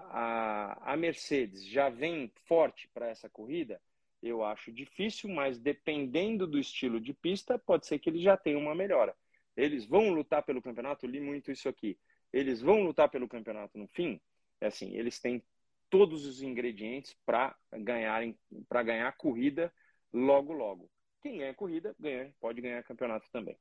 a, 0.84 0.94
a 0.94 0.98
Mercedes 0.98 1.66
já 1.66 1.90
vem 1.90 2.32
forte 2.46 2.88
para 2.94 3.08
essa 3.08 3.30
corrida? 3.30 3.82
Eu 4.22 4.44
acho 4.44 4.72
difícil, 4.72 5.30
mas 5.30 5.60
dependendo 5.60 6.46
do 6.46 6.60
estilo 6.60 7.00
de 7.00 7.14
pista, 7.14 7.58
pode 7.58 7.86
ser 7.86 8.00
que 8.00 8.10
eles 8.10 8.22
já 8.22 8.36
tenham 8.36 8.60
uma 8.60 8.76
melhora. 8.76 9.16
Eles 9.56 9.86
vão 9.86 10.10
lutar 10.14 10.44
pelo 10.44 10.62
campeonato? 10.62 11.08
Li 11.08 11.20
muito 11.20 11.52
isso 11.52 11.70
aqui. 11.70 11.98
Eles 12.32 12.62
vão 12.62 12.84
lutar 12.84 13.10
pelo 13.10 13.28
campeonato 13.28 13.78
no 13.78 13.88
fim? 13.88 14.20
É 14.62 14.68
assim, 14.68 14.96
eles 14.96 15.20
têm 15.20 15.42
todos 15.90 16.26
os 16.26 16.42
ingredientes 16.42 17.16
para 17.26 17.56
ganharem 17.72 18.38
para 18.68 18.84
ganhar 18.84 19.08
a 19.08 19.12
corrida 19.12 19.74
logo 20.14 20.54
logo. 20.54 20.90
Quem 21.22 21.38
ganha 21.38 21.52
a 21.52 21.56
corrida 21.56 21.96
ganha, 22.00 22.34
pode 22.40 22.62
ganhar 22.62 22.84
campeonato 22.84 23.28
também. 23.32 23.58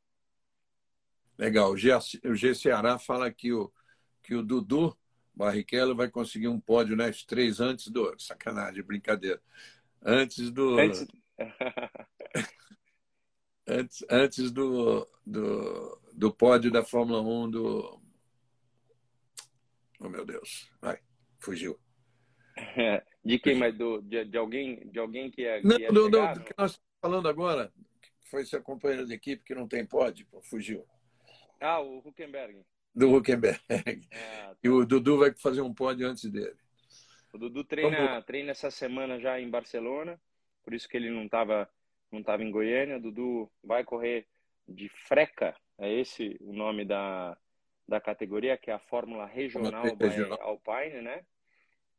Legal. 1.38 1.70
O 1.70 1.76
G, 1.76 1.90
o 2.24 2.34
G 2.34 2.54
Ceará 2.54 2.98
fala 2.98 3.30
que 3.30 3.52
o, 3.52 3.72
que 4.22 4.34
o 4.34 4.42
Dudu 4.42 4.96
Barrichello 5.34 5.94
vai 5.94 6.10
conseguir 6.10 6.48
um 6.48 6.58
pódio 6.58 6.96
nas 6.96 7.22
três 7.22 7.60
antes 7.60 7.88
do. 7.88 8.12
Sacanagem, 8.18 8.82
brincadeira. 8.82 9.40
Antes 10.02 10.50
do. 10.50 10.76
Antes, 10.78 11.06
antes, 13.66 14.04
antes 14.10 14.50
do, 14.50 15.08
do, 15.24 16.00
do 16.12 16.32
pódio 16.32 16.72
da 16.72 16.82
Fórmula 16.82 17.22
1 17.22 17.50
do. 17.50 18.00
Oh, 20.00 20.08
meu 20.08 20.24
Deus. 20.24 20.68
Vai, 20.80 20.98
fugiu. 21.38 21.78
De 23.24 23.38
quem, 23.38 23.56
mas 23.56 23.76
do, 23.76 24.00
de, 24.00 24.24
de, 24.24 24.38
alguém, 24.38 24.88
de 24.88 24.98
alguém 24.98 25.30
que 25.30 25.44
é. 25.44 25.60
Não, 25.62 25.76
que 25.76 25.84
é 25.84 25.88
do, 25.88 26.08
do, 26.08 26.32
do 26.32 26.40
que 26.40 26.54
nós 26.56 26.70
estamos 26.70 26.98
falando 26.98 27.28
agora, 27.28 27.70
foi 28.30 28.46
seu 28.46 28.62
companheiro 28.62 29.06
de 29.06 29.12
equipe 29.12 29.44
que 29.44 29.54
não 29.54 29.68
tem 29.68 29.84
pódio, 29.84 30.26
fugiu. 30.44 30.86
Ah, 31.60 31.80
o 31.80 31.98
Huckenberg. 31.98 32.64
Do 32.94 33.14
Huckenberg. 33.14 33.60
Ah, 33.68 33.74
tá. 34.54 34.56
E 34.62 34.68
o 34.68 34.84
Dudu 34.84 35.18
vai 35.18 35.32
fazer 35.34 35.60
um 35.60 35.72
pódio 35.72 36.08
antes 36.08 36.28
dele. 36.30 36.56
O 37.32 37.38
Dudu 37.38 37.62
treina, 37.62 38.22
treina 38.22 38.50
essa 38.50 38.70
semana 38.70 39.20
já 39.20 39.38
em 39.38 39.48
Barcelona, 39.50 40.20
por 40.64 40.74
isso 40.74 40.88
que 40.88 40.96
ele 40.96 41.10
não 41.10 41.24
estava 41.24 41.68
não 42.10 42.22
tava 42.22 42.42
em 42.42 42.50
Goiânia. 42.50 42.96
O 42.96 43.00
Dudu 43.00 43.50
vai 43.62 43.84
correr 43.84 44.26
de 44.66 44.88
Freca, 44.88 45.54
é 45.78 45.92
esse 45.92 46.36
o 46.40 46.52
nome 46.52 46.84
da, 46.84 47.36
da 47.86 48.00
categoria, 48.00 48.56
que 48.56 48.70
é 48.70 48.74
a 48.74 48.78
Fórmula 48.78 49.26
Regional, 49.26 49.84
regional. 49.96 50.40
Alpine, 50.42 51.02
né? 51.02 51.24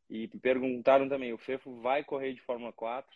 E 0.09 0.27
perguntaram 0.39 1.07
também, 1.07 1.31
o 1.33 1.37
Fefo 1.37 1.79
vai 1.81 2.03
correr 2.03 2.33
de 2.33 2.41
Fórmula 2.41 2.73
4 2.73 3.15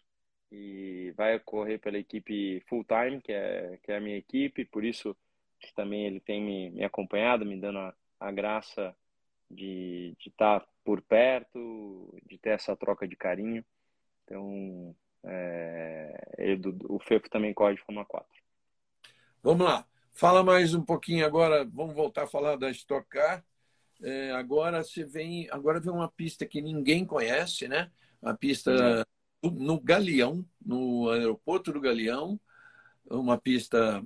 e 0.52 1.12
vai 1.18 1.39
correr 1.39 1.80
pela 1.80 1.98
equipe 1.98 2.64
full 2.68 2.86
time, 2.86 3.20
que 3.20 3.32
é, 3.32 3.80
que 3.82 3.91
é 3.91 3.98
a 3.98 4.02
minha 4.02 4.18
equipe, 4.18 4.66
por 4.66 4.86
isso 4.86 5.18
que 5.64 5.74
também 5.74 6.05
ele 6.05 6.20
tem 6.20 6.41
me, 6.41 6.70
me 6.72 6.84
acompanhado, 6.84 7.45
me 7.45 7.59
dando 7.59 7.80
a, 7.80 7.93
a 8.20 8.32
graça 8.32 8.95
de 9.49 10.16
estar 10.20 10.59
tá 10.59 10.68
por 10.84 11.01
perto, 11.01 12.14
de 12.28 12.38
ter 12.38 12.49
essa 12.49 12.76
troca 12.76 13.07
de 13.07 13.16
carinho. 13.16 13.64
Então, 14.24 14.95
é, 15.24 16.34
ele, 16.38 16.61
o 16.89 16.99
Fefo 16.99 17.30
também 17.30 17.53
corre 17.53 17.76
de 17.76 17.82
Fórmula 17.82 18.05
4. 18.05 18.28
Vamos 19.41 19.66
lá. 19.66 19.86
Fala 20.11 20.43
mais 20.43 20.74
um 20.74 20.82
pouquinho 20.84 21.26
agora, 21.26 21.66
vamos 21.66 21.95
voltar 21.95 22.24
a 22.24 22.28
falar 22.28 22.55
da 22.55 22.70
Stock 22.70 23.07
Car. 23.09 23.43
É, 24.01 24.32
agora 24.32 24.84
você 24.84 25.03
vem, 25.03 25.47
agora 25.49 25.80
vem 25.80 25.91
uma 25.91 26.11
pista 26.11 26.45
que 26.45 26.61
ninguém 26.61 27.05
conhece, 27.05 27.68
né? 27.68 27.91
A 28.22 28.34
pista 28.34 29.05
no 29.41 29.80
Galeão, 29.80 30.45
no 30.64 31.09
aeroporto 31.09 31.72
do 31.74 31.82
Galeão, 31.82 32.39
uma 33.05 33.38
pista 33.38 34.03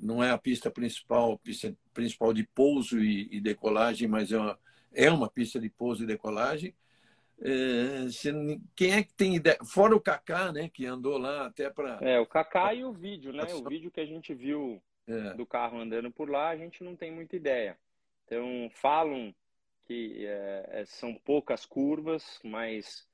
não 0.00 0.22
é 0.22 0.30
a 0.30 0.38
pista 0.38 0.70
principal, 0.70 1.38
pista 1.38 1.74
principal 1.92 2.32
de 2.32 2.44
pouso 2.54 2.98
e, 2.98 3.28
e 3.30 3.40
decolagem, 3.40 4.08
mas 4.08 4.32
é 4.32 4.38
uma, 4.38 4.58
é 4.92 5.10
uma 5.10 5.30
pista 5.30 5.60
de 5.60 5.68
pouso 5.68 6.04
e 6.04 6.06
decolagem. 6.06 6.74
É, 7.42 8.08
se, 8.10 8.30
quem 8.76 8.92
é 8.92 9.02
que 9.02 9.14
tem 9.14 9.36
ideia? 9.36 9.58
Fora 9.64 9.96
o 9.96 10.00
Kaká, 10.00 10.52
né, 10.52 10.68
que 10.68 10.84
andou 10.84 11.16
lá 11.16 11.46
até 11.46 11.70
para. 11.70 11.98
É, 12.02 12.18
o 12.18 12.26
Kaká 12.26 12.74
e 12.74 12.84
o 12.84 12.92
vídeo, 12.92 13.32
né? 13.32 13.44
O 13.54 13.66
vídeo 13.66 13.90
que 13.90 14.00
a 14.00 14.06
gente 14.06 14.34
viu 14.34 14.82
é. 15.06 15.34
do 15.34 15.46
carro 15.46 15.78
andando 15.78 16.10
por 16.10 16.28
lá, 16.28 16.50
a 16.50 16.56
gente 16.56 16.84
não 16.84 16.94
tem 16.94 17.10
muita 17.10 17.36
ideia. 17.36 17.78
Então, 18.26 18.70
falam 18.74 19.34
que 19.84 20.24
é, 20.26 20.68
é 20.68 20.84
são 20.84 21.14
poucas 21.14 21.64
curvas, 21.64 22.38
mas, 22.44 23.08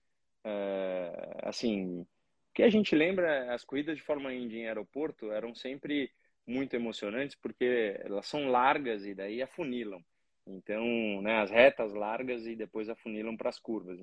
é, 0.45 1.39
assim, 1.43 2.01
o 2.01 2.07
que 2.53 2.63
a 2.63 2.69
gente 2.69 2.95
lembra, 2.95 3.55
as 3.55 3.65
corridas 3.65 3.97
de 3.97 4.03
Fórmula 4.03 4.35
Indy 4.35 4.59
em 4.59 4.67
aeroporto 4.67 5.31
eram 5.31 5.55
sempre 5.55 6.11
muito 6.47 6.75
emocionantes 6.75 7.37
porque 7.37 7.99
elas 8.01 8.27
são 8.27 8.49
largas 8.49 9.05
e 9.05 9.15
daí 9.15 9.43
afunilam. 9.43 10.03
Então, 10.47 10.85
né, 11.23 11.41
as 11.41 11.51
retas 11.51 11.93
largas 11.93 12.47
e 12.47 12.55
depois 12.55 12.89
afunilam 12.89 13.37
para 13.37 13.49
as 13.49 13.59
curvas. 13.59 13.99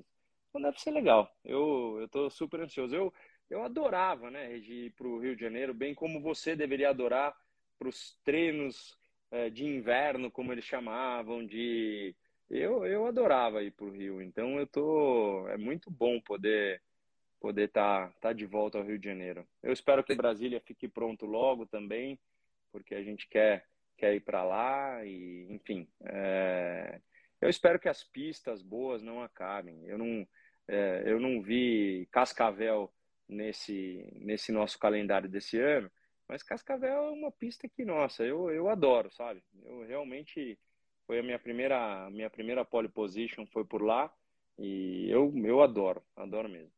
Então 0.48 0.60
deve 0.60 0.80
ser 0.80 0.90
legal. 0.90 1.28
Eu 1.44 1.98
eu 2.00 2.08
tô 2.08 2.30
super 2.30 2.60
ansioso. 2.60 2.94
Eu 2.94 3.12
eu 3.50 3.62
adorava, 3.62 4.30
né, 4.30 4.56
ir 4.56 4.90
para 4.92 5.06
o 5.06 5.18
Rio 5.18 5.36
de 5.36 5.42
Janeiro, 5.42 5.74
bem 5.74 5.94
como 5.94 6.20
você 6.20 6.56
deveria 6.56 6.90
adorar 6.90 7.34
para 7.78 7.88
os 7.88 8.18
treinos 8.24 8.96
é, 9.30 9.50
de 9.50 9.64
inverno, 9.64 10.30
como 10.30 10.52
eles 10.52 10.64
chamavam, 10.64 11.44
de 11.44 12.14
eu, 12.50 12.86
eu 12.86 13.06
adorava 13.06 13.62
ir 13.62 13.70
para 13.72 13.86
o 13.86 13.90
Rio. 13.90 14.22
Então 14.22 14.58
eu 14.58 14.66
tô 14.66 15.46
é 15.48 15.56
muito 15.56 15.90
bom 15.90 16.20
poder 16.20 16.82
poder 17.40 17.68
estar 17.68 18.08
tá, 18.08 18.14
tá 18.20 18.32
de 18.32 18.46
volta 18.46 18.78
ao 18.78 18.84
Rio 18.84 18.98
de 18.98 19.06
Janeiro. 19.06 19.46
Eu 19.62 19.72
espero 19.72 20.02
que 20.02 20.14
Brasília 20.14 20.60
fique 20.60 20.88
pronto 20.88 21.26
logo 21.26 21.66
também, 21.66 22.18
porque 22.74 22.96
a 22.96 23.02
gente 23.04 23.28
quer, 23.28 23.64
quer 23.96 24.16
ir 24.16 24.20
para 24.20 24.42
lá 24.42 25.06
e, 25.06 25.46
enfim, 25.48 25.88
é... 26.04 27.00
eu 27.40 27.48
espero 27.48 27.78
que 27.78 27.88
as 27.88 28.02
pistas 28.02 28.62
boas 28.62 29.00
não 29.00 29.22
acabem. 29.22 29.84
Eu 29.86 29.96
não, 29.96 30.26
é, 30.66 31.04
eu 31.06 31.20
não 31.20 31.40
vi 31.40 32.08
Cascavel 32.10 32.92
nesse, 33.28 34.04
nesse 34.16 34.50
nosso 34.50 34.76
calendário 34.76 35.28
desse 35.28 35.56
ano, 35.56 35.88
mas 36.28 36.42
Cascavel 36.42 36.90
é 36.90 37.10
uma 37.12 37.30
pista 37.30 37.68
que, 37.68 37.84
nossa, 37.84 38.24
eu, 38.24 38.50
eu 38.50 38.68
adoro, 38.68 39.08
sabe? 39.12 39.40
Eu 39.62 39.86
realmente 39.86 40.58
foi 41.06 41.20
a 41.20 41.22
minha 41.22 41.38
primeira 41.38 42.10
minha 42.10 42.28
primeira 42.28 42.64
pole 42.64 42.88
position 42.88 43.46
foi 43.46 43.64
por 43.64 43.82
lá 43.82 44.12
e 44.58 45.08
eu 45.10 45.32
eu 45.44 45.62
adoro, 45.62 46.02
adoro 46.16 46.48
mesmo. 46.48 46.72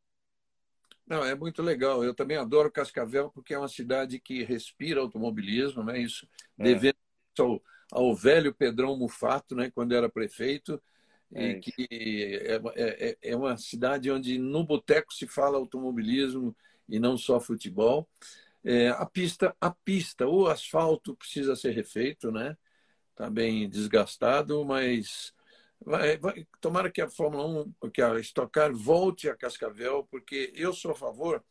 Não, 1.07 1.25
é 1.25 1.35
muito 1.35 1.63
legal. 1.63 2.03
Eu 2.03 2.15
também 2.15 2.37
adoro 2.37 2.71
Cascavel 2.71 3.31
porque 3.31 3.55
é 3.55 3.59
uma 3.59 3.69
cidade 3.69 4.19
que 4.19 4.43
respira 4.43 5.01
automobilismo, 5.01 5.85
né? 5.85 5.99
Isso 6.01 6.29
é. 6.59 6.65
devendo 6.65 6.97
ao, 7.39 7.63
ao 7.93 8.15
velho 8.15 8.53
Pedrão 8.53 8.97
Mufato, 8.97 9.55
né? 9.55 9.71
Quando 9.71 9.95
era 9.95 10.09
prefeito, 10.09 10.83
é 11.33 11.51
e 11.51 11.61
que 11.61 11.87
é, 11.91 12.55
é, 12.55 13.09
é, 13.11 13.19
é 13.23 13.37
uma 13.37 13.57
cidade 13.57 14.11
onde 14.11 14.39
no 14.39 14.65
boteco 14.65 15.13
se 15.15 15.27
fala 15.27 15.59
automobilismo 15.59 16.55
e 16.89 16.99
não 16.99 17.17
só 17.17 17.39
futebol. 17.39 18.09
É, 18.65 18.89
a 18.89 19.07
pista, 19.07 19.55
a 19.61 19.71
pista, 19.71 20.27
o 20.27 20.49
asfalto 20.49 21.15
precisa 21.15 21.55
ser 21.55 21.71
refeito, 21.71 22.33
né? 22.33 22.57
Está 23.13 23.31
bem 23.31 23.69
desgastado, 23.69 24.65
mas 24.65 25.33
vai, 25.85 26.17
vai, 26.19 26.47
tomara 26.61 26.91
que 26.91 27.01
a 27.01 27.09
Fórmula 27.09 27.65
1, 27.83 27.91
que 27.91 28.03
a 28.03 28.19
Stock 28.21 28.51
Car 28.51 28.73
volte 28.75 29.29
a 29.29 29.37
Cascavel, 29.37 30.07
porque 30.11 30.53
eu 30.55 30.73
sou 30.73 30.93
a 30.93 30.95
favor 30.95 31.45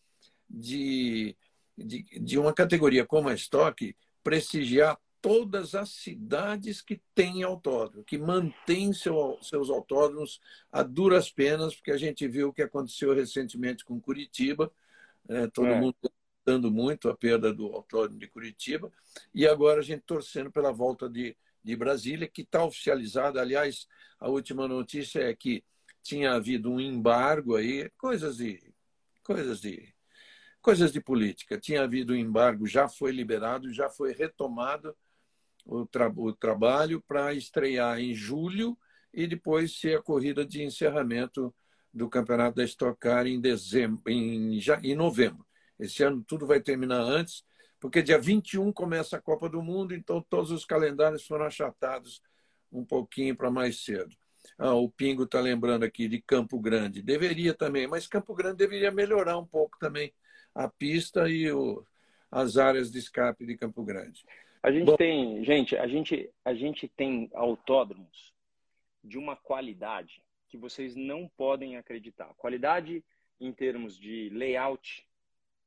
de, 0.49 1.35
de, 1.77 2.03
de 2.19 2.37
uma 2.37 2.53
categoria 2.53 3.05
como 3.05 3.29
a 3.29 3.33
Stock 3.33 3.95
prestigiar 4.23 4.99
todas 5.25 5.73
as 5.73 5.89
cidades 5.89 6.81
que 6.81 7.01
têm 7.15 7.41
autódromo, 7.41 8.03
que 8.03 8.15
mantêm 8.15 8.93
seu, 8.93 9.39
seus 9.41 9.71
autódromos 9.71 10.39
a 10.71 10.83
duras 10.83 11.31
penas, 11.31 11.75
porque 11.75 11.91
a 11.91 11.97
gente 11.97 12.27
viu 12.27 12.49
o 12.49 12.53
que 12.53 12.61
aconteceu 12.61 13.11
recentemente 13.11 13.83
com 13.83 13.99
Curitiba, 13.99 14.71
é, 15.27 15.47
todo 15.47 15.65
é. 15.65 15.79
mundo 15.79 15.95
lamentando 16.45 16.71
muito 16.71 17.09
a 17.09 17.17
perda 17.17 17.51
do 17.51 17.65
autódromo 17.73 18.19
de 18.19 18.27
Curitiba, 18.27 18.91
e 19.33 19.47
agora 19.47 19.79
a 19.79 19.83
gente 19.83 20.03
torcendo 20.05 20.51
pela 20.51 20.71
volta 20.71 21.09
de, 21.09 21.35
de 21.65 21.75
Brasília, 21.75 22.27
que 22.27 22.43
está 22.43 22.63
oficializada. 22.63 23.41
Aliás, 23.41 23.87
a 24.19 24.29
última 24.29 24.67
notícia 24.67 25.19
é 25.19 25.35
que 25.35 25.63
tinha 26.03 26.33
havido 26.33 26.71
um 26.71 26.79
embargo 26.79 27.55
aí, 27.55 27.89
coisas 27.97 28.37
de 28.37 28.61
coisas 29.23 29.59
de 29.59 29.93
coisas 30.61 30.91
de 30.91 31.01
política. 31.01 31.59
Tinha 31.59 31.81
havido 31.83 32.13
um 32.13 32.15
embargo, 32.15 32.67
já 32.67 32.87
foi 32.87 33.11
liberado, 33.11 33.73
já 33.73 33.89
foi 33.89 34.13
retomado 34.13 34.95
o, 35.65 35.85
tra 35.85 36.07
o 36.15 36.31
trabalho 36.33 37.01
para 37.01 37.33
estrear 37.33 37.99
em 37.99 38.13
julho 38.13 38.77
e 39.11 39.25
depois 39.25 39.79
ser 39.79 39.97
a 39.97 40.01
corrida 40.01 40.45
de 40.45 40.63
encerramento 40.63 41.53
do 41.91 42.07
campeonato 42.07 42.57
da 42.57 42.63
Stock 42.63 42.99
Car 42.99 43.25
em 43.25 43.41
dezembro, 43.41 44.01
em, 44.07 44.59
em 44.83 44.95
novembro. 44.95 45.45
Esse 45.79 46.03
ano 46.03 46.23
tudo 46.27 46.45
vai 46.45 46.59
terminar 46.59 47.01
antes, 47.01 47.43
porque 47.85 48.01
dia 48.01 48.17
21 48.17 48.73
começa 48.73 49.15
a 49.15 49.21
Copa 49.21 49.47
do 49.47 49.61
Mundo, 49.61 49.93
então 49.93 50.19
todos 50.19 50.49
os 50.49 50.65
calendários 50.65 51.27
foram 51.27 51.45
achatados 51.45 52.19
um 52.71 52.83
pouquinho 52.83 53.35
para 53.35 53.51
mais 53.51 53.83
cedo. 53.83 54.09
Ah, 54.57 54.73
o 54.73 54.89
Pingo 54.89 55.23
está 55.23 55.39
lembrando 55.39 55.83
aqui 55.83 56.07
de 56.07 56.19
Campo 56.19 56.59
Grande. 56.59 57.03
Deveria 57.03 57.53
também, 57.53 57.85
mas 57.85 58.07
Campo 58.07 58.33
Grande 58.33 58.57
deveria 58.57 58.91
melhorar 58.91 59.37
um 59.37 59.45
pouco 59.45 59.77
também 59.77 60.11
a 60.55 60.67
pista 60.67 61.29
e 61.29 61.51
o, 61.51 61.85
as 62.31 62.57
áreas 62.57 62.91
de 62.91 62.97
escape 62.97 63.45
de 63.45 63.55
Campo 63.55 63.83
Grande. 63.83 64.25
A 64.63 64.71
gente 64.71 64.85
Bom, 64.85 64.97
tem, 64.97 65.43
gente, 65.45 65.77
a 65.77 65.87
gente, 65.87 66.31
a 66.43 66.55
gente 66.55 66.87
tem 66.87 67.29
autódromos 67.35 68.33
de 69.03 69.19
uma 69.19 69.35
qualidade 69.35 70.23
que 70.47 70.57
vocês 70.57 70.95
não 70.95 71.29
podem 71.37 71.77
acreditar. 71.77 72.33
Qualidade 72.35 73.05
em 73.39 73.53
termos 73.53 73.95
de 73.95 74.29
layout, 74.29 75.07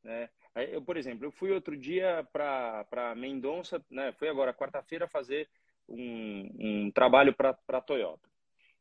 né? 0.03 0.29
Eu, 0.65 0.83
por 0.83 0.97
exemplo, 0.97 1.25
eu 1.25 1.31
fui 1.31 1.53
outro 1.53 1.77
dia 1.77 2.27
para 2.33 3.15
Mendonça, 3.17 3.85
né? 3.91 4.13
Fui 4.13 4.29
agora 4.29 4.55
quarta-feira 4.55 5.07
fazer 5.07 5.49
um, 5.89 6.51
um 6.59 6.91
trabalho 6.91 7.35
para 7.35 7.57
a 7.69 7.81
Toyota. 7.81 8.29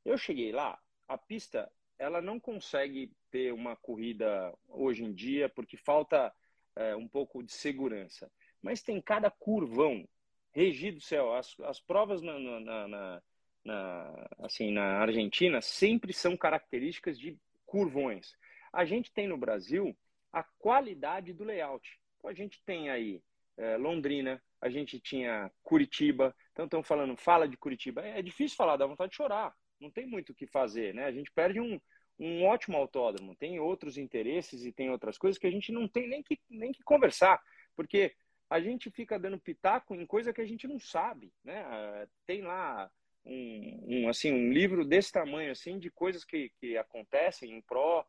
Eu 0.03 0.17
cheguei 0.17 0.51
lá, 0.51 0.79
a 1.07 1.17
pista 1.17 1.71
ela 1.99 2.21
não 2.21 2.39
consegue 2.39 3.11
ter 3.31 3.51
uma 3.51 3.75
corrida 3.75 4.53
hoje 4.69 5.03
em 5.03 5.13
dia 5.13 5.49
porque 5.49 5.75
falta 5.77 6.33
é, 6.75 6.95
um 6.95 7.07
pouco 7.07 7.41
de 7.43 7.51
segurança. 7.51 8.31
Mas 8.61 8.81
tem 8.81 9.01
cada 9.01 9.31
curvão 9.31 10.07
regido 10.51 11.01
céu. 11.01 11.33
As, 11.33 11.55
as 11.61 11.79
provas 11.79 12.21
na, 12.21 12.37
na, 12.39 12.87
na, 12.87 13.21
na, 13.63 14.27
assim, 14.39 14.71
na 14.71 14.99
Argentina 14.99 15.61
sempre 15.61 16.13
são 16.13 16.37
características 16.37 17.19
de 17.19 17.37
curvões. 17.65 18.35
A 18.71 18.85
gente 18.85 19.11
tem 19.11 19.27
no 19.27 19.37
Brasil 19.37 19.95
a 20.31 20.43
qualidade 20.43 21.33
do 21.33 21.43
layout. 21.43 21.99
Então, 22.17 22.29
a 22.29 22.33
gente 22.33 22.61
tem 22.65 22.89
aí 22.89 23.21
é, 23.57 23.77
Londrina, 23.77 24.41
a 24.61 24.69
gente 24.69 24.99
tinha 24.99 25.51
Curitiba, 25.63 26.35
então 26.51 26.65
estão 26.65 26.83
falando, 26.83 27.15
fala 27.15 27.47
de 27.47 27.57
Curitiba. 27.57 28.05
É, 28.05 28.19
é 28.19 28.21
difícil 28.21 28.55
falar, 28.55 28.77
dá 28.77 28.85
vontade 28.85 29.11
de 29.11 29.17
chorar. 29.17 29.53
Não 29.79 29.91
tem 29.91 30.05
muito 30.05 30.31
o 30.31 30.35
que 30.35 30.47
fazer, 30.47 30.93
né? 30.93 31.05
A 31.05 31.11
gente 31.11 31.31
perde 31.31 31.59
um, 31.59 31.79
um 32.19 32.45
ótimo 32.45 32.77
autódromo, 32.77 33.35
tem 33.35 33.59
outros 33.59 33.97
interesses 33.97 34.65
e 34.65 34.71
tem 34.71 34.89
outras 34.89 35.17
coisas 35.17 35.37
que 35.37 35.47
a 35.47 35.51
gente 35.51 35.71
não 35.71 35.87
tem 35.87 36.07
nem 36.07 36.23
que, 36.23 36.39
nem 36.49 36.71
que 36.71 36.83
conversar, 36.83 37.41
porque 37.75 38.13
a 38.49 38.59
gente 38.59 38.89
fica 38.89 39.19
dando 39.19 39.39
pitaco 39.39 39.93
em 39.93 40.05
coisa 40.05 40.33
que 40.33 40.41
a 40.41 40.45
gente 40.45 40.67
não 40.67 40.79
sabe, 40.79 41.31
né? 41.43 41.63
Ah, 41.63 42.07
tem 42.25 42.41
lá 42.41 42.89
um, 43.25 43.83
um 43.87 44.09
assim 44.09 44.31
um 44.31 44.51
livro 44.51 44.85
desse 44.85 45.11
tamanho 45.11 45.51
assim 45.51 45.77
de 45.77 45.91
coisas 45.91 46.23
que, 46.23 46.49
que 46.59 46.77
acontecem 46.77 47.51
em 47.51 47.61
pró 47.61 48.05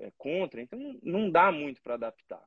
é, 0.00 0.12
contra, 0.16 0.60
então 0.60 0.78
não 1.02 1.30
dá 1.30 1.50
muito 1.50 1.82
para 1.82 1.94
adaptar. 1.94 2.44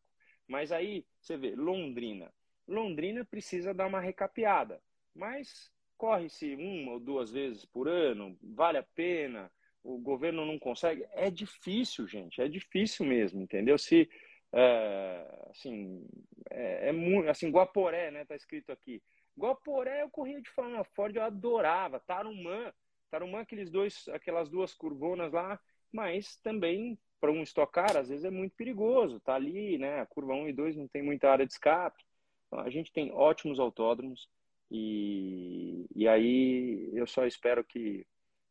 Mas 0.47 0.71
aí 0.71 1.05
você 1.19 1.37
vê, 1.37 1.55
Londrina. 1.55 2.31
Londrina 2.67 3.25
precisa 3.25 3.73
dar 3.73 3.87
uma 3.87 3.99
recapeada, 3.99 4.81
mas 5.13 5.71
corre-se 5.97 6.55
uma 6.55 6.93
ou 6.93 6.99
duas 6.99 7.31
vezes 7.31 7.65
por 7.65 7.87
ano, 7.87 8.37
vale 8.41 8.77
a 8.77 8.83
pena, 8.83 9.51
o 9.83 9.97
governo 9.97 10.45
não 10.45 10.57
consegue. 10.57 11.05
É 11.11 11.29
difícil, 11.29 12.07
gente, 12.07 12.41
é 12.41 12.47
difícil 12.47 13.05
mesmo, 13.05 13.41
entendeu? 13.41 13.77
Se, 13.77 14.09
é, 14.53 15.45
assim, 15.49 16.07
é, 16.49 16.89
é 16.89 16.91
muito, 16.91 17.29
assim, 17.29 17.49
Guaporé, 17.49 18.11
né, 18.11 18.25
tá 18.25 18.35
escrito 18.35 18.71
aqui. 18.71 19.01
Guaporé 19.37 20.03
eu 20.03 20.09
corria 20.09 20.41
de 20.41 20.49
forma 20.49 20.83
Ford, 20.83 21.15
eu 21.15 21.23
adorava, 21.23 21.99
Tarumã, 21.99 22.73
Tarumã, 23.09 23.41
aqueles 23.41 23.69
dois, 23.69 24.07
aquelas 24.09 24.49
duas 24.49 24.73
curvonas 24.73 25.31
lá, 25.31 25.59
mas 25.91 26.37
também 26.37 26.97
para 27.19 27.31
um 27.31 27.43
estocar, 27.43 27.95
às 27.95 28.09
vezes 28.09 28.25
é 28.25 28.31
muito 28.31 28.55
perigoso. 28.55 29.19
Tá 29.19 29.35
ali, 29.35 29.77
né? 29.77 30.01
A 30.01 30.05
curva 30.05 30.33
1 30.33 30.49
e 30.49 30.53
2 30.53 30.75
não 30.77 30.87
tem 30.87 31.03
muita 31.03 31.29
área 31.29 31.45
de 31.45 31.53
escape. 31.53 32.03
Então, 32.47 32.59
a 32.59 32.69
gente 32.69 32.91
tem 32.91 33.11
ótimos 33.11 33.59
autódromos 33.59 34.27
e, 34.69 35.85
e 35.95 36.07
aí 36.07 36.89
eu 36.93 37.05
só 37.05 37.25
espero 37.25 37.63
que, 37.63 38.05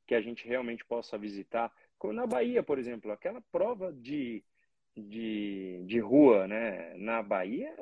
que 0.07 0.15
a 0.15 0.21
gente 0.21 0.47
realmente 0.47 0.85
possa 0.85 1.19
visitar. 1.19 1.73
Como 1.99 2.13
na 2.13 2.27
Bahia, 2.27 2.63
por 2.63 2.79
exemplo, 2.79 3.11
aquela 3.11 3.41
prova 3.53 3.93
de, 3.93 4.45
de, 4.97 5.83
de 5.87 5.99
rua 5.99 6.47
né? 6.47 6.95
na 6.97 7.23
Bahia 7.23 7.75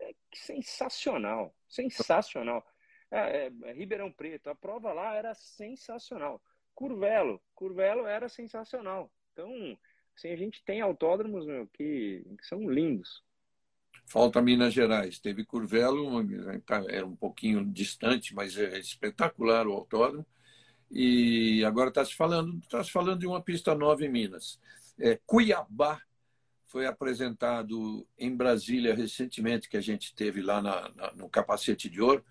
é 0.00 0.14
sensacional, 0.32 1.54
sensacional. 1.68 2.64
É, 3.10 3.46
é, 3.46 3.52
é, 3.64 3.72
Ribeirão 3.72 4.12
Preto, 4.12 4.50
a 4.50 4.54
prova 4.54 4.92
lá 4.92 5.14
era 5.14 5.34
sensacional. 5.34 6.42
Curvelo, 6.78 7.42
Curvelo 7.56 8.06
era 8.06 8.28
sensacional. 8.28 9.10
Então, 9.32 9.76
assim, 10.16 10.28
a 10.28 10.36
gente 10.36 10.62
tem 10.64 10.80
autódromos 10.80 11.44
meu, 11.44 11.66
que, 11.74 12.24
são 12.42 12.70
lindos. 12.70 13.20
Falta 14.06 14.40
Minas 14.40 14.72
Gerais. 14.72 15.18
Teve 15.18 15.44
Curvelo, 15.44 16.24
tá, 16.64 16.84
era 16.88 17.04
um 17.04 17.16
pouquinho 17.16 17.64
distante, 17.64 18.32
mas 18.32 18.56
é 18.56 18.78
espetacular 18.78 19.66
o 19.66 19.72
autódromo. 19.72 20.24
E 20.88 21.64
agora 21.64 21.88
está 21.88 22.04
se 22.04 22.14
falando, 22.14 22.56
está 22.60 22.84
se 22.84 22.92
falando 22.92 23.18
de 23.18 23.26
uma 23.26 23.42
pista 23.42 23.74
nova 23.74 24.04
em 24.04 24.08
Minas. 24.08 24.60
É, 25.00 25.18
Cuiabá 25.26 26.00
foi 26.68 26.86
apresentado 26.86 28.06
em 28.16 28.36
Brasília 28.36 28.94
recentemente, 28.94 29.68
que 29.68 29.76
a 29.76 29.82
gente 29.82 30.14
teve 30.14 30.40
lá 30.42 30.62
na, 30.62 30.88
na, 30.90 31.12
no 31.14 31.28
Capacete 31.28 31.90
de 31.90 32.00
Ouro 32.00 32.24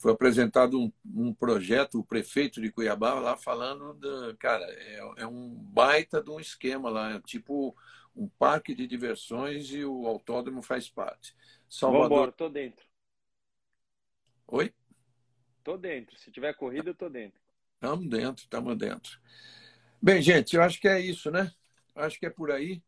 foi 0.00 0.12
apresentado 0.12 0.80
um, 0.80 0.90
um, 1.14 1.34
projeto, 1.34 2.00
o 2.00 2.04
prefeito 2.04 2.58
de 2.58 2.72
Cuiabá 2.72 3.12
lá 3.20 3.36
falando, 3.36 3.92
de, 3.92 4.34
cara, 4.38 4.64
é, 4.64 4.98
é, 5.18 5.26
um 5.26 5.54
baita 5.54 6.22
de 6.22 6.30
um 6.30 6.40
esquema 6.40 6.88
lá, 6.88 7.12
é 7.12 7.20
tipo 7.20 7.76
um 8.16 8.26
parque 8.26 8.74
de 8.74 8.86
diversões 8.86 9.70
e 9.70 9.84
o 9.84 10.06
autódromo 10.06 10.62
faz 10.62 10.88
parte. 10.88 11.36
Salvador... 11.68 12.08
Vambora, 12.08 12.32
tô 12.32 12.48
dentro. 12.48 12.82
Oi? 14.48 14.72
Tô 15.62 15.76
dentro. 15.76 16.18
Se 16.18 16.30
tiver 16.30 16.54
corrida, 16.54 16.88
eu 16.88 16.94
tô 16.94 17.10
dentro. 17.10 17.38
Estamos 17.74 18.08
dentro, 18.08 18.42
estamos 18.42 18.78
dentro. 18.78 19.20
Bem, 20.00 20.22
gente, 20.22 20.56
eu 20.56 20.62
acho 20.62 20.80
que 20.80 20.88
é 20.88 20.98
isso, 20.98 21.30
né? 21.30 21.52
Acho 21.94 22.18
que 22.18 22.24
é 22.24 22.30
por 22.30 22.50
aí. 22.50 22.82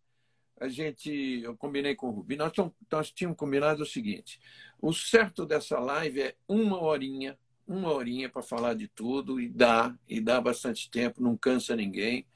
a 0.58 0.66
gente, 0.66 1.42
eu 1.42 1.54
combinei 1.56 1.94
com 1.94 2.08
o 2.08 2.10
Rubinho, 2.10 2.50
nós 2.90 3.10
tínhamos 3.10 3.36
combinado 3.36 3.82
o 3.82 3.86
seguinte: 3.86 4.40
o 4.82 4.92
certo 4.92 5.46
dessa 5.46 5.78
live 5.78 6.20
é 6.20 6.36
uma 6.48 6.82
horinha, 6.82 7.38
uma 7.64 7.92
horinha 7.92 8.28
para 8.28 8.42
falar 8.42 8.74
de 8.74 8.88
tudo 8.88 9.40
e 9.40 9.48
dá, 9.48 9.96
e 10.08 10.20
dá 10.20 10.40
bastante 10.40 10.90
tempo, 10.90 11.22
não 11.22 11.36
cansa 11.36 11.76
ninguém. 11.76 12.26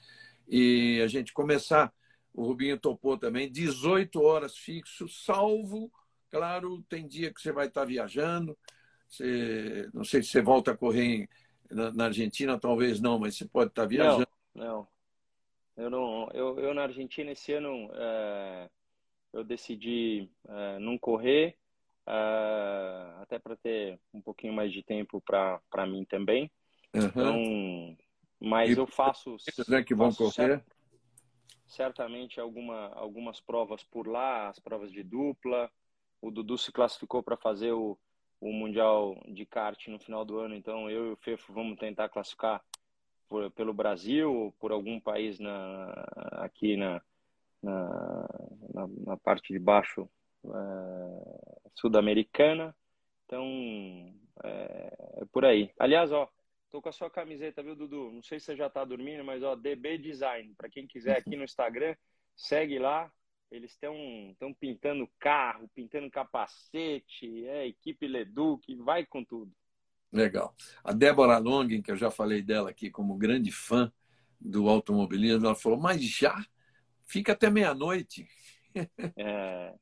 E 0.47 1.01
a 1.03 1.09
gente 1.09 1.33
começar, 1.33 1.93
o 2.33 2.45
Rubinho 2.45 2.79
topou 2.79 3.19
também, 3.19 3.51
18 3.51 4.23
horas 4.23 4.57
fixo, 4.57 5.09
salvo, 5.09 5.91
claro, 6.31 6.85
tem 6.89 7.05
dia 7.05 7.35
que 7.35 7.41
você 7.41 7.51
vai 7.51 7.67
estar 7.67 7.85
viajando, 7.85 8.57
você, 9.09 9.91
não 9.93 10.05
sei 10.05 10.23
se 10.23 10.29
você 10.29 10.41
volta 10.41 10.71
a 10.71 10.77
correr 10.77 11.29
na, 11.69 11.91
na 11.91 12.05
Argentina, 12.05 12.57
talvez 12.61 13.01
não, 13.01 13.19
mas 13.19 13.37
você 13.37 13.45
pode 13.45 13.71
estar 13.71 13.87
viajando. 13.87 14.29
Não, 14.55 14.65
não. 14.65 14.89
Eu, 15.77 15.91
não, 15.91 16.29
eu, 16.33 16.61
eu 16.61 16.73
na 16.73 16.85
Argentina 16.85 17.33
esse 17.33 17.53
ano 17.53 17.91
é, 17.93 18.71
eu 19.33 19.43
decidi 19.43 20.31
é, 20.49 20.79
não 20.79 20.97
correr, 20.97 21.59
é, 22.07 23.23
até 23.23 23.39
para 23.39 23.57
ter 23.57 23.99
um 24.15 24.21
pouquinho 24.21 24.53
mais 24.53 24.73
de 24.73 24.83
tempo 24.83 25.21
para 25.21 25.87
mim 25.87 26.05
também. 26.05 26.51
Uhum. 26.95 27.05
Então, 27.05 27.97
mas 28.41 28.71
e 28.71 28.79
eu 28.79 28.87
faço. 28.87 29.37
Né, 29.69 29.83
que 29.83 29.95
vão 29.95 30.13
correr? 30.13 30.33
Cert, 30.33 30.65
certamente 31.67 32.41
alguma, 32.41 32.89
algumas 32.95 33.41
provas 33.41 33.83
por 33.83 34.07
lá, 34.07 34.49
as 34.49 34.59
provas 34.59 34.93
de 34.93 35.03
dupla. 35.03 35.71
O 36.21 36.31
Dudu 36.31 36.57
se 36.57 36.73
classificou 36.73 37.23
para 37.23 37.37
fazer 37.37 37.73
o, 37.73 37.99
o 38.41 38.53
Mundial 38.53 39.21
de 39.29 39.45
kart 39.45 39.89
no 39.89 39.99
final 39.99 40.25
do 40.25 40.39
ano, 40.39 40.55
então 40.55 40.89
eu 40.91 41.09
e 41.09 41.13
o 41.13 41.17
Fefo 41.17 41.53
vamos 41.53 41.79
tentar 41.79 42.09
classificar 42.09 42.63
por, 43.29 43.51
pelo 43.51 43.75
Brasil 43.75 44.33
ou 44.33 44.53
por 44.53 44.73
algum 44.73 45.01
país 45.01 45.39
na, 45.39 45.91
aqui 46.33 46.77
na, 46.77 47.03
na, 47.63 48.29
na, 48.73 48.89
na 49.07 49.17
parte 49.17 49.53
de 49.53 49.59
baixo 49.59 50.09
é, 50.55 51.71
sul-americana. 51.75 52.75
Então, 53.25 53.45
é, 54.45 54.97
é, 55.17 55.25
por 55.33 55.45
aí. 55.45 55.71
Aliás, 55.79 56.13
ó, 56.13 56.29
tô 56.71 56.81
com 56.81 56.89
a 56.89 56.93
sua 56.93 57.11
camiseta, 57.11 57.63
viu, 57.63 57.75
Dudu? 57.75 58.11
Não 58.13 58.23
sei 58.23 58.39
se 58.39 58.47
você 58.47 58.57
já 58.57 58.71
tá 58.71 58.85
dormindo, 58.85 59.25
mas 59.25 59.43
ó, 59.43 59.57
DB 59.57 59.99
Design, 59.99 60.55
para 60.57 60.71
quem 60.71 60.87
quiser 60.87 61.19
aqui 61.19 61.37
no 61.37 61.45
Instagram, 61.45 61.95
segue 62.37 62.79
lá. 62.79 63.11
Eles 63.51 63.71
estão 63.73 63.95
pintando 64.59 65.09
carro, 65.21 65.71
pintando 65.73 66.11
capacete, 66.11 67.47
é 67.47 67.67
equipe 67.69 68.07
Leduc, 68.09 68.75
vai 68.77 69.07
com 69.07 69.25
tudo. 69.25 69.53
Legal. 70.13 70.55
A 70.83 70.93
Débora 70.93 71.39
Longin, 71.39 71.81
que 71.81 71.91
eu 71.91 71.97
já 71.97 72.11
falei 72.11 72.43
dela 72.43 72.71
aqui 72.71 72.91
como 72.91 73.17
grande 73.17 73.53
fã 73.53 73.93
do 74.41 74.69
automobilismo, 74.69 75.47
ela 75.47 75.55
falou, 75.55 75.79
mas 75.79 76.03
já? 76.03 76.45
Fica 77.05 77.33
até 77.33 77.49
meia-noite. 77.49 78.29
É, 79.17 79.75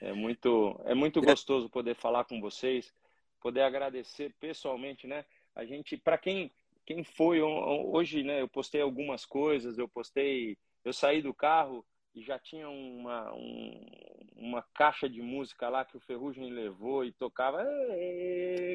é 0.00 0.12
muito, 0.12 0.80
é 0.84 0.94
muito 0.94 1.20
gostoso 1.20 1.68
poder 1.68 1.94
falar 1.94 2.24
com 2.24 2.40
vocês, 2.40 2.92
poder 3.40 3.62
agradecer 3.62 4.34
pessoalmente, 4.40 5.06
né? 5.06 5.24
A 5.54 5.64
gente, 5.64 5.96
para 5.96 6.16
quem, 6.18 6.52
quem 6.86 7.04
foi 7.04 7.40
hoje, 7.42 8.22
né? 8.22 8.40
Eu 8.40 8.48
postei 8.48 8.80
algumas 8.80 9.24
coisas, 9.24 9.78
eu 9.78 9.88
postei, 9.88 10.56
eu 10.84 10.92
saí 10.92 11.20
do 11.20 11.34
carro 11.34 11.84
e 12.14 12.22
já 12.22 12.38
tinha 12.38 12.68
uma, 12.68 13.32
um, 13.34 13.86
uma 14.36 14.62
caixa 14.74 15.08
de 15.08 15.20
música 15.20 15.68
lá 15.68 15.84
que 15.84 15.96
o 15.96 16.00
Ferrugem 16.00 16.50
levou 16.50 17.04
e 17.04 17.12
tocava 17.12 17.64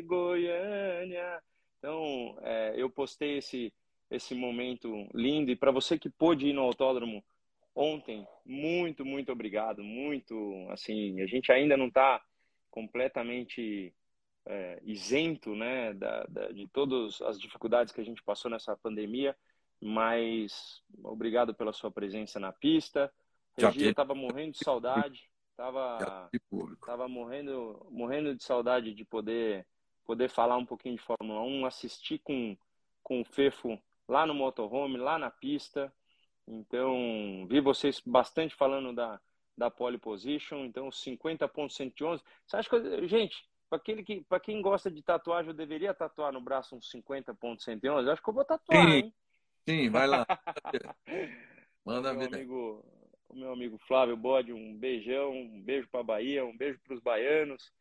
Goiânia. 0.06 1.42
Então, 1.78 2.38
é, 2.42 2.74
eu 2.78 2.90
postei 2.90 3.38
esse, 3.38 3.74
esse 4.10 4.34
momento 4.36 5.08
lindo. 5.14 5.52
E 5.52 5.56
para 5.56 5.72
você 5.72 5.98
que 5.98 6.10
pôde 6.10 6.48
ir 6.48 6.54
no 6.54 6.62
autódromo 6.62 7.24
ontem, 7.76 8.28
muito, 8.46 9.06
muito 9.06 9.32
obrigado. 9.32 9.84
Muito, 9.84 10.68
assim, 10.70 11.22
a 11.22 11.28
gente 11.28 11.52
ainda 11.52 11.78
não 11.78 11.88
está 11.88 12.22
completamente 12.70 13.94
é, 14.46 14.80
isento 14.84 15.56
né, 15.56 15.94
da, 15.94 16.24
da, 16.26 16.52
de 16.52 16.68
todas 16.68 17.22
as 17.22 17.40
dificuldades 17.40 17.94
que 17.94 18.02
a 18.02 18.06
gente 18.06 18.24
passou 18.24 18.50
nessa 18.50 18.76
pandemia, 18.76 19.36
mas 19.82 20.82
obrigado 21.04 21.54
pela 21.54 21.74
sua 21.74 21.92
presença 21.92 22.40
na 22.40 22.52
pista 22.52 23.12
Regia 23.58 23.90
estava 23.90 24.16
morrendo 24.16 24.54
de 24.54 24.64
saudade, 24.64 25.30
estava 25.52 26.30
tava 26.86 27.08
morrendo, 27.08 27.86
morrendo 27.92 28.36
de 28.36 28.44
saudade 28.44 28.94
de 28.94 29.06
poder 29.06 29.66
poder 30.06 30.30
falar 30.30 30.58
um 30.58 30.66
pouquinho 30.66 30.96
de 30.96 31.02
Fórmula 31.02 31.42
1, 31.42 31.66
assistir 31.66 32.20
com, 32.20 32.58
com 33.02 33.22
o 33.22 33.26
Fefo 33.26 33.80
lá 34.08 34.26
no 34.26 34.34
motorhome, 34.34 34.98
lá 34.98 35.18
na 35.18 35.32
pista. 35.32 35.94
Então, 36.48 37.48
vi 37.48 37.60
vocês 37.62 38.02
bastante 38.06 38.54
falando 38.56 38.94
da, 38.94 39.20
da 39.58 39.72
pole 39.72 39.98
position, 39.98 40.66
então 40.66 40.89
50.111. 40.89 42.22
Você 42.46 42.58
acha 42.58 42.70
que, 42.70 43.08
gente, 43.08 43.48
para 43.70 43.78
aquele 43.78 44.04
que 44.04 44.22
para 44.22 44.39
quem 44.39 44.62
gosta 44.62 44.91
de 44.91 45.02
tatuagem, 45.02 45.52
eu 45.52 45.56
deveria 45.56 45.94
tatuar 45.94 46.32
no 46.34 46.41
braço 46.41 46.76
um 46.76 46.80
50.111? 46.80 48.12
Acho 48.12 48.22
que 48.22 48.30
eu 48.30 48.34
vou 48.34 48.46
tatuar, 48.46 48.86
sim, 48.86 48.94
hein? 48.94 49.14
Sim, 49.66 49.89
vai 49.89 50.08
lá. 50.08 50.26
Manda 51.86 52.14
ver. 52.14 52.34
amigo 52.34 52.84
o 53.34 53.36
meu 53.36 53.52
amigo 53.52 53.78
Flávio 53.80 54.16
Bode, 54.16 54.54
um 54.54 54.78
beijão, 54.78 55.32
um 55.32 55.62
beijo 55.62 55.88
para 55.89 56.02
a 56.02 56.04
Bahia, 56.04 56.46
um 56.46 56.56
beijo 56.56 56.80
para 56.84 56.94
os 56.94 57.02
baianos, 57.02 57.74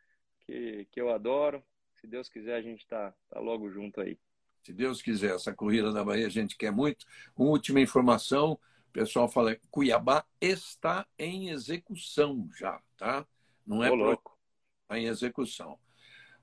que, 0.47 0.87
que 0.91 1.01
eu 1.01 1.11
adoro. 1.11 1.63
Se 2.01 2.07
Deus 2.07 2.29
quiser, 2.29 2.57
a 2.57 2.63
gente 2.63 2.81
está 2.81 3.15
tá 3.29 3.39
logo 3.39 3.71
junto 3.71 4.01
aí. 4.01 4.19
Se 4.63 4.73
Deus 4.73 5.03
quiser, 5.03 5.35
essa 5.35 5.53
corrida 5.53 5.93
da 5.93 6.05
Bahia 6.05 6.27
a 6.27 6.31
gente 6.31 6.57
quer 6.57 6.71
muito. 6.71 7.05
Uma 7.37 7.51
última 7.51 7.81
informação, 7.81 8.53
o 8.53 8.93
pessoal 8.93 9.29
fala 9.29 9.57
que 9.57 9.67
Cuiabá 9.69 10.25
está 10.41 11.07
em 11.19 11.51
execução 11.51 12.49
já, 12.57 12.81
tá? 12.97 13.27
Não 13.67 13.83
é 13.83 13.91
louco. 13.91 14.39
Está 14.83 14.99
em 14.99 15.07
execução. 15.07 15.79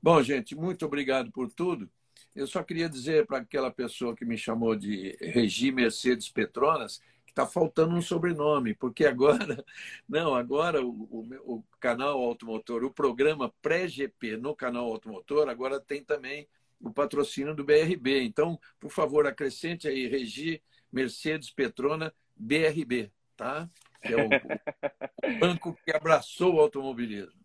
Bom, 0.02 0.22
gente, 0.22 0.56
muito 0.56 0.86
obrigado 0.86 1.32
por 1.32 1.52
tudo. 1.52 1.90
Eu 2.36 2.46
só 2.46 2.64
queria 2.64 2.90
dizer 2.90 3.26
para 3.26 3.40
aquela 3.40 3.72
pessoa 3.72 4.16
que 4.16 4.26
me 4.26 4.38
chamou 4.38 4.76
de 4.76 5.18
Regi 5.22 5.72
Mercedes 5.72 6.30
Petronas 6.30 7.02
está 7.40 7.46
faltando 7.46 7.96
um 7.96 8.02
sobrenome, 8.02 8.74
porque 8.74 9.06
agora, 9.06 9.64
não, 10.08 10.36
agora 10.36 10.84
o, 10.84 10.90
o, 10.90 11.56
o 11.56 11.64
canal 11.80 12.20
Automotor, 12.20 12.84
o 12.84 12.92
programa 12.92 13.54
pré-GP 13.62 14.38
no 14.38 14.56
canal 14.56 14.86
Automotor, 14.86 15.48
agora 15.48 15.80
tem 15.80 16.04
também 16.04 16.48
o 16.80 16.92
patrocínio 16.92 17.56
do 17.56 17.64
BRB. 17.64 18.24
Então, 18.24 18.60
por 18.80 18.92
favor, 18.92 19.28
acrescente 19.28 19.88
aí 19.88 20.08
Regi 20.08 20.62
Mercedes 20.92 21.52
Petrona 21.52 22.14
BRB, 22.36 23.12
tá? 23.36 23.70
Que 24.02 24.14
é 24.14 24.18
o, 24.18 24.28
o 24.28 25.40
banco 25.40 25.78
que 25.86 25.96
abraçou 25.96 26.56
o 26.56 26.60
automobilismo. 26.60 27.40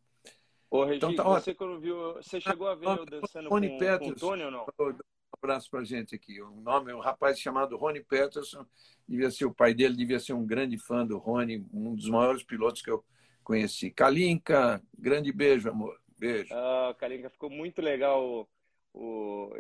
Ô, 0.70 0.85
Regi, 0.85 0.97
então, 0.97 1.14
tá, 1.14 1.22
você 1.24 1.55
quando 1.55 1.78
viu, 1.80 2.14
você 2.14 2.41
chegou 2.41 2.68
a 2.68 2.74
ver 2.74 2.87
eu 2.87 3.07
dançando 3.07 3.49
com, 3.49 3.61
com 3.61 4.09
o 4.09 4.14
Tony 4.14 4.45
ou 4.45 4.51
não? 4.51 4.66
abraço 5.45 5.70
para 5.70 5.80
a 5.80 5.85
gente 5.85 6.14
aqui. 6.14 6.41
O 6.41 6.61
nome 6.61 6.91
é 6.91 6.95
um 6.95 7.01
rapaz 7.01 7.39
chamado 7.39 7.76
Rony 7.76 8.03
Peterson. 8.03 8.64
Devia 9.07 9.30
ser 9.30 9.45
o 9.45 9.55
pai 9.55 9.74
dele, 9.74 9.95
devia 9.95 10.18
ser 10.18 10.32
um 10.32 10.47
grande 10.47 10.78
fã 10.78 11.05
do 11.05 11.18
Rony, 11.18 11.66
um 11.72 11.95
dos 11.95 12.09
maiores 12.09 12.43
pilotos 12.43 12.80
que 12.80 12.91
eu 12.91 13.05
conheci. 13.43 13.91
Kalinka, 13.91 14.82
grande 14.99 15.30
beijo, 15.32 15.68
amor. 15.68 16.01
Beijo. 16.18 16.55
Ah, 16.55 16.95
Kalinka, 16.99 17.28
ficou 17.28 17.51
muito 17.51 17.82
legal 17.82 18.49
o, 18.95 19.51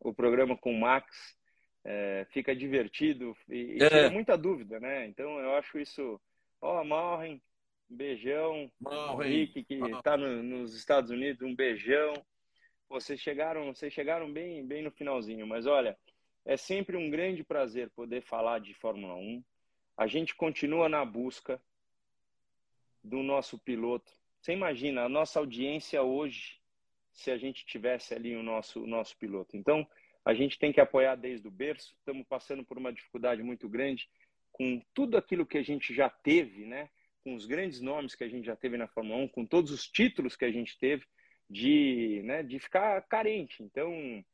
o, 0.00 0.10
o 0.10 0.14
programa 0.14 0.56
com 0.56 0.72
o 0.72 0.80
Max. 0.80 1.40
É, 1.84 2.24
fica 2.30 2.54
divertido 2.54 3.36
e, 3.48 3.76
e 3.76 3.82
é. 3.82 3.88
tira 3.88 4.10
muita 4.10 4.38
dúvida, 4.38 4.78
né? 4.78 5.04
Então 5.06 5.40
eu 5.40 5.56
acho 5.56 5.80
isso. 5.80 6.20
Ó, 6.60 6.80
oh, 6.80 6.84
Malren, 6.84 7.42
beijão. 7.90 8.70
Malren. 8.80 9.28
Rick, 9.28 9.64
que 9.64 9.74
está 9.74 10.16
no, 10.16 10.44
nos 10.44 10.76
Estados 10.76 11.10
Unidos, 11.10 11.42
um 11.42 11.56
beijão 11.56 12.14
vocês 12.92 13.18
chegaram, 13.20 13.74
vocês 13.74 13.90
chegaram 13.90 14.30
bem, 14.30 14.66
bem 14.66 14.82
no 14.82 14.90
finalzinho, 14.90 15.46
mas 15.46 15.66
olha, 15.66 15.98
é 16.44 16.58
sempre 16.58 16.94
um 16.94 17.08
grande 17.08 17.42
prazer 17.42 17.88
poder 17.90 18.20
falar 18.20 18.58
de 18.58 18.74
Fórmula 18.74 19.14
1. 19.14 19.42
A 19.96 20.06
gente 20.06 20.34
continua 20.34 20.90
na 20.90 21.02
busca 21.02 21.60
do 23.02 23.22
nosso 23.22 23.58
piloto. 23.58 24.12
Você 24.38 24.52
imagina 24.52 25.04
a 25.04 25.08
nossa 25.08 25.38
audiência 25.38 26.02
hoje, 26.02 26.60
se 27.12 27.30
a 27.30 27.38
gente 27.38 27.64
tivesse 27.66 28.14
ali 28.14 28.34
o 28.34 28.42
nosso, 28.42 28.82
o 28.82 28.86
nosso 28.86 29.16
piloto. 29.16 29.56
Então, 29.56 29.86
a 30.24 30.34
gente 30.34 30.58
tem 30.58 30.72
que 30.72 30.80
apoiar 30.80 31.16
desde 31.16 31.46
o 31.46 31.50
berço. 31.50 31.94
Estamos 31.98 32.26
passando 32.26 32.64
por 32.64 32.78
uma 32.78 32.92
dificuldade 32.92 33.42
muito 33.42 33.68
grande 33.68 34.08
com 34.52 34.80
tudo 34.94 35.16
aquilo 35.16 35.46
que 35.46 35.58
a 35.58 35.62
gente 35.62 35.94
já 35.94 36.08
teve, 36.08 36.64
né? 36.64 36.90
Com 37.24 37.34
os 37.34 37.46
grandes 37.46 37.80
nomes 37.80 38.14
que 38.14 38.24
a 38.24 38.28
gente 38.28 38.44
já 38.44 38.54
teve 38.56 38.76
na 38.76 38.86
Fórmula 38.86 39.22
1, 39.22 39.28
com 39.28 39.46
todos 39.46 39.70
os 39.70 39.86
títulos 39.88 40.36
que 40.36 40.44
a 40.44 40.50
gente 40.50 40.78
teve 40.78 41.04
de, 41.48 42.22
né, 42.24 42.42
de 42.42 42.58
ficar 42.58 43.00
carente. 43.02 43.62
Então, 43.62 44.24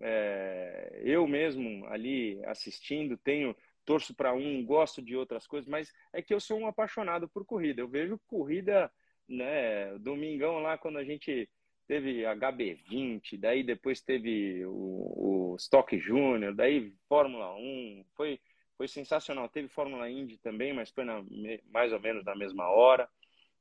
é, 0.00 1.00
eu 1.04 1.26
mesmo 1.26 1.86
ali 1.86 2.42
assistindo, 2.44 3.16
tenho 3.16 3.54
torço 3.84 4.14
para 4.14 4.32
um, 4.32 4.64
gosto 4.64 5.00
de 5.00 5.16
outras 5.16 5.46
coisas, 5.46 5.68
mas 5.68 5.92
é 6.12 6.20
que 6.20 6.32
eu 6.32 6.40
sou 6.40 6.58
um 6.58 6.66
apaixonado 6.66 7.28
por 7.28 7.44
corrida. 7.44 7.80
Eu 7.80 7.88
vejo 7.88 8.20
corrida, 8.26 8.90
né, 9.28 9.96
domingão 9.98 10.58
lá 10.58 10.76
quando 10.76 10.98
a 10.98 11.04
gente 11.04 11.48
teve 11.88 12.22
HB20, 12.22 13.38
daí 13.38 13.64
depois 13.64 14.00
teve 14.00 14.64
o, 14.66 15.52
o 15.52 15.56
Stock 15.56 15.98
Júnior, 15.98 16.54
daí 16.54 16.94
Fórmula 17.08 17.52
1, 17.56 18.04
foi 18.14 18.38
foi 18.78 18.86
sensacional. 18.86 19.48
Teve 19.48 19.66
Fórmula 19.66 20.08
Indy 20.08 20.38
também, 20.38 20.72
mas 20.72 20.88
foi 20.90 21.04
na, 21.04 21.22
mais 21.68 21.92
ou 21.92 21.98
menos 21.98 22.24
na 22.24 22.36
mesma 22.36 22.70
hora. 22.70 23.10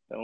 Então, 0.05 0.23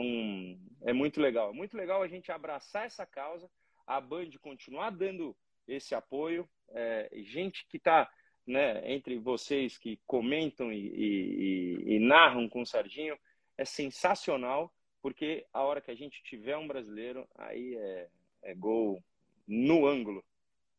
é 0.84 0.94
muito 0.94 1.20
legal. 1.20 1.50
É 1.50 1.54
muito 1.54 1.76
legal 1.76 2.04
a 2.04 2.08
gente 2.08 2.32
abraçar 2.32 2.86
essa 2.86 3.06
causa, 3.06 3.50
a 3.88 4.00
Band 4.00 4.30
continuar 4.40 4.92
dando 4.92 5.36
esse 5.68 5.96
apoio. 5.96 6.48
É, 6.70 7.10
gente 7.24 7.66
que 7.68 7.78
está 7.78 8.10
né, 8.46 8.92
entre 8.92 9.18
vocês 9.18 9.78
que 9.78 10.00
comentam 10.06 10.72
e, 10.72 10.78
e, 10.78 11.96
e, 11.96 12.00
narram 12.00 12.48
com 12.48 12.62
o 12.62 12.66
Serginho, 12.66 13.18
é 13.58 13.66
sensacional, 13.66 14.72
porque 15.04 15.46
a 15.52 15.62
hora 15.62 15.82
que 15.82 15.92
a 15.92 15.96
gente 15.96 16.24
tiver 16.24 16.56
um 16.56 16.66
brasileiro, 16.66 17.28
aí 17.38 17.76
é, 17.76 18.08
é 18.42 18.56
gol 18.56 19.04
no 19.46 19.86
ângulo. 19.86 20.24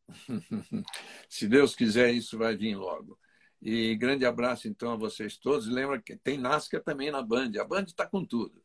Se 1.28 1.46
Deus 1.46 1.76
quiser, 1.76 2.10
isso 2.10 2.38
vai 2.38 2.56
vir 2.56 2.74
logo. 2.74 3.18
E 3.60 3.94
grande 3.96 4.24
abraço, 4.24 4.66
então, 4.66 4.92
a 4.92 4.96
vocês 4.96 5.36
todos. 5.36 5.68
Lembra 5.68 6.00
que 6.00 6.16
tem 6.16 6.38
NASCAR 6.38 6.82
também 6.82 7.10
na 7.10 7.22
Band. 7.22 7.52
A 7.60 7.64
Band 7.64 7.84
está 7.84 8.06
com 8.06 8.24
tudo. 8.24 8.62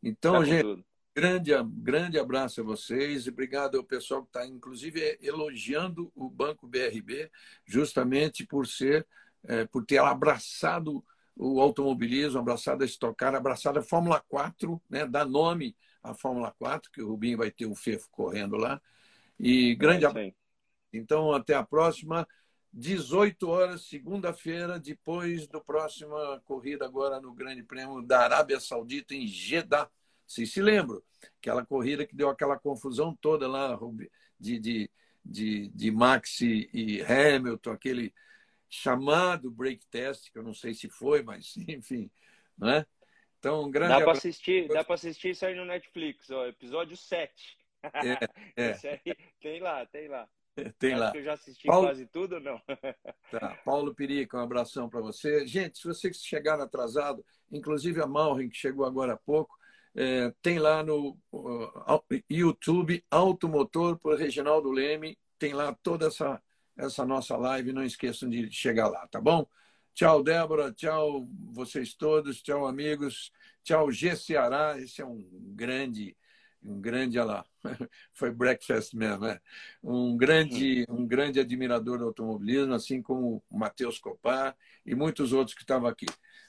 Então, 0.00 0.34
tá 0.34 0.44
gente, 0.44 0.62
tudo. 0.62 0.84
Grande, 1.14 1.50
grande 1.64 2.18
abraço 2.18 2.60
a 2.60 2.64
vocês 2.64 3.26
e 3.26 3.30
obrigado 3.30 3.76
ao 3.76 3.84
pessoal 3.84 4.22
que 4.22 4.28
está, 4.28 4.46
inclusive, 4.46 5.18
elogiando 5.20 6.12
o 6.14 6.30
Banco 6.30 6.68
BRB, 6.68 7.28
justamente 7.66 8.46
por 8.46 8.68
ser, 8.68 9.04
é, 9.44 9.66
por 9.66 9.84
ter 9.84 9.98
abraçado 9.98 11.04
o 11.36 11.60
automobilismo, 11.60 12.38
abraçado 12.38 12.82
a 12.82 12.86
estocar, 12.86 13.34
abraçado 13.34 13.78
a 13.78 13.82
Fórmula 13.82 14.22
4, 14.28 14.80
né, 14.88 15.06
dá 15.06 15.24
nome 15.24 15.76
à 16.02 16.14
Fórmula 16.14 16.54
4, 16.58 16.90
que 16.90 17.02
o 17.02 17.08
Rubinho 17.08 17.38
vai 17.38 17.50
ter 17.50 17.66
o 17.66 17.74
Fefo 17.74 18.08
correndo 18.10 18.56
lá. 18.56 18.80
E 19.38 19.74
grande 19.74 20.04
é 20.04 20.08
abraço. 20.08 20.34
Então, 20.92 21.32
até 21.32 21.54
a 21.54 21.64
próxima. 21.64 22.26
18 22.74 23.48
horas, 23.48 23.82
segunda-feira, 23.82 24.80
depois 24.80 25.46
do 25.46 25.60
próxima 25.60 26.40
corrida 26.46 26.86
agora 26.86 27.20
no 27.20 27.34
Grande 27.34 27.62
Prêmio 27.62 28.00
da 28.00 28.20
Arábia 28.20 28.58
Saudita 28.58 29.14
em 29.14 29.26
Jeddah. 29.26 29.90
Vocês 30.26 30.50
se 30.50 30.62
lembram? 30.62 31.02
Aquela 31.38 31.66
corrida 31.66 32.06
que 32.06 32.16
deu 32.16 32.30
aquela 32.30 32.58
confusão 32.58 33.14
toda 33.20 33.46
lá 33.46 33.78
de, 34.40 34.58
de, 34.58 34.90
de, 35.22 35.68
de 35.68 35.90
Max 35.90 36.40
e 36.40 37.02
Hamilton, 37.02 37.70
aquele 37.72 38.14
chamado 38.74 39.50
break 39.50 39.86
test, 39.88 40.32
que 40.32 40.38
eu 40.38 40.42
não 40.42 40.54
sei 40.54 40.72
se 40.72 40.88
foi, 40.88 41.22
mas 41.22 41.54
enfim, 41.68 42.10
né? 42.56 42.86
Então, 43.38 43.64
um 43.64 43.70
grande 43.70 43.98
Dá 43.98 44.00
para 44.00 44.12
assistir, 44.12 44.68
dá 44.68 44.84
para 44.84 44.94
assistir 44.94 45.30
isso 45.30 45.44
aí 45.44 45.54
no 45.54 45.64
Netflix, 45.64 46.30
ó, 46.30 46.46
episódio 46.46 46.96
7. 46.96 47.58
É, 47.82 47.90
é. 48.56 49.00
Aí, 49.04 49.16
tem 49.40 49.60
lá, 49.60 49.84
tem 49.86 50.08
lá. 50.08 50.26
Tem 50.78 50.92
Acho 50.92 51.00
lá. 51.00 51.12
que 51.12 51.18
eu 51.18 51.24
já 51.24 51.32
assisti 51.32 51.66
Paulo... 51.66 51.86
quase 51.86 52.06
tudo, 52.06 52.38
não? 52.38 52.60
Tá. 53.30 53.58
Paulo 53.64 53.94
Perica, 53.94 54.36
um 54.36 54.42
abração 54.42 54.86
para 54.86 55.00
você. 55.00 55.46
Gente, 55.46 55.78
se 55.78 55.88
vocês 55.88 56.18
chegaram 56.18 56.62
atrasado, 56.62 57.24
inclusive 57.50 58.02
a 58.02 58.06
Malrin, 58.06 58.50
que 58.50 58.56
chegou 58.58 58.84
agora 58.84 59.14
há 59.14 59.16
pouco, 59.16 59.56
é, 59.94 60.30
tem 60.42 60.58
lá 60.58 60.82
no 60.82 61.18
uh, 61.32 62.04
YouTube 62.28 63.02
Automotor 63.10 63.96
por 63.98 64.18
Reginaldo 64.18 64.70
Leme. 64.70 65.18
Tem 65.38 65.54
lá 65.54 65.74
toda 65.82 66.08
essa, 66.08 66.38
essa 66.76 67.04
nossa 67.04 67.36
live. 67.36 67.72
Não 67.72 67.84
esqueçam 67.84 68.28
de 68.28 68.50
chegar 68.50 68.88
lá, 68.88 69.06
tá 69.08 69.20
bom? 69.20 69.46
Tchau, 69.94 70.22
Débora. 70.22 70.72
Tchau, 70.72 71.28
vocês 71.52 71.94
todos. 71.94 72.42
Tchau, 72.42 72.66
amigos. 72.66 73.30
Tchau, 73.62 73.90
G. 73.90 74.16
Ceará. 74.16 74.78
Esse 74.78 75.02
é 75.02 75.06
um 75.06 75.22
grande, 75.54 76.16
um 76.62 76.80
grande, 76.80 77.18
olha 77.18 77.26
lá, 77.26 77.46
foi 78.12 78.30
breakfast 78.30 78.94
mesmo, 78.94 79.26
né? 79.26 79.40
Um 79.82 80.16
grande, 80.16 80.86
um 80.88 81.06
grande 81.06 81.40
admirador 81.40 81.98
do 81.98 82.06
automobilismo, 82.06 82.74
assim 82.74 83.02
como 83.02 83.42
o 83.50 83.58
Matheus 83.58 83.98
Copar 83.98 84.56
e 84.84 84.94
muitos 84.94 85.32
outros 85.32 85.54
que 85.54 85.62
estavam 85.62 85.88
aqui. 85.88 86.06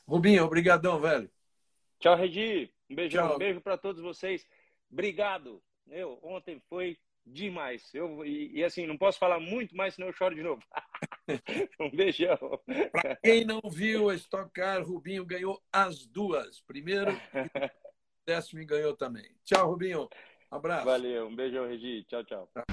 Rubinho, 0.07 0.43
obrigadão, 0.43 0.99
velho. 0.99 1.29
Tchau, 1.99 2.15
Regi. 2.15 2.71
Um 2.89 2.95
beijão, 2.95 3.27
Tchau. 3.27 3.35
um 3.35 3.39
beijo 3.39 3.61
para 3.61 3.77
todos 3.77 4.01
vocês. 4.01 4.45
Obrigado. 4.91 5.61
Eu, 5.87 6.19
ontem 6.21 6.61
foi 6.69 6.97
demais. 7.25 7.93
Eu, 7.93 8.25
e, 8.25 8.59
e, 8.59 8.63
assim, 8.63 8.85
não 8.85 8.97
posso 8.97 9.19
falar 9.19 9.39
muito 9.39 9.75
mais, 9.75 9.95
senão 9.95 10.07
eu 10.07 10.13
choro 10.13 10.35
de 10.35 10.43
novo. 10.43 10.61
um 11.79 11.89
beijão. 11.89 12.37
Para 12.91 13.15
quem 13.17 13.45
não 13.45 13.61
viu 13.69 14.09
a 14.09 14.15
Stock 14.15 14.51
Car, 14.53 14.83
Rubinho 14.83 15.25
ganhou 15.25 15.61
as 15.71 16.05
duas. 16.05 16.61
Primeiro, 16.61 17.11
e 17.11 17.17
décimo 18.27 18.65
ganhou 18.65 18.95
também. 18.95 19.29
Tchau, 19.43 19.69
Rubinho. 19.69 20.09
Um 20.51 20.55
abraço. 20.55 20.85
Valeu, 20.85 21.27
um 21.27 21.35
beijão, 21.35 21.67
Regi. 21.67 22.03
Tchau, 22.05 22.23
tchau. 22.23 22.49
tchau. 22.53 22.63